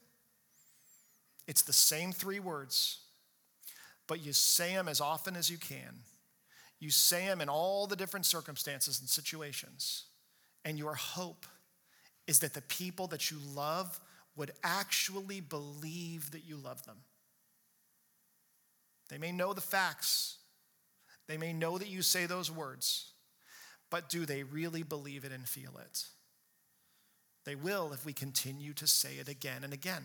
It's 1.47 1.63
the 1.63 1.73
same 1.73 2.13
three 2.13 2.41
words, 2.41 3.01
but 4.07 4.25
you 4.25 4.33
say 4.33 4.75
them 4.75 4.89
as 4.89 5.01
often 5.01 5.37
as 5.37 5.51
you 5.51 5.59
can. 5.59 6.03
You 6.79 6.91
say 6.91 7.27
them 7.27 7.41
in 7.41 7.49
all 7.49 7.87
the 7.87 7.97
different 7.97 8.25
circumstances 8.25 9.01
and 9.01 9.09
situations. 9.09 10.05
And 10.65 10.79
your 10.79 10.95
hope 10.95 11.47
is 12.27 12.41
that 12.41 12.55
the 12.55 12.63
people 12.63 13.07
that 13.09 13.31
you 13.31 13.39
love 13.55 14.01
would 14.37 14.53
actually 14.63 15.41
believe 15.41 16.31
that 16.31 16.45
you 16.47 16.57
love 16.57 16.85
them. 16.85 16.97
They 19.09 19.19
may 19.19 19.33
know 19.33 19.53
the 19.53 19.61
facts, 19.61 20.39
they 21.27 21.37
may 21.37 21.53
know 21.53 21.79
that 21.79 21.89
you 21.89 22.03
say 22.03 22.27
those 22.27 22.51
words, 22.51 23.13
but 23.91 24.09
do 24.09 24.25
they 24.25 24.45
really 24.45 24.83
believe 24.85 25.25
it 25.25 25.33
and 25.33 25.49
feel 25.49 25.79
it? 25.79 26.05
They 27.45 27.55
will 27.55 27.93
if 27.93 28.05
we 28.05 28.13
continue 28.13 28.73
to 28.75 28.87
say 28.87 29.15
it 29.15 29.29
again 29.29 29.65
and 29.65 29.73
again. 29.73 30.05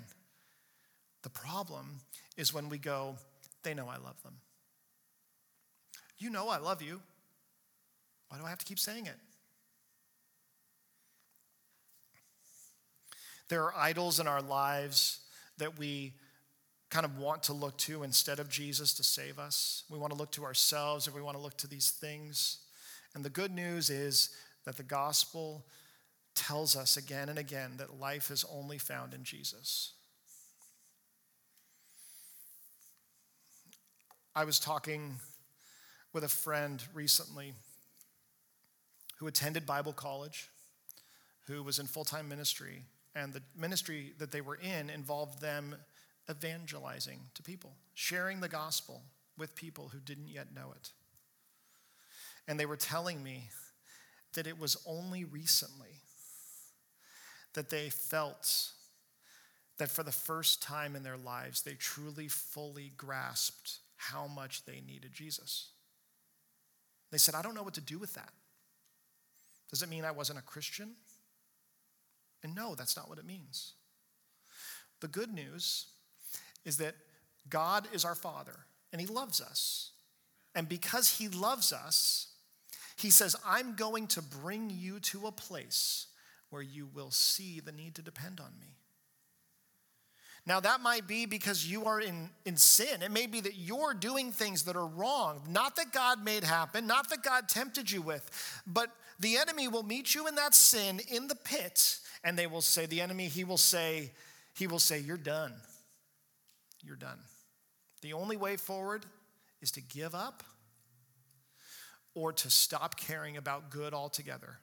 The 1.24 1.30
problem 1.30 2.02
is 2.38 2.54
when 2.54 2.70
we 2.70 2.78
go, 2.78 3.16
they 3.64 3.74
know 3.74 3.88
I 3.88 3.98
love 3.98 4.22
them. 4.24 4.36
You 6.18 6.30
know 6.30 6.50
I 6.50 6.58
love 6.58 6.82
you. 6.82 7.02
Why 8.30 8.38
do 8.38 8.46
I 8.46 8.50
have 8.50 8.60
to 8.60 8.66
keep 8.66 8.80
saying 8.80 9.08
it? 9.08 9.18
There 13.50 13.64
are 13.64 13.74
idols 13.76 14.20
in 14.20 14.28
our 14.28 14.42
lives 14.42 15.20
that 15.58 15.78
we 15.78 16.14
kind 16.90 17.06
of 17.06 17.18
want 17.18 17.44
to 17.44 17.54
look 17.54 17.78
to 17.78 18.04
instead 18.04 18.40
of 18.40 18.50
Jesus 18.50 18.94
to 18.96 19.04
save 19.04 19.38
us. 19.38 19.84
We 19.90 20.00
want 20.00 20.14
to 20.14 20.18
look 20.18 20.32
to 20.34 20.46
ourselves 20.46 21.08
or 21.08 21.12
we 21.12 21.22
want 21.22 21.38
to 21.38 21.44
look 21.44 21.58
to 21.58 21.68
these 21.68 21.92
things. 21.92 22.60
And 23.14 23.24
the 23.24 23.30
good 23.30 23.52
news 23.52 23.90
is 23.90 24.30
that 24.66 24.78
the 24.78 24.84
gospel 24.84 25.66
tells 26.36 26.76
us 26.76 26.98
again 26.98 27.30
and 27.30 27.40
again 27.40 27.72
that 27.78 28.00
life 28.00 28.30
is 28.30 28.46
only 28.54 28.78
found 28.78 29.14
in 29.14 29.24
Jesus. 29.24 29.94
I 34.36 34.44
was 34.44 34.60
talking 34.60 35.16
with 36.14 36.24
a 36.24 36.30
friend 36.30 36.84
recently 36.94 37.54
who 39.18 39.28
attended 39.28 39.66
Bible 39.66 39.94
college, 39.94 40.50
who 41.48 41.64
was 41.64 41.80
in 41.80 41.88
full 41.88 42.04
time 42.04 42.28
ministry, 42.28 42.84
and 43.16 43.34
the 43.34 43.42
ministry 43.56 44.14
that 44.20 44.32
they 44.32 44.42
were 44.42 44.56
in 44.58 44.90
involved 44.90 45.40
them 45.40 45.76
evangelizing 46.30 47.20
to 47.36 47.44
people, 47.44 47.76
sharing 47.94 48.42
the 48.42 48.50
gospel 48.50 49.04
with 49.38 49.56
people 49.56 49.90
who 49.90 50.00
didn't 50.00 50.28
yet 50.28 50.54
know 50.54 50.74
it. 50.76 50.92
And 52.48 52.60
they 52.60 52.66
were 52.66 52.78
telling 52.78 53.24
me 53.24 53.50
that 54.34 54.48
it 54.48 54.60
was 54.60 54.78
only 54.86 55.24
recently 55.24 56.02
that 57.56 57.70
they 57.70 57.90
felt 57.90 58.72
that 59.78 59.90
for 59.90 60.04
the 60.04 60.12
first 60.12 60.62
time 60.62 60.96
in 60.96 61.04
their 61.04 61.18
lives, 61.18 61.62
they 61.62 61.74
truly, 61.74 62.28
fully 62.28 62.94
grasped 62.96 63.80
how 63.98 64.28
much 64.28 64.64
they 64.66 64.82
needed 64.86 65.12
Jesus. 65.12 65.70
They 67.12 67.18
said, 67.18 67.36
I 67.36 67.42
don't 67.42 67.56
know 67.56 67.64
what 67.64 67.74
to 67.74 67.82
do 67.82 67.98
with 68.00 68.14
that. 68.14 68.32
Does 69.70 69.82
it 69.82 69.90
mean 69.90 70.06
I 70.06 70.12
wasn't 70.12 70.40
a 70.40 70.44
Christian? 70.44 70.92
And 72.44 72.56
no, 72.56 72.76
that's 72.76 72.96
not 72.96 73.10
what 73.10 73.18
it 73.18 73.26
means. 73.26 73.74
The 75.02 75.08
good 75.08 75.34
news 75.34 75.88
is 76.64 76.78
that 76.78 76.96
God 77.50 77.88
is 77.94 78.06
our 78.06 78.16
Father 78.16 78.56
and 78.92 79.02
He 79.02 79.08
loves 79.08 79.42
us. 79.42 79.92
And 80.54 80.70
because 80.70 81.18
He 81.18 81.28
loves 81.28 81.74
us, 81.74 82.28
He 82.96 83.10
says, 83.10 83.36
I'm 83.46 83.76
going 83.76 84.08
to 84.08 84.22
bring 84.22 84.70
you 84.70 85.00
to 85.02 85.28
a 85.28 85.32
place 85.32 86.08
where 86.50 86.62
you 86.62 86.88
will 86.94 87.12
see 87.12 87.60
the 87.60 87.72
need 87.72 87.96
to 87.96 88.02
depend 88.02 88.40
on 88.40 88.52
me. 88.60 88.78
Now, 90.48 90.60
that 90.60 90.82
might 90.82 91.08
be 91.08 91.26
because 91.26 91.70
you 91.70 91.86
are 91.86 92.00
in, 92.00 92.30
in 92.46 92.56
sin. 92.56 93.02
It 93.02 93.12
may 93.12 93.26
be 93.26 93.42
that 93.42 93.56
you're 93.56 93.96
doing 93.96 94.32
things 94.32 94.64
that 94.64 94.76
are 94.76 94.86
wrong, 94.86 95.42
not 95.50 95.76
that 95.78 95.92
God 95.92 96.24
made 96.24 96.44
happen, 96.44 96.86
not 96.86 97.10
that 97.10 97.24
God 97.24 97.50
tempted 97.50 97.90
you 97.90 98.04
with, 98.04 98.62
but 98.68 98.92
the 99.20 99.38
enemy 99.38 99.68
will 99.68 99.82
meet 99.82 100.14
you 100.14 100.28
in 100.28 100.36
that 100.36 100.54
sin 100.54 101.02
in 101.10 101.28
the 101.28 101.36
pit, 101.36 102.00
and 102.24 102.38
they 102.38 102.46
will 102.46 102.62
say, 102.62 102.86
the 102.86 103.02
enemy, 103.02 103.28
he 103.28 103.44
will 103.44 103.58
say, 103.58 104.12
he 104.56 104.68
will 104.68 104.80
say, 104.80 105.00
You're 105.00 105.18
done. 105.18 105.54
You're 106.84 106.96
done. 106.96 107.20
The 108.02 108.14
only 108.14 108.38
way 108.38 108.58
forward 108.58 109.06
is 109.62 109.72
to 109.72 109.82
give 109.82 110.14
up 110.14 110.44
or 112.14 112.32
to 112.32 112.50
stop 112.50 112.98
caring 112.98 113.36
about 113.36 113.72
good 113.72 113.94
altogether 113.94 114.60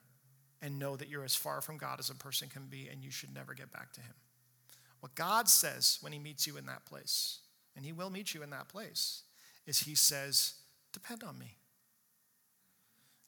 and 0.63 0.79
know 0.79 0.95
that 0.95 1.09
you're 1.09 1.25
as 1.25 1.35
far 1.35 1.61
from 1.61 1.77
God 1.77 1.99
as 1.99 2.09
a 2.09 2.15
person 2.15 2.47
can 2.47 2.67
be 2.67 2.87
and 2.89 3.03
you 3.03 3.11
should 3.11 3.33
never 3.35 3.53
get 3.53 3.71
back 3.71 3.91
to 3.93 4.01
Him. 4.01 4.13
What 5.01 5.13
God 5.13 5.49
says 5.49 5.99
when 6.01 6.13
He 6.13 6.19
meets 6.19 6.47
you 6.47 6.55
in 6.55 6.65
that 6.67 6.85
place, 6.85 7.39
and 7.75 7.85
He 7.85 7.91
will 7.91 8.09
meet 8.09 8.33
you 8.33 8.41
in 8.41 8.49
that 8.51 8.69
place, 8.69 9.23
is 9.67 9.79
He 9.81 9.93
says, 9.93 10.53
Depend 10.93 11.23
on 11.23 11.37
me. 11.37 11.57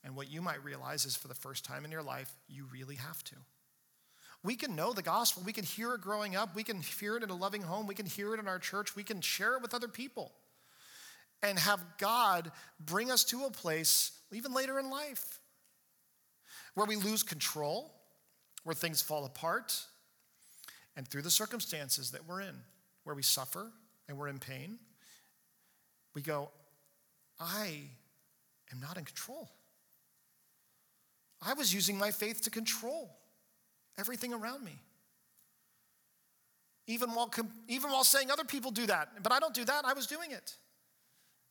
And 0.03 0.15
what 0.15 0.31
you 0.31 0.41
might 0.41 0.63
realize 0.63 1.05
is 1.05 1.17
for 1.17 1.27
the 1.27 1.33
first 1.33 1.65
time 1.65 1.83
in 1.83 1.91
your 1.91 2.03
life, 2.03 2.31
you 2.47 2.65
really 2.71 2.95
have 2.95 3.23
to. 3.25 3.35
We 4.43 4.55
can 4.55 4.75
know 4.75 4.93
the 4.93 5.01
gospel. 5.01 5.41
We 5.43 5.51
can 5.51 5.65
hear 5.65 5.95
it 5.95 6.01
growing 6.01 6.35
up. 6.35 6.55
We 6.55 6.63
can 6.63 6.79
hear 6.79 7.17
it 7.17 7.23
in 7.23 7.31
a 7.31 7.35
loving 7.35 7.63
home. 7.63 7.87
We 7.87 7.95
can 7.95 8.05
hear 8.05 8.35
it 8.35 8.39
in 8.39 8.47
our 8.47 8.59
church. 8.59 8.95
We 8.95 9.03
can 9.03 9.19
share 9.19 9.55
it 9.55 9.63
with 9.63 9.73
other 9.73 9.87
people 9.87 10.31
and 11.41 11.57
have 11.57 11.83
God 11.97 12.51
bring 12.79 13.09
us 13.09 13.23
to 13.25 13.45
a 13.45 13.51
place, 13.51 14.11
even 14.31 14.53
later 14.53 14.77
in 14.79 14.91
life, 14.91 15.39
where 16.75 16.85
we 16.85 16.95
lose 16.95 17.23
control, 17.23 17.91
where 18.63 18.75
things 18.75 19.01
fall 19.01 19.25
apart, 19.25 19.81
and 20.95 21.07
through 21.07 21.23
the 21.23 21.31
circumstances 21.31 22.11
that 22.11 22.27
we're 22.27 22.41
in, 22.41 22.55
where 23.03 23.15
we 23.15 23.23
suffer 23.23 23.71
and 24.07 24.17
we're 24.17 24.27
in 24.27 24.39
pain, 24.39 24.77
we 26.13 26.21
go, 26.21 26.49
I 27.39 27.81
am 28.71 28.79
not 28.79 28.97
in 28.97 29.03
control. 29.03 29.49
I 31.41 31.53
was 31.53 31.73
using 31.73 31.97
my 31.97 32.11
faith 32.11 32.41
to 32.43 32.49
control 32.49 33.15
everything 33.97 34.33
around 34.33 34.63
me. 34.63 34.79
Even 36.87 37.09
while, 37.11 37.31
even 37.67 37.91
while 37.91 38.03
saying 38.03 38.31
other 38.31 38.43
people 38.43 38.71
do 38.71 38.85
that, 38.85 39.09
but 39.23 39.31
I 39.31 39.39
don't 39.39 39.53
do 39.53 39.65
that, 39.65 39.85
I 39.85 39.93
was 39.93 40.07
doing 40.07 40.31
it. 40.31 40.55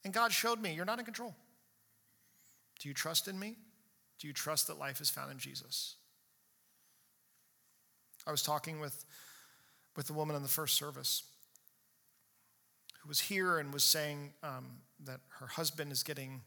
And 0.04 0.12
God 0.12 0.32
showed 0.32 0.60
me, 0.60 0.74
you're 0.74 0.84
not 0.84 0.98
in 0.98 1.04
control. 1.04 1.34
Do 2.78 2.88
you 2.88 2.94
trust 2.94 3.28
in 3.28 3.38
me? 3.38 3.56
Do 4.18 4.26
you 4.26 4.32
trust 4.32 4.68
that 4.68 4.78
life 4.78 5.00
is 5.00 5.10
found 5.10 5.30
in 5.30 5.38
Jesus? 5.38 5.96
I 8.26 8.30
was 8.30 8.42
talking 8.42 8.80
with, 8.80 9.04
with 9.96 10.06
the 10.06 10.12
woman 10.12 10.36
in 10.36 10.42
the 10.42 10.48
first 10.48 10.76
service 10.76 11.24
who 13.02 13.08
was 13.08 13.20
here 13.20 13.58
and 13.58 13.72
was 13.72 13.84
saying 13.84 14.32
um, 14.42 14.64
that 15.04 15.20
her 15.40 15.46
husband 15.46 15.92
is 15.92 16.02
getting 16.02 16.40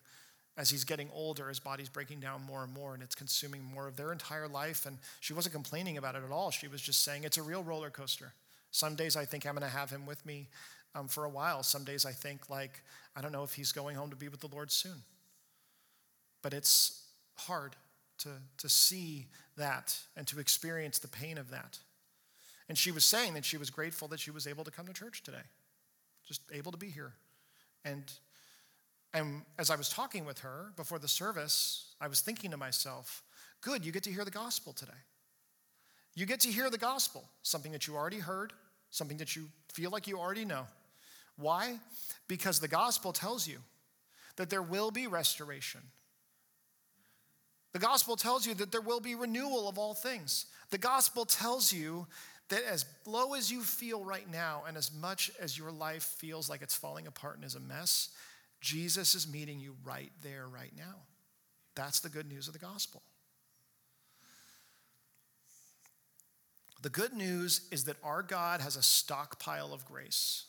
as 0.57 0.71
he's 0.71 0.83
getting 0.83 1.07
older, 1.13 1.49
his 1.49 1.59
body's 1.59 1.87
breaking 1.87 2.19
down 2.19 2.41
more 2.41 2.63
and 2.63 2.73
more, 2.73 2.95
and 2.95 3.03
it's 3.03 3.13
consuming 3.13 3.63
more 3.63 3.87
of 3.87 3.95
their 3.95 4.11
entire 4.11 4.47
life. 4.47 4.87
And 4.87 4.97
she 5.19 5.33
wasn't 5.33 5.53
complaining 5.53 5.99
about 5.99 6.15
it 6.15 6.23
at 6.25 6.31
all. 6.31 6.49
She 6.49 6.67
was 6.67 6.81
just 6.81 7.03
saying 7.03 7.23
it's 7.23 7.37
a 7.37 7.43
real 7.43 7.63
roller 7.63 7.91
coaster. 7.91 8.33
Some 8.71 8.95
days 8.95 9.15
I 9.15 9.23
think 9.23 9.45
I'm 9.45 9.53
going 9.53 9.69
to 9.69 9.77
have 9.77 9.91
him 9.91 10.07
with 10.07 10.25
me 10.25 10.47
um, 10.95 11.07
for 11.07 11.25
a 11.25 11.29
while. 11.29 11.61
Some 11.61 11.83
days 11.83 12.07
I 12.07 12.11
think, 12.11 12.49
like, 12.49 12.81
I 13.15 13.21
don't 13.21 13.31
know 13.31 13.43
if 13.43 13.53
he's 13.53 13.71
going 13.71 13.95
home 13.95 14.09
to 14.09 14.15
be 14.15 14.29
with 14.29 14.39
the 14.39 14.47
Lord 14.47 14.71
soon. 14.71 15.03
But 16.41 16.55
it's 16.55 17.06
hard 17.37 17.75
to, 18.19 18.29
to 18.57 18.69
see 18.69 19.27
that 19.57 19.97
and 20.15 20.27
to 20.27 20.39
experience 20.39 20.99
the 20.99 21.07
pain 21.07 21.37
of 21.37 21.51
that. 21.51 21.79
And 22.69 22.77
she 22.77 22.91
was 22.91 23.05
saying 23.05 23.33
that 23.35 23.45
she 23.45 23.57
was 23.57 23.69
grateful 23.69 24.07
that 24.09 24.19
she 24.19 24.31
was 24.31 24.47
able 24.47 24.63
to 24.63 24.71
come 24.71 24.87
to 24.87 24.93
church 24.93 25.23
today, 25.23 25.45
just 26.27 26.41
able 26.51 26.71
to 26.71 26.77
be 26.77 26.89
here. 26.89 27.13
And 27.85 28.03
and 29.13 29.41
as 29.57 29.71
I 29.71 29.75
was 29.75 29.89
talking 29.89 30.25
with 30.25 30.39
her 30.39 30.73
before 30.75 30.99
the 30.99 31.07
service, 31.07 31.93
I 31.99 32.07
was 32.07 32.21
thinking 32.21 32.51
to 32.51 32.57
myself, 32.57 33.23
good, 33.61 33.85
you 33.85 33.91
get 33.91 34.03
to 34.03 34.11
hear 34.11 34.25
the 34.25 34.31
gospel 34.31 34.73
today. 34.73 34.91
You 36.13 36.25
get 36.25 36.41
to 36.41 36.51
hear 36.51 36.69
the 36.69 36.77
gospel, 36.77 37.23
something 37.43 37.71
that 37.71 37.87
you 37.87 37.95
already 37.95 38.19
heard, 38.19 38.53
something 38.89 39.17
that 39.17 39.35
you 39.35 39.45
feel 39.71 39.91
like 39.91 40.07
you 40.07 40.19
already 40.19 40.45
know. 40.45 40.67
Why? 41.37 41.79
Because 42.27 42.59
the 42.59 42.67
gospel 42.67 43.13
tells 43.13 43.47
you 43.47 43.59
that 44.35 44.49
there 44.49 44.61
will 44.61 44.91
be 44.91 45.07
restoration. 45.07 45.81
The 47.73 47.79
gospel 47.79 48.15
tells 48.15 48.45
you 48.45 48.53
that 48.55 48.71
there 48.71 48.81
will 48.81 48.99
be 48.99 49.15
renewal 49.15 49.67
of 49.67 49.77
all 49.77 49.93
things. 49.93 50.45
The 50.69 50.77
gospel 50.77 51.25
tells 51.25 51.71
you 51.71 52.07
that 52.49 52.63
as 52.63 52.85
low 53.05 53.33
as 53.33 53.51
you 53.51 53.61
feel 53.61 54.03
right 54.03 54.29
now, 54.31 54.63
and 54.67 54.77
as 54.77 54.91
much 54.93 55.31
as 55.39 55.57
your 55.57 55.71
life 55.71 56.03
feels 56.03 56.49
like 56.49 56.61
it's 56.61 56.75
falling 56.75 57.07
apart 57.07 57.35
and 57.35 57.45
is 57.45 57.55
a 57.55 57.59
mess, 57.59 58.09
Jesus 58.61 59.15
is 59.15 59.31
meeting 59.31 59.59
you 59.59 59.75
right 59.83 60.11
there, 60.21 60.47
right 60.47 60.71
now. 60.75 60.95
That's 61.75 61.99
the 61.99 62.09
good 62.09 62.27
news 62.27 62.47
of 62.47 62.53
the 62.53 62.59
gospel. 62.59 63.01
The 66.81 66.89
good 66.89 67.13
news 67.13 67.67
is 67.71 67.85
that 67.85 67.97
our 68.03 68.21
God 68.21 68.61
has 68.61 68.75
a 68.75 68.83
stockpile 68.83 69.73
of 69.73 69.85
grace 69.85 70.45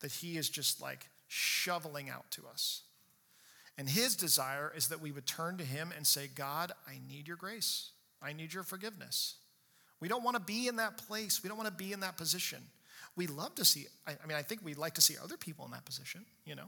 that 0.00 0.12
He 0.12 0.36
is 0.36 0.48
just 0.48 0.80
like 0.80 1.08
shoveling 1.28 2.08
out 2.08 2.30
to 2.32 2.42
us. 2.50 2.82
And 3.76 3.88
His 3.88 4.16
desire 4.16 4.72
is 4.76 4.88
that 4.88 5.00
we 5.00 5.12
would 5.12 5.26
turn 5.26 5.58
to 5.58 5.64
Him 5.64 5.92
and 5.96 6.06
say, 6.06 6.28
God, 6.34 6.72
I 6.86 6.98
need 7.08 7.26
your 7.26 7.36
grace. 7.36 7.90
I 8.22 8.32
need 8.32 8.54
your 8.54 8.62
forgiveness. 8.62 9.36
We 10.00 10.08
don't 10.08 10.22
want 10.22 10.36
to 10.36 10.42
be 10.42 10.68
in 10.68 10.76
that 10.76 10.98
place. 10.98 11.42
We 11.42 11.48
don't 11.48 11.58
want 11.58 11.68
to 11.68 11.74
be 11.74 11.92
in 11.92 12.00
that 12.00 12.16
position. 12.16 12.62
We 13.16 13.26
love 13.26 13.54
to 13.56 13.64
see, 13.64 13.86
I 14.06 14.26
mean, 14.26 14.36
I 14.36 14.42
think 14.42 14.64
we'd 14.64 14.78
like 14.78 14.94
to 14.94 15.00
see 15.00 15.14
other 15.22 15.36
people 15.36 15.64
in 15.64 15.70
that 15.70 15.84
position, 15.84 16.24
you 16.44 16.54
know? 16.54 16.66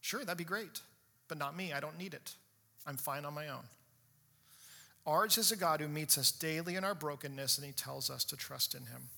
Sure, 0.00 0.24
that'd 0.24 0.38
be 0.38 0.44
great, 0.44 0.80
but 1.26 1.38
not 1.38 1.56
me. 1.56 1.72
I 1.72 1.80
don't 1.80 1.98
need 1.98 2.14
it. 2.14 2.34
I'm 2.86 2.96
fine 2.96 3.24
on 3.24 3.34
my 3.34 3.48
own. 3.48 3.64
Ours 5.06 5.38
is 5.38 5.50
a 5.50 5.56
God 5.56 5.80
who 5.80 5.88
meets 5.88 6.16
us 6.18 6.30
daily 6.30 6.76
in 6.76 6.84
our 6.84 6.94
brokenness 6.94 7.58
and 7.58 7.66
he 7.66 7.72
tells 7.72 8.10
us 8.10 8.24
to 8.24 8.36
trust 8.36 8.74
in 8.74 8.82
him. 8.82 9.08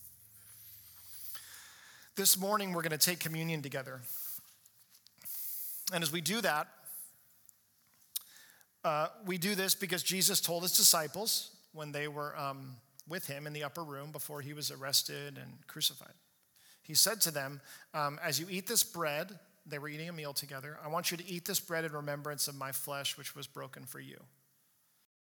This 2.16 2.38
morning, 2.38 2.72
we're 2.72 2.82
going 2.82 2.90
to 2.90 2.98
take 2.98 3.18
communion 3.18 3.60
together. 3.60 4.00
And 5.92 6.02
as 6.02 6.12
we 6.12 6.20
do 6.20 6.40
that, 6.40 6.68
uh, 8.84 9.08
we 9.26 9.38
do 9.38 9.54
this 9.54 9.74
because 9.74 10.02
Jesus 10.02 10.40
told 10.40 10.62
his 10.62 10.76
disciples 10.76 11.50
when 11.72 11.92
they 11.92 12.08
were 12.08 12.36
um, 12.38 12.76
with 13.08 13.26
him 13.26 13.46
in 13.46 13.52
the 13.52 13.64
upper 13.64 13.84
room 13.84 14.12
before 14.12 14.40
he 14.40 14.52
was 14.52 14.70
arrested 14.70 15.38
and 15.38 15.66
crucified. 15.66 16.14
He 16.82 16.94
said 16.94 17.20
to 17.22 17.30
them, 17.30 17.60
um, 17.94 18.18
As 18.22 18.40
you 18.40 18.46
eat 18.50 18.66
this 18.66 18.82
bread 18.82 19.38
they 19.66 19.78
were 19.78 19.88
eating 19.88 20.08
a 20.08 20.12
meal 20.12 20.32
together. 20.32 20.78
I 20.84 20.88
want 20.88 21.10
you 21.10 21.16
to 21.16 21.28
eat 21.28 21.44
this 21.44 21.60
bread 21.60 21.84
in 21.84 21.92
remembrance 21.92 22.48
of 22.48 22.54
my 22.54 22.72
flesh, 22.72 23.16
which 23.16 23.34
was 23.34 23.46
broken 23.46 23.84
for 23.84 24.00
you. 24.00 24.18